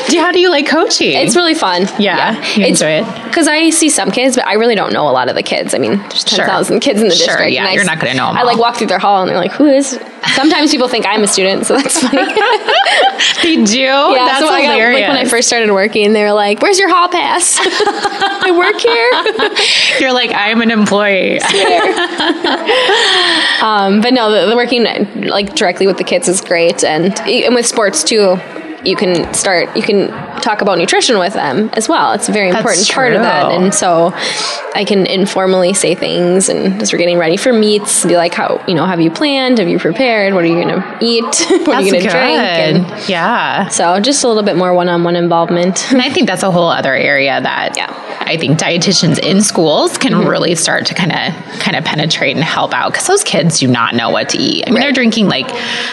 Do- 0.09 0.21
How 0.21 0.33
do 0.33 0.41
you 0.41 0.51
like 0.51 0.67
coaching? 0.67 1.13
It's 1.13 1.37
really 1.37 1.55
fun. 1.55 1.87
Yeah, 1.99 2.33
you 2.55 2.65
it's, 2.65 2.81
enjoy 2.81 3.03
it? 3.03 3.25
because 3.25 3.49
I 3.49 3.71
see 3.71 3.89
some 3.91 4.11
kids, 4.11 4.37
but 4.37 4.47
I 4.47 4.55
really 4.55 4.75
don't 4.75 4.93
know 4.93 5.09
a 5.09 5.13
lot 5.13 5.29
of 5.29 5.35
the 5.35 5.43
kids. 5.43 5.75
I 5.75 5.79
mean, 5.79 5.99
there's 5.99 6.25
ten 6.25 6.47
thousand 6.47 6.77
Sure. 6.83 6.93
kids 6.93 7.03
in 7.03 7.09
the 7.09 7.15
Sure, 7.15 7.27
district. 7.29 7.53
yeah, 7.53 7.61
and 7.63 7.69
I 7.69 7.73
you're 7.73 7.85
not 7.85 7.99
gonna 8.01 8.15
know 8.15 8.27
I 8.27 8.43
like 8.43 8.59
walk 8.59 8.77
through 8.77 8.87
their 8.89 8.99
hall, 8.99 9.23
and 9.23 9.31
they're 9.31 9.39
like, 9.39 9.53
"Who 9.53 9.67
is?" 9.67 9.99
Sometimes 10.35 10.71
people 10.71 10.89
think 10.89 11.07
I'm 11.07 11.23
a 11.23 11.27
student, 11.29 11.67
so 11.67 11.77
that's 11.77 12.01
funny. 12.01 12.25
they 13.43 13.65
do? 13.65 13.79
Yeah, 13.79 14.13
That's 14.27 14.39
so 14.41 14.49
I 14.49 14.63
got, 14.63 14.73
hilarious. 14.75 15.01
like 15.01 15.09
when 15.09 15.17
I 15.19 15.29
first 15.29 15.49
started 15.49 15.71
working, 15.73 16.13
they 16.13 16.23
were 16.23 16.33
like, 16.33 16.61
"Where's 16.63 16.79
your 16.79 16.89
hall 16.89 17.09
pass?" 17.09 17.26
I 17.61 18.53
work 18.57 18.81
here. 18.81 19.99
You're 20.01 20.13
like, 20.13 20.31
I'm 20.35 20.63
an 20.63 20.71
employee. 20.71 21.41
um, 23.61 24.01
but 24.01 24.13
no, 24.13 24.31
the, 24.31 24.47
the 24.49 24.57
working 24.57 24.85
like 25.29 25.55
directly 25.55 25.87
with 25.87 25.99
the 25.99 26.05
kids 26.05 26.29
is 26.29 26.41
great, 26.41 26.85
and 26.85 27.19
and 27.21 27.55
with 27.55 27.67
sports 27.67 28.05
too. 28.05 28.39
You 28.87 28.97
can 28.97 29.35
start. 29.35 29.77
You 29.77 29.83
can 29.83 30.09
talk 30.41 30.61
about 30.61 30.79
nutrition 30.79 31.19
with 31.19 31.33
them 31.33 31.71
as 31.73 31.89
well. 31.89 32.13
It's 32.13 32.29
a 32.29 32.33
very 32.33 32.51
That's 32.51 32.61
important 32.61 32.89
part 32.91 33.13
of 33.13 33.23
that, 33.23 33.53
and 33.53 33.75
so 33.75 34.13
I 34.75 34.85
can 34.87 35.07
informally 35.07 35.75
say 35.75 35.95
things, 35.95 36.49
and 36.49 36.81
as 36.81 36.93
we're 36.93 36.99
getting 36.99 37.19
ready 37.19 37.37
for 37.37 37.53
meets, 37.53 38.05
be 38.05 38.17
like, 38.17 38.35
"How 38.35 38.65
you 38.69 38.75
know? 38.75 38.87
Have 38.87 39.01
you 39.01 39.11
planned? 39.11 39.59
Have 39.59 39.69
you 39.69 39.79
prepared? 39.79 40.35
What 40.35 40.45
are 40.45 40.47
you 40.47 40.63
going 40.63 40.69
to 40.69 40.99
eat? 41.01 41.25
what 41.67 41.77
are 41.77 41.83
you 41.83 41.93
going 41.93 42.05
to 42.05 42.11
drink?" 42.11 42.39
And 42.39 43.09
yeah. 43.09 43.69
so, 43.69 44.01
just 44.01 44.25
a 44.25 44.29
little 44.29 44.43
bit 44.43 44.57
more 44.57 44.73
one-on-one 44.73 45.17
involvement. 45.17 45.93
And 45.93 46.01
I 46.01 46.11
think 46.11 46.27
that's 46.27 46.43
a 46.43 46.51
whole 46.51 46.69
other 46.69 46.95
area 46.95 47.41
that 47.41 47.77
Yeah. 47.77 47.87
Mm-hmm. 47.87 48.07
I 48.29 48.37
think 48.37 48.59
dietitians 48.59 49.19
in 49.19 49.41
schools 49.41 49.99
can 49.99 50.27
really 50.27 50.55
start 50.55 50.87
to 50.87 50.95
kind 50.95 51.13
of 51.13 51.61
kind 51.61 51.77
of 51.77 51.85
penetrate 51.85 52.35
and 52.35 52.45
help 52.45 52.75
out 52.75 52.93
because 52.93 53.07
those 53.07 53.23
kids 53.23 53.61
do 53.61 53.69
not 53.69 53.95
know 53.95 54.11
what 54.11 54.31
to 54.31 54.39
eat. 54.39 54.65
I 54.67 54.71
mean, 54.71 54.81
they're 54.81 54.93
drinking 54.93 55.29
like 55.29 55.49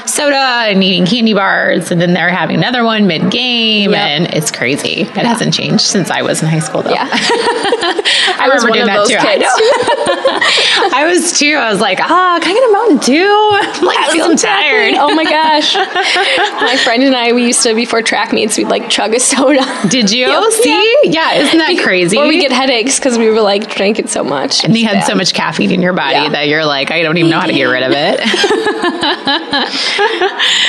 soda 0.07 0.35
and 0.35 0.83
eating 0.83 1.05
candy 1.05 1.33
bars, 1.33 1.91
and 1.91 2.01
then 2.01 2.13
they're 2.13 2.29
having 2.29 2.57
another 2.57 2.82
another 2.83 3.01
one 3.01 3.07
mid 3.07 3.31
game, 3.31 3.91
Yep. 3.91 3.99
and 3.99 4.33
it's 4.33 4.51
crazy. 4.51 5.01
It 5.01 5.07
hasn't 5.25 5.53
changed 5.53 5.81
since 5.81 6.09
I 6.11 6.21
was 6.21 6.41
in 6.41 6.47
high 6.49 6.59
school, 6.59 6.81
though. 6.83 6.91
Yeah. 6.91 7.07
I, 7.11 8.49
was 8.53 8.63
remember 8.65 8.69
one 8.69 8.73
doing 8.73 8.81
of 8.81 8.87
that 8.87 8.97
those 8.97 9.09
too. 9.09 9.17
I. 9.19 10.91
I 11.01 11.05
was 11.07 11.37
too. 11.39 11.55
I 11.55 11.71
was 11.71 11.79
like, 11.81 11.99
ah, 12.01 12.39
can 12.41 12.51
I 12.51 12.53
get 12.53 12.69
a 12.69 12.71
Mountain 12.73 12.97
Dew? 12.97 13.49
I'm 13.79 13.85
like, 13.85 14.09
feeling 14.11 14.37
tired. 14.37 14.95
Oh 14.97 15.13
my 15.15 15.23
gosh. 15.23 15.75
my 15.75 16.77
friend 16.83 17.03
and 17.03 17.15
I, 17.15 17.31
we 17.33 17.45
used 17.47 17.63
to, 17.63 17.73
before 17.73 18.01
track 18.01 18.33
meets, 18.33 18.57
we'd 18.57 18.67
like 18.67 18.89
chug 18.89 19.13
a 19.13 19.19
soda. 19.19 19.63
Did 19.89 20.11
you 20.11 20.27
Yep. 20.27 20.51
see? 20.53 20.99
Yeah, 21.05 21.33
isn't 21.35 21.57
that 21.57 21.79
crazy? 21.83 22.17
Or 22.17 22.27
we 22.27 22.39
get 22.41 22.51
headaches 22.51 22.99
because 22.99 23.17
we 23.17 23.29
were 23.29 23.41
like 23.41 23.73
drinking 23.75 24.07
so 24.07 24.23
much. 24.23 24.63
and 24.63 24.75
you 24.75 24.85
had 24.87 25.03
so 25.05 25.15
much 25.15 25.33
caffeine 25.33 25.71
in 25.71 25.81
your 25.81 25.93
body 25.93 26.15
Yeah. 26.15 26.29
that 26.29 26.47
you're 26.47 26.65
like, 26.65 26.91
I 26.91 27.01
don't 27.01 27.17
even 27.17 27.31
know 27.31 27.39
how 27.39 27.47
to 27.47 27.53
get 27.53 27.63
rid 27.65 27.83
of 27.83 27.91
it. 27.93 28.19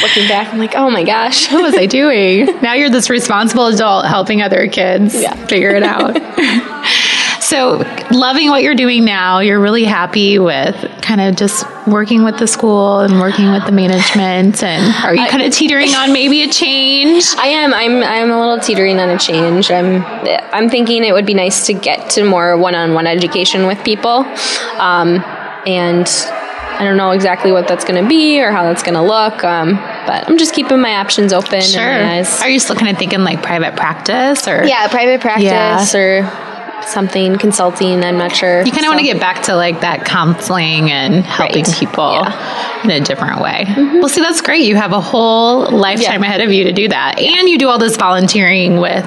Looking 0.03 0.29
back, 0.29 0.53
I'm 0.53 0.59
like, 0.59 0.75
oh 0.77 0.91
my 0.91 1.03
gosh. 1.05 1.51
what 1.53 1.63
was 1.63 1.75
I 1.75 1.87
doing? 1.87 2.04
Now 2.63 2.75
you're 2.75 2.91
this 2.91 3.11
responsible 3.11 3.67
adult 3.67 4.07
helping 4.07 4.43
other 4.43 4.67
kids 4.69 5.15
Yeah. 5.21 5.35
figure 5.47 5.71
it 5.71 5.83
out. 5.83 6.15
so, 7.43 7.79
loving 8.11 8.49
what 8.51 8.63
you're 8.63 8.75
doing 8.75 9.05
now, 9.05 9.41
you're 9.41 9.61
really 9.61 9.85
happy 9.85 10.39
with 10.39 10.75
kind 11.03 11.21
of 11.21 11.37
just 11.37 11.67
working 11.87 12.25
with 12.25 12.39
the 12.39 12.47
school 12.47 13.01
and 13.01 13.21
working 13.21 13.51
with 13.51 13.65
the 13.67 13.73
management. 13.73 14.63
And 14.63 14.95
are 15.05 15.15
you 15.15 15.27
kind 15.29 15.43
of 15.43 15.53
teetering 15.53 15.91
on 15.95 16.13
maybe 16.13 16.43
a 16.43 16.49
change? 16.49 17.25
I 17.39 17.49
am. 17.49 17.75
I'm. 17.75 18.03
I'm 18.03 18.31
a 18.31 18.39
little 18.41 18.59
teetering 18.59 18.99
on 18.99 19.11
a 19.11 19.19
change. 19.19 19.71
I'm. 19.71 20.05
I'm 20.53 20.69
thinking 20.71 21.05
it 21.05 21.13
would 21.13 21.27
be 21.27 21.35
nice 21.35 21.67
to 21.67 21.75
get 21.75 22.11
to 22.11 22.25
more 22.25 22.57
one-on-one 22.57 23.07
education 23.07 23.67
with 23.67 23.83
people, 23.85 24.25
um, 24.79 25.23
and 25.67 26.07
I 26.77 26.81
don't 26.85 26.97
know 26.97 27.11
exactly 27.13 27.53
what 27.53 27.69
that's 27.69 27.85
going 27.85 28.03
to 28.03 28.09
be 28.09 28.41
or 28.41 28.51
how 28.51 28.65
that's 28.65 28.83
going 28.83 28.95
to 28.95 29.03
look. 29.03 29.45
Um, 29.45 29.79
but 30.07 30.29
I'm 30.29 30.39
just 30.39 30.55
keeping 30.55 30.81
my 30.81 30.97
options 30.97 31.33
open. 31.33 31.61
eyes- 31.61 32.43
Are 32.43 32.49
you 32.49 32.59
still 32.61 32.77
kind 32.77 32.91
of 32.91 32.99
thinking 32.99 33.21
like 33.25 33.43
private 33.43 33.77
practice 33.77 34.47
or? 34.49 34.65
Yeah, 34.65 34.87
private 34.89 35.21
practice 35.21 35.45
Yeah. 35.45 35.99
or 36.01 36.31
something 36.87 37.39
consulting. 37.39 38.05
I'm 38.05 38.19
not 38.19 38.35
sure. 38.37 38.63
You 38.63 38.71
kind 38.71 38.85
of 38.85 38.89
want 38.91 39.01
to 39.01 39.07
get 39.07 39.19
back 39.19 39.45
to 39.45 39.57
like 39.57 39.81
that 39.81 40.05
counseling 40.05 40.91
and 40.91 41.25
helping 41.25 41.65
Right. 41.65 41.75
people 41.79 42.13
Yeah. 42.13 42.25
Mm-hmm. 42.31 42.91
in 42.91 43.03
a 43.03 43.05
different 43.05 43.41
way. 43.41 43.67
Well, 43.77 44.09
see, 44.11 44.21
that's 44.21 44.43
great. 44.43 44.65
You 44.65 44.77
have 44.77 44.93
a 44.93 45.01
whole 45.01 45.61
lifetime 45.71 46.23
Yeah. 46.23 46.29
ahead 46.29 46.41
of 46.43 46.53
you 46.53 46.65
to 46.65 46.73
do 46.73 46.89
that, 46.89 47.19
and 47.19 47.49
you 47.49 47.57
do 47.57 47.69
all 47.71 47.79
this 47.79 47.97
volunteering 47.97 48.79
with 48.81 49.05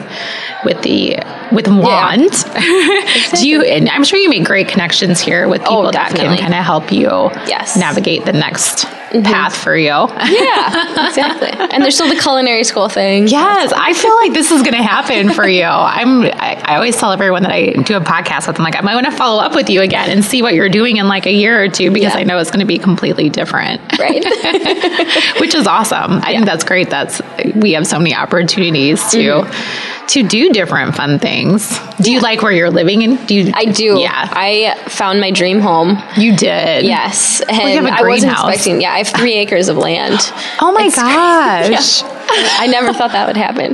with 0.66 0.82
the 0.82 1.18
with 1.52 1.68
Wand. 1.68 2.32
do 3.36 3.48
you? 3.48 3.62
And 3.64 3.90
I'm 3.90 4.04
sure 4.04 4.20
you 4.20 4.30
make 4.30 4.44
great 4.46 4.68
connections 4.68 5.20
here 5.20 5.48
with 5.48 5.62
people 5.62 5.92
that 5.92 6.14
can 6.16 6.34
Oh, 6.34 6.38
kind 6.38 6.54
of 6.54 6.64
help 6.64 6.92
you 6.92 7.08
Yes. 7.48 7.72
Mm-hmm. 7.72 7.80
navigate 7.82 8.26
the 8.26 8.34
next 8.34 8.86
path 9.24 9.56
for 9.56 9.76
you. 9.78 9.88
Yeah, 10.48 11.08
exactly. 11.08 11.50
and 11.74 11.82
there's 11.84 11.96
still 11.96 12.10
the 12.10 12.20
culinary 12.20 12.64
school 12.66 12.90
thing. 12.90 13.28
Yes, 13.28 13.72
I 13.76 13.94
feel 13.94 14.14
like 14.18 14.34
this 14.34 14.52
is 14.52 14.62
going 14.62 14.74
to 14.76 14.84
happen 14.84 15.30
for 15.32 15.48
you. 15.48 15.64
I'm. 15.64 16.24
I, 16.24 16.62
I 16.66 16.76
always 16.76 16.98
tell 16.98 17.12
everyone 17.12 17.44
that 17.44 17.52
I 17.52 17.72
do 17.72 17.96
a 17.96 18.02
podcast 18.02 18.48
with. 18.48 18.58
I'm 18.60 18.64
like, 18.64 18.76
I 18.76 18.82
might 18.82 18.96
want 18.96 19.06
to 19.06 19.12
follow 19.12 19.42
up 19.42 19.56
with 19.56 19.70
you 19.70 19.82
again 19.82 20.10
and 20.10 20.24
see 20.26 20.42
what 20.42 20.54
you're 20.54 20.70
doing 20.70 20.98
in 20.98 21.08
like 21.08 21.26
a 21.26 21.32
year 21.32 21.62
or 21.64 21.70
two 21.70 21.92
because 21.92 22.14
Yeah. 22.14 22.20
I 22.20 22.24
know 22.24 22.38
it's 22.40 22.52
going 22.52 22.60
to 22.60 22.66
be 22.66 22.78
completely 22.78 23.30
different. 23.30 23.80
Right. 23.98 24.24
Which 25.40 25.56
is 25.56 25.66
awesome. 25.68 26.20
I 26.24 26.34
think 26.34 26.46
that's 26.46 26.64
great. 26.64 26.90
That's 26.90 27.22
we 27.56 27.72
have 27.74 27.88
so 27.88 27.98
many 28.00 28.14
opportunities 28.16 29.10
to 29.12 29.18
Mm-hmm. 29.18 29.97
To 30.08 30.24
do 30.24 30.50
different 30.52 30.96
fun 30.96 31.20
things. 31.20 31.78
Do 32.02 32.12
you 32.12 32.20
like 32.22 32.42
where 32.42 32.52
you're 32.52 32.70
living? 32.70 33.04
And 33.04 33.28
do 33.28 33.36
you? 33.36 33.52
I 33.54 33.66
do. 33.66 34.00
Yeah, 34.00 34.30
I 34.32 34.76
found 34.90 35.20
my 35.20 35.32
dream 35.32 35.60
home. 35.60 36.02
you 36.18 36.36
did. 36.36 36.86
Yes, 36.86 37.42
and 37.42 37.58
you 37.58 37.76
have 37.76 37.86
a 37.86 37.90
I 37.90 38.02
wasn't 38.08 38.32
greenhouse. 38.32 38.48
expecting. 38.50 38.82
Yeah, 38.82 38.94
I 38.94 39.00
have 39.00 39.08
three 39.08 39.34
acres 39.44 39.68
of 39.70 39.78
land. 39.78 40.20
Oh 40.62 40.72
my 40.72 40.86
It's- 40.86 40.96
gosh. 42.02 42.14
I 42.30 42.68
never 42.68 42.92
thought 42.92 43.14
that 43.14 43.26
would 43.26 43.38
happen. 43.38 43.68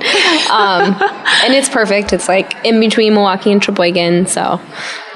Um, 0.52 0.94
and 1.44 1.54
it's 1.56 1.70
perfect. 1.70 2.14
It's 2.14 2.28
like 2.28 2.54
in 2.64 2.80
between 2.80 3.14
Milwaukee 3.16 3.52
and 3.52 3.64
Sheboygan, 3.64 4.28
so 4.28 4.62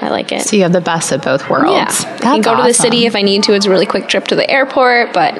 I 0.00 0.08
like 0.08 0.32
it. 0.32 0.42
So 0.42 0.56
you 0.56 0.62
have 0.62 0.72
the 0.72 0.80
best 0.80 1.12
of 1.12 1.22
both 1.22 1.48
worlds. 1.48 2.02
yeah, 2.02 2.14
I 2.16 2.18
can 2.18 2.40
go 2.40 2.56
to 2.56 2.62
the 2.64 2.74
city 2.74 3.06
if 3.06 3.14
I 3.14 3.22
need 3.22 3.44
to. 3.44 3.52
It's 3.54 3.64
a 3.66 3.70
really 3.70 3.86
quick 3.86 4.08
trip 4.08 4.24
to 4.28 4.34
the 4.36 4.48
airport, 4.50 5.12
but 5.12 5.34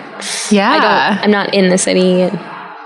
Yeah. 0.50 0.70
I 0.70 1.14
don't. 1.14 1.24
I'm 1.24 1.30
not 1.32 1.54
in 1.54 1.70
the 1.70 1.78
city. 1.78 2.22
And, 2.22 2.38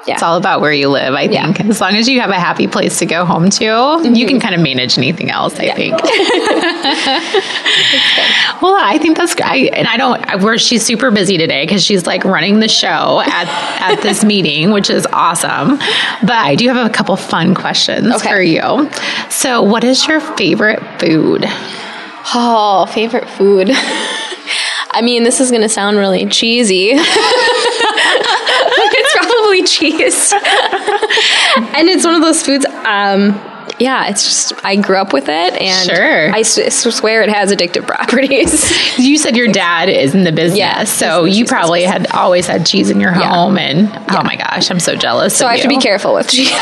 yeah, 0.06 0.14
It's 0.14 0.22
all 0.22 0.36
about 0.36 0.60
where 0.60 0.72
you 0.72 0.88
live, 0.88 1.14
I 1.14 1.22
Yeah. 1.22 1.52
think. 1.52 1.68
As 1.68 1.80
long 1.80 1.94
as 1.94 2.08
you 2.08 2.20
have 2.20 2.30
a 2.30 2.38
happy 2.38 2.66
place 2.66 2.98
to 2.98 3.06
go 3.06 3.24
home 3.24 3.50
to, 3.50 3.64
you 3.64 3.70
mm-hmm. 3.70 4.28
can 4.28 4.40
kind 4.40 4.54
of 4.54 4.60
manage 4.60 4.98
anything 4.98 5.30
else, 5.30 5.58
I 5.58 5.72
think. 5.74 5.94
well, 8.62 8.76
I 8.80 8.98
think 9.00 9.16
that's 9.16 9.34
great. 9.34 9.70
And 9.70 9.86
I 9.86 9.96
don't, 9.96 10.42
where 10.42 10.58
she's 10.58 10.84
super 10.84 11.10
busy 11.10 11.38
today 11.38 11.64
because 11.64 11.84
she's 11.84 12.06
like 12.06 12.24
running 12.24 12.60
the 12.60 12.68
show 12.68 13.20
at, 13.24 13.48
at 13.80 14.02
this 14.02 14.24
meeting, 14.24 14.72
which 14.72 14.90
is 14.90 15.06
awesome. 15.12 15.78
But 16.22 16.32
I 16.32 16.56
do 16.56 16.68
have 16.68 16.84
a 16.84 16.90
couple 16.92 17.16
fun 17.16 17.54
questions 17.54 18.12
Okay. 18.14 18.28
for 18.28 18.42
you. 18.42 18.90
So, 19.30 19.62
what 19.62 19.84
is 19.84 20.06
your 20.06 20.20
favorite 20.20 20.80
food? 21.00 21.44
Oh, 22.34 22.86
favorite 22.92 23.28
food. 23.30 23.70
I 24.94 25.00
mean, 25.02 25.24
this 25.24 25.40
is 25.40 25.50
going 25.50 25.62
to 25.62 25.68
sound 25.68 25.96
really 25.96 26.26
cheesy. 26.26 26.92
It's 28.94 29.14
probably 29.26 29.62
cheese. 29.64 30.32
and 31.76 31.88
it's 31.88 32.04
one 32.04 32.14
of 32.14 32.22
those 32.22 32.42
foods 32.42 32.64
um 32.84 33.40
yeah, 33.78 34.08
it's 34.08 34.22
just 34.24 34.64
I 34.64 34.76
grew 34.76 34.96
up 34.96 35.12
with 35.12 35.24
it 35.28 35.54
and 35.60 35.88
Sure. 35.90 36.32
I 36.34 36.40
s- 36.40 36.76
swear 36.94 37.22
it 37.22 37.28
has 37.30 37.50
addictive 37.50 37.86
properties. 37.86 38.70
You 38.98 39.16
said 39.18 39.36
your 39.36 39.48
dad 39.48 39.88
is 39.88 40.14
in 40.14 40.24
the 40.24 40.30
business, 40.32 40.58
Yeah, 40.58 40.84
so 40.84 41.24
he's 41.24 41.34
in 41.36 41.38
the 41.38 41.38
you 41.38 41.44
probably 41.46 41.80
business. 41.80 42.08
had 42.10 42.16
always 42.16 42.46
had 42.46 42.66
cheese 42.66 42.90
in 42.90 43.00
your 43.00 43.12
Yeah. 43.12 43.32
home, 43.34 43.56
and 43.58 43.88
oh 44.10 44.22
my 44.22 44.36
gosh, 44.36 44.70
I'm 44.70 44.78
so 44.80 44.94
jealous. 44.94 45.34
so 45.36 45.46
I 45.46 45.52
have 45.54 45.62
to 45.62 45.68
be 45.68 45.78
careful 45.78 46.14
with 46.14 46.28
cheese. 46.28 46.50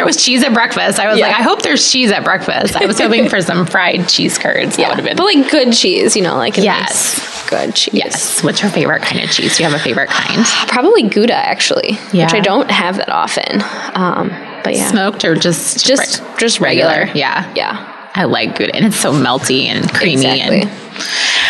There 0.00 0.06
was 0.06 0.16
cheese 0.24 0.42
at 0.42 0.54
breakfast. 0.54 0.98
I 0.98 1.08
was 1.10 1.18
Yeah. 1.18 1.26
like, 1.26 1.36
I 1.38 1.42
hope 1.42 1.60
there's 1.60 1.92
cheese 1.92 2.10
at 2.10 2.24
breakfast. 2.24 2.74
I 2.74 2.86
was 2.86 2.98
hoping 2.98 3.28
for 3.28 3.42
some 3.42 3.66
fried 3.66 4.08
cheese 4.08 4.38
curds. 4.38 4.78
That 4.78 4.88
would 4.88 4.96
have 4.96 5.04
been. 5.04 5.14
But 5.18 5.24
like 5.24 5.50
good 5.50 5.74
cheese, 5.74 6.16
you 6.16 6.22
know, 6.22 6.36
like 6.38 6.56
a 6.56 6.62
Yes. 6.62 7.18
nice, 7.18 7.50
good 7.50 7.74
cheese. 7.74 7.92
yes. 7.94 8.42
What's 8.42 8.62
your 8.62 8.70
favorite 8.70 9.02
kind 9.02 9.22
of 9.22 9.30
cheese? 9.30 9.58
Do 9.58 9.62
you 9.62 9.68
have 9.68 9.78
a 9.78 9.82
favorite 9.82 10.08
kind? 10.08 10.46
Probably 10.68 11.02
Gouda 11.02 11.34
actually, 11.34 11.98
Yeah. 12.12 12.24
which 12.24 12.34
I 12.34 12.40
don't 12.40 12.70
have 12.70 12.96
that 12.96 13.10
often. 13.10 13.62
Um, 13.94 14.32
but 14.64 14.74
yeah. 14.74 14.88
Smoked 14.90 15.22
or 15.26 15.34
just 15.34 15.84
just 15.86 16.20
re- 16.22 16.26
just 16.38 16.60
regular. 16.60 17.10
Yeah. 17.12 17.44
Yeah. 17.54 17.86
I 18.14 18.24
like 18.24 18.56
Gouda 18.56 18.74
and 18.74 18.86
it's 18.86 18.96
so 18.98 19.12
melty 19.12 19.66
and 19.66 19.86
creamy. 19.92 20.24
Exactly. 20.40 20.60
And 20.62 20.70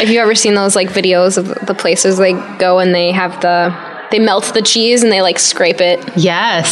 Have 0.01 0.11
you 0.11 0.19
ever 0.21 0.35
seen 0.35 0.55
those 0.55 0.75
like 0.75 0.89
videos 0.91 1.39
of 1.39 1.55
the 1.67 1.75
places 1.75 2.19
they 2.19 2.33
go 2.59 2.81
and 2.81 2.93
they 2.93 3.13
have 3.13 3.41
the 3.43 3.73
they 4.11 4.19
melt 4.19 4.55
the 4.55 4.63
cheese 4.63 5.05
and 5.05 5.13
they 5.13 5.23
like 5.23 5.39
scrape 5.39 5.81
it? 5.81 6.01
yes. 6.17 6.69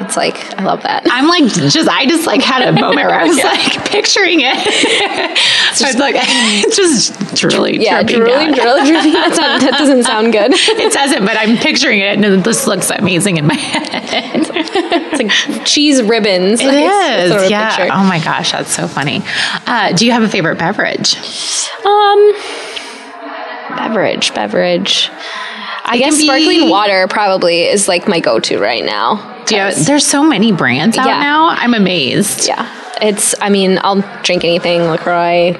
It's 0.00 0.16
like 0.16 0.36
I 0.58 0.64
love 0.64 0.82
that. 0.84 1.02
I'm 1.10 1.28
like 1.28 1.44
just 1.44 1.88
I 1.88 2.06
just 2.06 2.26
like 2.26 2.40
had 2.42 2.66
a 2.66 2.72
moment 2.80 2.96
where 2.96 3.10
I 3.20 3.24
was 3.24 3.36
like 3.36 3.84
picturing 3.90 4.40
it. 4.40 4.56
I 4.56 5.86
was 5.86 5.96
like 5.96 6.14
just 6.74 7.36
drooling, 7.36 7.80
yeah, 7.82 8.02
drooling, 8.02 8.52
drooling, 8.54 8.84
drooling. 8.86 9.12
That's 9.12 9.36
not, 9.38 9.60
that 9.60 9.74
doesn't 9.78 10.02
sound 10.12 10.32
good. 10.32 10.52
It 10.54 10.92
doesn't, 10.92 11.24
but 11.24 11.36
I'm 11.36 11.56
picturing 11.58 12.00
it, 12.00 12.18
and 12.24 12.42
this 12.44 12.66
looks 12.66 12.90
amazing 12.90 13.36
in 13.36 13.46
my 13.46 13.54
head. 13.54 14.50
It's 14.52 15.18
like 15.22 15.66
cheese 15.66 16.02
ribbons. 16.02 16.60
It 16.60 16.66
Like, 16.66 16.76
it's- 16.76 17.20
it's 17.20 17.28
sort 17.30 17.40
is, 17.40 17.44
of 17.46 17.50
yeah. 17.50 17.76
picture. 17.76 17.92
Oh 17.92 18.04
my 18.04 18.18
gosh, 18.24 18.52
that's 18.52 18.74
so 18.74 18.88
funny. 18.88 19.22
Uh, 19.66 19.92
do 19.92 20.06
you 20.06 20.12
have 20.12 20.22
a 20.22 20.28
favorite 20.28 20.58
beverage? 20.58 21.16
Um, 21.84 22.32
beverage, 23.76 24.34
beverage. 24.34 25.10
I 25.90 25.98
guess 25.98 26.16
be- 26.18 26.24
sparkling 26.26 26.68
water 26.70 27.06
probably 27.08 27.64
is 27.64 27.88
like 27.88 28.06
my 28.08 28.20
go-to 28.20 28.58
right 28.58 28.84
now. 28.84 29.16
'cause- 29.46 29.86
there's 29.86 30.06
so 30.06 30.22
many 30.22 30.52
brands 30.52 30.96
out 30.96 31.06
Yeah. 31.08 31.20
now. 31.20 31.48
I'm 31.50 31.74
amazed. 31.74 32.46
yeah, 32.46 32.66
it's. 33.02 33.34
I 33.40 33.48
mean, 33.50 33.78
I'll 33.82 34.02
drink 34.22 34.44
anything. 34.44 34.88
Lacroix. 34.88 35.56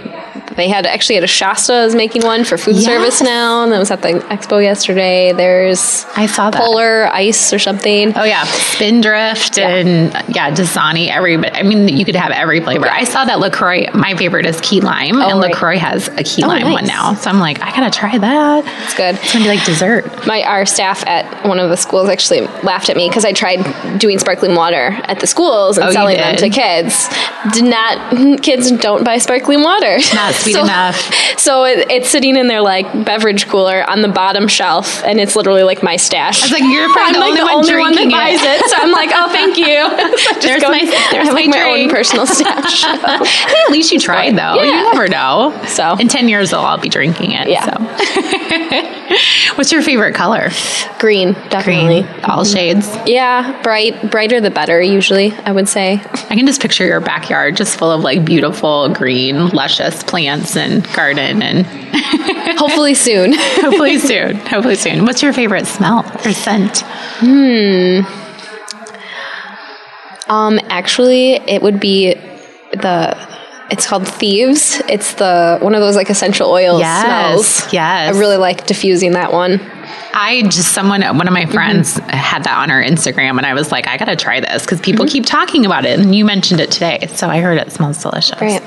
They 0.57 0.69
had 0.69 0.87
actually 0.87 1.15
had 1.17 1.25
a 1.25 1.29
Shasta 1.29 1.83
is 1.85 1.95
making 1.95 2.23
one 2.23 2.45
for 2.45 2.59
food 2.59 2.77
Yes. 2.77 2.85
service 2.85 3.23
now, 3.23 3.63
and 3.65 3.73
that 3.73 3.79
was 3.79 3.91
at 3.91 4.03
the 4.03 4.09
expo 4.31 4.63
yesterday. 4.63 5.33
There's 5.33 6.05
I 6.17 6.27
saw 6.27 6.51
that. 6.51 6.61
Polar 6.61 7.07
Ice 7.13 7.53
or 7.53 7.59
something. 7.59 8.13
Oh 8.17 8.25
yeah, 8.25 8.45
Spindrift 8.45 9.59
and 9.59 10.13
yeah, 10.35 10.51
Dasani. 10.51 11.09
Every, 11.09 11.37
I 11.37 11.63
mean, 11.63 11.89
you 11.89 12.05
could 12.05 12.17
have 12.17 12.31
every 12.33 12.61
flavor. 12.61 12.89
I 12.91 13.05
saw 13.05 13.25
that 13.25 13.39
Lacroix. 13.41 13.87
My 13.95 14.15
favorite 14.17 14.47
is 14.47 14.61
key 14.61 14.81
lime, 14.81 15.17
oh, 15.17 15.23
and 15.23 15.33
Oh, 15.33 15.41
right. 15.41 15.51
Lacroix 15.53 15.79
has 15.79 16.09
a 16.09 16.23
key 16.23 16.43
Oh, 16.45 16.49
lime 16.49 16.63
nice. 16.63 16.73
one 16.73 16.85
now. 16.87 17.15
So 17.15 17.31
I'm 17.31 17.39
like, 17.41 17.61
I 17.63 17.71
gotta 17.71 17.91
try 17.97 18.19
that. 18.19 18.65
It's 18.85 18.95
good. 18.95 19.15
It's 19.17 19.33
gonna 19.33 19.45
be 19.45 19.49
like 19.51 19.65
dessert. 19.65 20.27
My 20.27 20.43
our 20.43 20.67
staff 20.67 21.07
at 21.07 21.47
one 21.47 21.59
of 21.59 21.71
the 21.71 21.77
schools 21.77 22.09
actually 22.09 22.41
laughed 22.63 22.91
at 22.91 22.97
me 22.97 23.09
because 23.09 23.25
I 23.25 23.33
tried 23.33 23.99
doing 23.99 24.19
sparkling 24.19 24.55
water 24.55 24.97
at 25.05 25.21
the 25.21 25.27
schools 25.27 25.79
and 25.79 25.89
Oh, 25.89 25.93
selling 25.93 26.17
them 26.17 26.37
to 26.37 26.51
kids. 26.51 27.09
Did 27.53 27.65
not 27.65 28.43
kids 28.43 28.71
don't 28.73 29.05
buy 29.05 29.19
sparkling 29.19 29.63
water. 29.63 29.99
not 30.27 30.35
sweet 30.35 30.55
So- 30.55 30.65
enough. 30.65 30.99
So 31.39 31.65
it, 31.65 31.91
it's 31.91 32.09
sitting 32.11 32.37
in 32.37 32.49
their 32.49 32.61
like 32.61 32.87
beverage 33.05 33.49
cooler 33.49 33.89
on 33.89 34.03
the 34.03 34.09
bottom 34.09 34.47
shelf, 34.49 35.03
and 35.05 35.19
it's 35.21 35.37
literally 35.37 35.63
like 35.63 35.83
my 35.83 35.97
stash. 35.97 36.43
I 36.43 36.45
was 36.47 36.53
like 36.53 36.63
you're 36.65 36.93
probably 36.93 37.17
I'm 37.17 37.37
the 37.37 37.43
like 37.45 37.55
only 37.57 37.71
the 37.71 37.79
one 37.79 37.81
only 37.81 37.81
one 37.81 37.93
that 37.95 37.97
drinking 37.97 38.11
buys 38.11 38.43
it. 38.43 38.61
it. 38.61 38.71
So 38.71 38.77
I'm 38.79 38.93
like, 38.93 39.11
oh, 39.15 39.29
thank 39.33 39.57
you. 39.57 39.81
So 40.21 40.29
I 40.31 40.35
just 40.35 40.43
There's 40.43 40.63
go- 40.63 40.71
my- 40.71 41.09
there's 41.13 41.29
I 41.29 41.33
like 41.33 41.49
my 41.49 41.61
my 41.61 41.83
own 41.83 41.89
personal 41.91 42.27
stash. 42.27 42.83
Hey, 42.85 43.65
at 43.67 43.71
least 43.71 43.93
you 43.93 43.99
tried, 43.99 44.33
though. 44.37 44.55
Yeah. 44.55 44.65
You 44.65 44.73
never 44.93 45.09
know. 45.09 45.59
So. 45.67 45.97
in 45.99 46.09
ten 46.09 46.29
years, 46.29 46.53
I'll, 46.53 46.65
all 46.65 46.79
be 46.79 46.89
drinking 46.89 47.33
it. 47.33 47.49
Yeah. 47.49 47.65
So. 47.67 49.57
What's 49.57 49.73
your 49.73 49.83
favorite 49.83 50.15
color? 50.15 50.51
Green, 50.99 51.33
definitely. 51.49 52.03
All 52.25 52.45
mm-hmm. 52.45 52.55
shades. 52.55 52.97
Yeah, 53.07 53.61
bright, 53.63 54.11
brighter 54.11 54.41
the 54.41 54.51
better. 54.51 54.81
Usually, 54.81 55.33
I 55.33 55.53
would 55.53 55.69
say. 55.69 55.95
I 55.95 56.37
can 56.37 56.47
just 56.47 56.61
picture 56.63 56.85
your 56.87 57.01
backyard 57.01 57.57
just 57.57 57.77
full 57.79 57.91
of 57.91 58.03
like 58.03 58.25
beautiful 58.25 58.89
green, 58.91 59.49
luscious 59.49 60.03
plants 60.11 60.57
and 60.57 60.85
garden, 60.93 61.41
and 61.43 61.65
Hopefully 62.59 62.95
soon. 62.95 63.33
hopefully 63.33 63.99
soon. 64.11 64.37
Hopefully 64.37 64.75
soon. 64.75 65.05
What's 65.07 65.23
your 65.23 65.33
favorite 65.33 65.67
smell 65.67 66.01
or 66.25 66.33
scent? 66.33 66.81
Hmm. 67.21 68.01
Um, 70.29 70.61
actually, 70.69 71.35
it 71.35 71.63
would 71.63 71.81
be 71.81 72.15
the. 72.73 73.31
It's 73.71 73.87
called 73.87 74.07
Thieves. 74.09 74.83
It's 74.89 75.15
the 75.15 75.59
one 75.61 75.75
of 75.77 75.81
those 75.81 75.95
like 75.95 76.11
essential 76.11 76.51
oil 76.51 76.81
Yes, 76.81 77.05
smells. 77.05 77.73
yes. 77.73 78.15
I 78.15 78.19
really 78.19 78.37
like 78.37 78.67
diffusing 78.67 79.13
that 79.13 79.33
one. 79.33 79.61
I 80.13 80.43
just 80.45 80.73
someone 80.73 81.03
one 81.17 81.27
of 81.27 81.33
my 81.35 81.41
Mm-hmm. 81.45 81.53
friends 81.53 81.97
had 82.09 82.45
that 82.45 82.59
on 82.59 82.69
her 82.71 82.83
Instagram, 82.83 83.37
and 83.39 83.47
I 83.47 83.55
was 83.55 83.73
like, 83.73 83.87
I 83.89 83.97
gotta 83.97 84.17
try 84.17 84.41
this 84.41 84.63
because 84.65 84.81
people 84.81 85.05
Mm-hmm. 85.05 85.13
keep 85.13 85.27
talking 85.27 85.65
about 85.67 85.85
it, 85.85 85.99
and 85.99 86.15
you 86.15 86.25
mentioned 86.25 86.61
it 86.61 86.71
today, 86.71 87.07
so 87.15 87.29
I 87.29 87.41
heard 87.41 87.59
it 87.59 87.73
smells 87.73 88.03
delicious. 88.03 88.41
Right. 88.41 88.63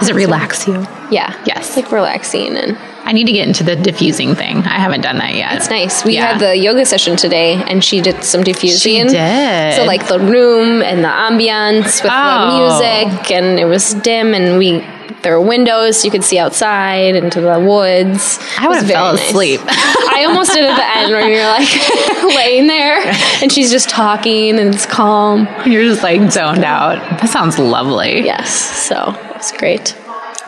Does 0.00 0.08
it 0.10 0.14
relax 0.14 0.66
you? 0.66 0.74
Yeah. 1.10 1.32
Yes. 1.46 1.68
It's 1.68 1.76
like 1.76 1.92
relaxing 1.92 2.56
and 2.56 2.76
I 3.04 3.12
need 3.12 3.26
to 3.26 3.32
get 3.32 3.46
into 3.46 3.62
the 3.62 3.76
diffusing 3.76 4.34
thing. 4.34 4.56
I 4.58 4.78
haven't 4.80 5.02
done 5.02 5.18
that 5.18 5.34
yet. 5.34 5.54
it's 5.54 5.70
nice. 5.70 6.04
We 6.04 6.14
Yeah. 6.14 6.32
had 6.32 6.40
the 6.40 6.56
yoga 6.56 6.84
session 6.84 7.14
today 7.16 7.62
and 7.68 7.84
she 7.84 8.00
did 8.00 8.24
some 8.24 8.42
diffusing. 8.42 9.06
She 9.06 9.12
did. 9.12 9.74
So 9.76 9.84
like 9.84 10.08
the 10.08 10.18
room 10.18 10.82
and 10.82 11.04
the 11.04 11.08
ambiance 11.08 12.02
with 12.02 12.10
Oh. 12.12 12.40
the 12.40 13.08
music 13.12 13.30
and 13.30 13.60
it 13.60 13.66
was 13.66 13.94
dim 13.94 14.34
and 14.34 14.58
we 14.58 14.84
there 15.22 15.38
were 15.38 15.46
windows 15.46 16.04
you 16.04 16.10
could 16.10 16.24
see 16.24 16.38
outside 16.38 17.14
into 17.16 17.40
the 17.40 17.58
woods. 17.58 18.38
I 18.58 18.68
would 18.68 18.78
have 18.78 18.86
fell 18.86 19.14
nice. 19.14 19.28
asleep. 19.28 19.60
I 19.64 20.24
almost 20.26 20.52
did 20.52 20.64
at 20.64 20.76
the 20.76 20.98
end 20.98 21.12
where 21.12 21.28
you're 21.28 21.46
like 21.46 22.34
laying 22.36 22.66
there 22.66 23.00
and 23.42 23.50
she's 23.50 23.70
just 23.70 23.88
talking 23.88 24.58
and 24.58 24.74
it's 24.74 24.86
calm. 24.86 25.48
You're 25.66 25.84
just 25.84 26.02
like 26.02 26.30
zoned 26.30 26.64
out. 26.64 26.96
That 27.20 27.28
sounds 27.28 27.58
lovely. 27.58 28.22
Yes, 28.24 28.50
so 28.86 29.16
it's 29.34 29.52
great. 29.52 29.90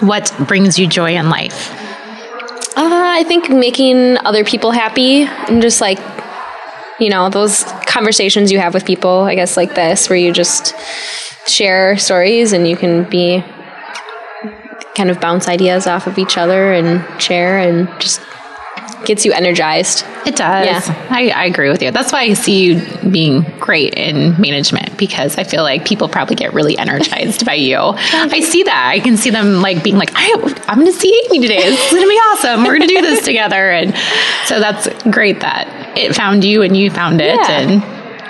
What 0.01 0.33
brings 0.47 0.79
you 0.79 0.87
joy 0.87 1.17
in 1.17 1.31
life? 1.31 1.73
Uh, 2.77 2.83
I 2.85 3.25
think 3.25 3.49
making 3.49 4.19
other 4.19 4.45
people 4.45 4.71
happy 4.71 5.23
and 5.23 5.63
just 5.63 5.81
like, 5.81 5.99
you 7.01 7.09
know, 7.09 7.31
those 7.31 7.65
conversations 7.87 8.53
you 8.53 8.59
have 8.59 8.75
with 8.75 8.85
people, 8.85 9.21
I 9.21 9.35
guess 9.35 9.57
like 9.57 9.75
this, 9.75 10.11
where 10.11 10.19
you 10.19 10.33
just 10.33 10.75
share 11.49 11.97
stories 11.97 12.53
and 12.53 12.69
you 12.69 12.77
can 12.77 13.05
be 13.05 13.43
kind 14.95 15.11
of 15.11 15.21
bounce 15.21 15.49
ideas 15.49 15.87
off 15.87 16.07
of 16.07 16.19
each 16.19 16.39
other 16.39 16.73
and 16.73 17.05
share 17.21 17.59
and 17.59 17.89
just 18.01 18.21
gets 19.05 19.25
you 19.25 19.33
energized. 19.33 20.05
It 20.27 20.37
does. 20.37 20.67
Yeah. 20.67 21.07
I, 21.11 21.31
I 21.31 21.45
agree 21.47 21.69
with 21.69 21.83
you. 21.83 21.91
That's 21.91 22.13
why 22.13 22.23
I 22.23 22.33
see 22.35 22.65
you 22.65 23.11
being 23.11 23.43
great 23.59 23.95
in 23.95 24.39
management 24.41 24.97
because 24.99 25.39
I 25.39 25.45
feel 25.45 25.63
like 25.63 25.87
people 25.87 26.09
probably 26.09 26.37
get 26.37 26.53
really 26.53 26.77
energized 26.77 27.47
by 27.47 27.55
you. 27.55 27.79
I 27.79 28.41
see 28.41 28.65
that. 28.65 28.89
I 28.93 29.01
can 29.01 29.17
see 29.17 29.31
them 29.31 29.61
like 29.63 29.83
being 29.85 29.97
like, 29.97 30.11
I, 30.15 30.33
I'm 30.67 30.79
going 30.79 30.93
to 30.93 30.99
see 30.99 31.25
Amy 31.27 31.41
today. 31.41 31.59
It's 31.59 31.91
going 31.91 32.03
to 32.03 32.09
be 32.09 32.15
awesome. 32.15 32.65
We're 32.65 32.79
going 32.79 32.89
to 32.89 32.95
do 32.95 33.01
this 33.01 33.25
together. 33.25 33.71
And 33.71 33.95
so 34.47 34.61
that's 34.61 34.89
great 35.05 35.41
that 35.41 35.97
it 35.97 36.15
found 36.15 36.45
you 36.45 36.63
and 36.63 36.77
you 36.77 36.91
found 36.91 37.21
it. 37.21 37.37
Yeah. 37.37 37.61
And 37.61 37.83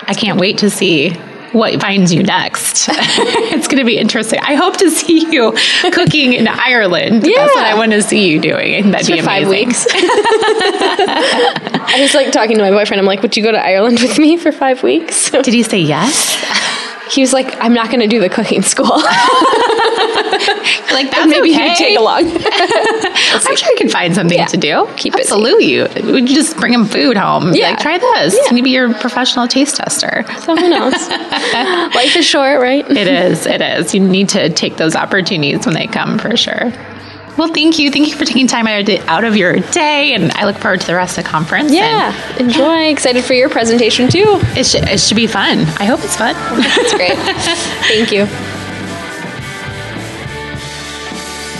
I 0.09 0.15
can't 0.15 0.39
wait 0.39 0.59
to 0.59 0.71
see 0.71 1.17
what 1.53 1.81
finds 1.81 2.13
you 2.13 2.23
next. 2.23 2.89
it's 2.93 3.69
going 3.69 3.79
to 3.79 3.85
be 3.85 3.99
interesting. 3.99 4.41
I 4.41 4.55
hope 4.55 4.77
to 4.79 4.91
see 4.91 5.31
you 5.31 5.53
cooking 5.93 6.33
in 6.33 6.49
Ireland. 6.49 7.23
That's 7.23 7.55
what 7.55 7.65
I 7.65 7.75
want 7.77 7.93
to 7.93 8.03
see 8.03 8.29
you 8.29 8.41
doing. 8.41 8.91
That'd 8.91 9.07
be 9.07 9.19
For 9.21 9.25
five 9.25 9.49
weeks. 9.49 9.87
I 11.89 11.99
was 12.01 12.15
like 12.15 12.33
talking 12.33 12.57
to 12.57 12.63
my 12.63 12.71
boyfriend. 12.71 13.01
I'm 13.01 13.07
like, 13.07 13.23
would 13.23 13.37
you 13.37 13.43
go 13.43 13.53
to 13.53 13.63
Ireland 13.63 14.01
with 14.01 14.19
me 14.19 14.37
for 14.37 14.53
five 14.53 14.83
weeks? 14.83 15.31
Did 15.31 15.55
he 15.55 15.63
say 15.63 15.79
yes? 15.81 16.37
he 17.11 17.21
was 17.21 17.33
like, 17.33 17.55
I'm 17.61 17.73
not 17.75 17.87
going 17.89 18.01
to 18.01 18.07
do 18.07 18.21
the 18.21 18.29
cooking 18.29 18.63
school. 18.63 18.91
Like 20.93 21.11
that's 21.11 21.27
Maybe 21.29 21.53
okay. 21.53 21.71
you 21.71 21.77
take 21.77 21.99
along. 21.99 22.25
I'm 22.31 23.57
sure 23.57 23.71
you 23.71 23.77
can 23.77 23.89
find 23.91 24.15
something 24.15 24.39
Yeah. 24.39 24.47
to 24.47 24.57
do. 24.57 24.89
Keep 24.97 25.15
it 25.15 25.21
Absolutely. 25.21 25.81
Would 26.11 26.29
you 26.31 26.35
just 26.35 26.57
bring 26.57 26.73
him 26.73 26.87
food 26.87 27.17
home? 27.19 27.53
Yeah. 27.55 27.71
Like, 27.71 27.81
try 27.81 27.99
this. 27.99 28.35
Yeah. 28.35 28.53
Maybe 28.53 28.71
you're 28.71 28.91
a 28.91 28.95
professional 28.95 29.47
taste 29.47 29.77
tester. 29.77 30.25
Someone 30.41 30.71
knows? 30.71 31.09
Life 31.11 32.17
is 32.17 32.25
short, 32.25 32.61
right? 32.61 32.89
It 32.91 33.09
is. 33.09 33.45
It 33.47 33.61
is. 33.61 33.95
You 33.95 34.01
need 34.01 34.31
to 34.31 34.49
take 34.49 34.77
those 34.79 34.97
opportunities 34.97 35.67
when 35.67 35.75
they 35.75 35.87
come 35.87 36.19
for 36.19 36.35
sure. 36.37 36.73
Well, 37.37 37.49
thank 37.49 37.79
you. 37.79 37.91
Thank 37.91 38.09
you 38.09 38.15
for 38.15 38.25
taking 38.25 38.47
time 38.47 38.67
out 38.67 38.89
of- 38.89 39.09
out 39.09 39.25
of 39.25 39.37
your 39.37 39.57
day, 39.59 40.15
and 40.15 40.33
I 40.33 40.45
look 40.47 40.57
forward 40.57 40.81
to 40.81 40.87
the 40.87 40.95
rest 40.95 41.19
of 41.19 41.25
the 41.25 41.31
conference. 41.31 41.71
Yeah, 41.73 42.15
enjoy. 42.39 42.87
Excited 42.87 43.25
for 43.25 43.35
your 43.35 43.49
presentation 43.51 44.09
too. 44.09 44.39
It 44.57 44.65
should, 44.65 44.89
it 44.89 44.99
should 45.01 45.17
be 45.17 45.27
fun. 45.27 45.61
I 45.79 45.85
hope 45.85 46.03
it's 46.03 46.17
fun. 46.17 46.35
That's 46.35 46.95
great. 46.95 47.13
Thank 47.89 48.11
you. 48.13 48.27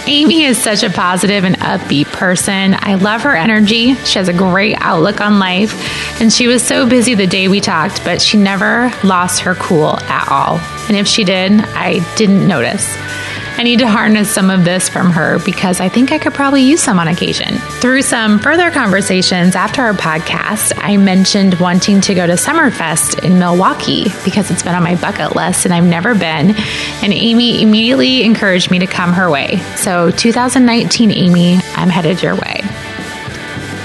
Amy 0.09 0.45
is 0.45 0.57
such 0.57 0.85
a 0.85 0.91
positive 0.91 1.43
and 1.45 1.57
upbeat 1.57 2.07
person. 2.13 2.77
I 2.79 2.95
love 2.95 3.23
her 3.23 3.35
energy. 3.35 3.95
She 4.05 4.21
has 4.21 4.29
a 4.29 4.33
great 4.33 4.77
outlook 4.79 5.21
on 5.21 5.41
life. 5.41 5.75
And 6.23 6.33
she 6.33 6.47
was 6.47 6.63
so 6.63 6.89
busy 6.89 7.15
the 7.15 7.27
day 7.27 7.49
we 7.49 7.61
talked, 7.61 8.05
but 8.05 8.23
she 8.23 8.39
never 8.39 8.93
lost 9.03 9.41
her 9.41 9.57
cool 9.57 9.99
at 9.99 10.29
all. 10.31 10.59
And 10.87 10.97
if 10.97 11.09
she 11.09 11.25
did, 11.25 11.51
I 11.61 11.99
didn't 12.15 12.47
notice. 12.47 12.87
I 13.59 13.63
need 13.63 13.79
to 13.79 13.89
harness 13.89 14.31
some 14.31 14.51
of 14.51 14.65
this 14.65 14.87
from 14.89 15.11
her 15.13 15.39
because 15.39 15.81
I 15.81 15.89
think 15.89 16.13
I 16.13 16.19
could 16.19 16.35
probably 16.35 16.61
use 16.63 16.83
some 16.83 16.99
on 16.99 17.09
occasion. 17.09 17.57
Through 17.81 18.03
some 18.03 18.39
further 18.39 18.71
conversations 18.71 19.57
after 19.57 19.81
our 19.81 19.95
podcast, 19.95 20.75
I 20.77 20.99
mentioned 20.99 21.55
wanting 21.55 22.03
to 22.03 22.15
go 22.15 22.27
to 22.27 22.35
Summerfest 22.35 23.25
in 23.25 23.39
Milwaukee 23.39 24.05
because 24.25 24.51
it's 24.51 24.63
been 24.63 24.75
on 24.75 24.83
my 24.83 24.95
bucket 24.97 25.35
list 25.35 25.65
and 25.65 25.73
I've 25.73 25.85
never 25.85 26.15
been. 26.15 26.55
And 27.03 27.15
Amy 27.15 27.63
immediately 27.63 28.25
encouraged 28.25 28.71
me 28.71 28.79
to 28.81 28.87
come 28.87 29.15
her 29.15 29.31
way. 29.31 29.57
So, 29.77 30.11
2019, 30.11 31.11
Amy, 31.11 31.55
I'm 31.77 31.89
headed 31.89 32.23
your 32.23 32.35
way. 32.35 32.61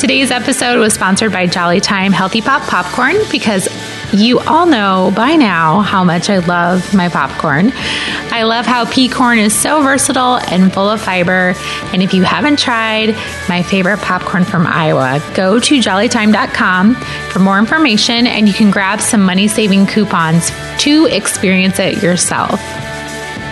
Today's 0.02 0.32
episode 0.32 0.80
was 0.80 0.94
sponsored 0.94 1.32
by 1.32 1.46
Jolly 1.46 1.80
Time 1.80 2.12
Healthy 2.12 2.42
Pop 2.42 2.64
Popcorn 2.64 3.16
because 3.32 3.70
you 4.14 4.40
all 4.40 4.66
know 4.66 5.12
by 5.16 5.36
now 5.36 5.82
how 5.82 6.04
much 6.04 6.30
I 6.30 6.40
love 6.40 6.94
my 6.94 7.10
popcorn. 7.10 7.72
I 7.74 8.44
love 8.44 8.66
how 8.66 8.86
pea 8.86 9.10
corn 9.10 9.40
is 9.40 9.54
so 9.54 9.82
versatile 9.82 10.38
and 10.38 10.74
full 10.74 10.90
of 10.90 11.02
fiber. 11.02 11.54
And 11.94 12.02
if 12.02 12.14
you 12.14 12.24
haven't 12.24 12.60
tried 12.60 13.16
my 13.48 13.64
favorite 13.64 14.00
popcorn 14.00 14.44
from 14.44 14.68
Iowa, 14.68 15.22
go 15.36 15.60
to 15.60 15.80
jollytime.com 15.80 16.96
for 16.96 17.40
more 17.40 17.60
information 17.60 18.28
and 18.28 18.48
you 18.48 18.54
can 18.54 18.72
grab 18.72 19.02
some 19.02 19.22
money 19.22 19.48
saving 19.48 19.88
coupons 19.88 20.52
to 20.80 21.06
experience 21.06 21.80
it 21.80 22.02
yourself. 22.02 22.60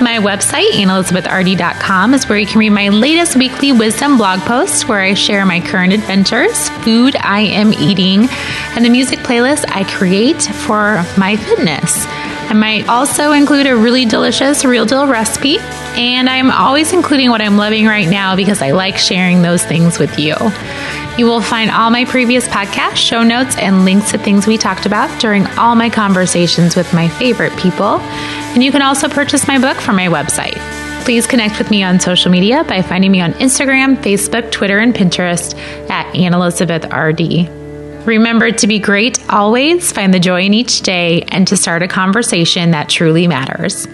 My 0.01 0.17
website, 0.17 0.69
annelizabethrd.com, 0.71 2.13
is 2.13 2.29
where 2.29 2.37
you 2.37 2.45
can 2.45 2.59
read 2.59 2.69
my 2.69 2.87
latest 2.87 3.35
weekly 3.35 3.73
wisdom 3.73 4.15
blog 4.15 4.39
posts 4.39 4.87
where 4.87 5.01
I 5.01 5.13
share 5.13 5.45
my 5.45 5.59
current 5.59 5.91
adventures, 5.91 6.69
food 6.85 7.17
I 7.17 7.41
am 7.41 7.73
eating, 7.73 8.29
and 8.75 8.85
the 8.85 8.89
music 8.89 9.19
playlist 9.19 9.65
I 9.67 9.83
create 9.83 10.41
for 10.41 11.03
my 11.17 11.35
fitness. 11.35 12.05
I 12.07 12.53
might 12.53 12.87
also 12.87 13.33
include 13.33 13.67
a 13.67 13.75
really 13.75 14.05
delicious 14.05 14.63
real 14.63 14.85
deal 14.85 15.05
recipe, 15.05 15.57
and 15.59 16.29
I'm 16.29 16.49
always 16.49 16.93
including 16.93 17.29
what 17.29 17.41
I'm 17.41 17.57
loving 17.57 17.85
right 17.85 18.07
now 18.07 18.37
because 18.37 18.61
I 18.61 18.71
like 18.71 18.97
sharing 18.97 19.41
those 19.41 19.65
things 19.65 19.99
with 19.99 20.17
you. 20.17 20.35
You 21.17 21.25
will 21.25 21.41
find 21.41 21.69
all 21.69 21.89
my 21.89 22.05
previous 22.05 22.47
podcasts, 22.47 22.95
show 22.95 23.21
notes, 23.21 23.57
and 23.57 23.83
links 23.83 24.11
to 24.11 24.17
things 24.17 24.47
we 24.47 24.57
talked 24.57 24.85
about 24.85 25.19
during 25.19 25.45
all 25.57 25.75
my 25.75 25.89
conversations 25.89 26.77
with 26.77 26.93
my 26.93 27.09
favorite 27.09 27.55
people. 27.57 27.99
And 28.53 28.63
you 28.63 28.71
can 28.71 28.81
also 28.81 29.07
purchase 29.07 29.47
my 29.47 29.59
book 29.59 29.77
from 29.77 29.95
my 29.95 30.07
website. 30.07 30.57
Please 31.05 31.25
connect 31.25 31.57
with 31.57 31.71
me 31.71 31.83
on 31.83 31.99
social 31.99 32.29
media 32.31 32.63
by 32.63 32.81
finding 32.81 33.11
me 33.11 33.21
on 33.21 33.33
Instagram, 33.33 33.95
Facebook, 33.97 34.51
Twitter, 34.51 34.79
and 34.79 34.93
Pinterest 34.93 35.57
at 35.89 36.13
Anne 36.15 36.33
Elizabeth 36.33 36.85
RD. 36.93 37.49
Remember 38.05 38.51
to 38.51 38.67
be 38.67 38.79
great 38.79 39.23
always, 39.29 39.91
find 39.91 40.13
the 40.13 40.19
joy 40.19 40.43
in 40.43 40.53
each 40.53 40.81
day, 40.81 41.23
and 41.29 41.47
to 41.47 41.57
start 41.57 41.83
a 41.83 41.87
conversation 41.87 42.71
that 42.71 42.89
truly 42.89 43.27
matters. 43.27 43.87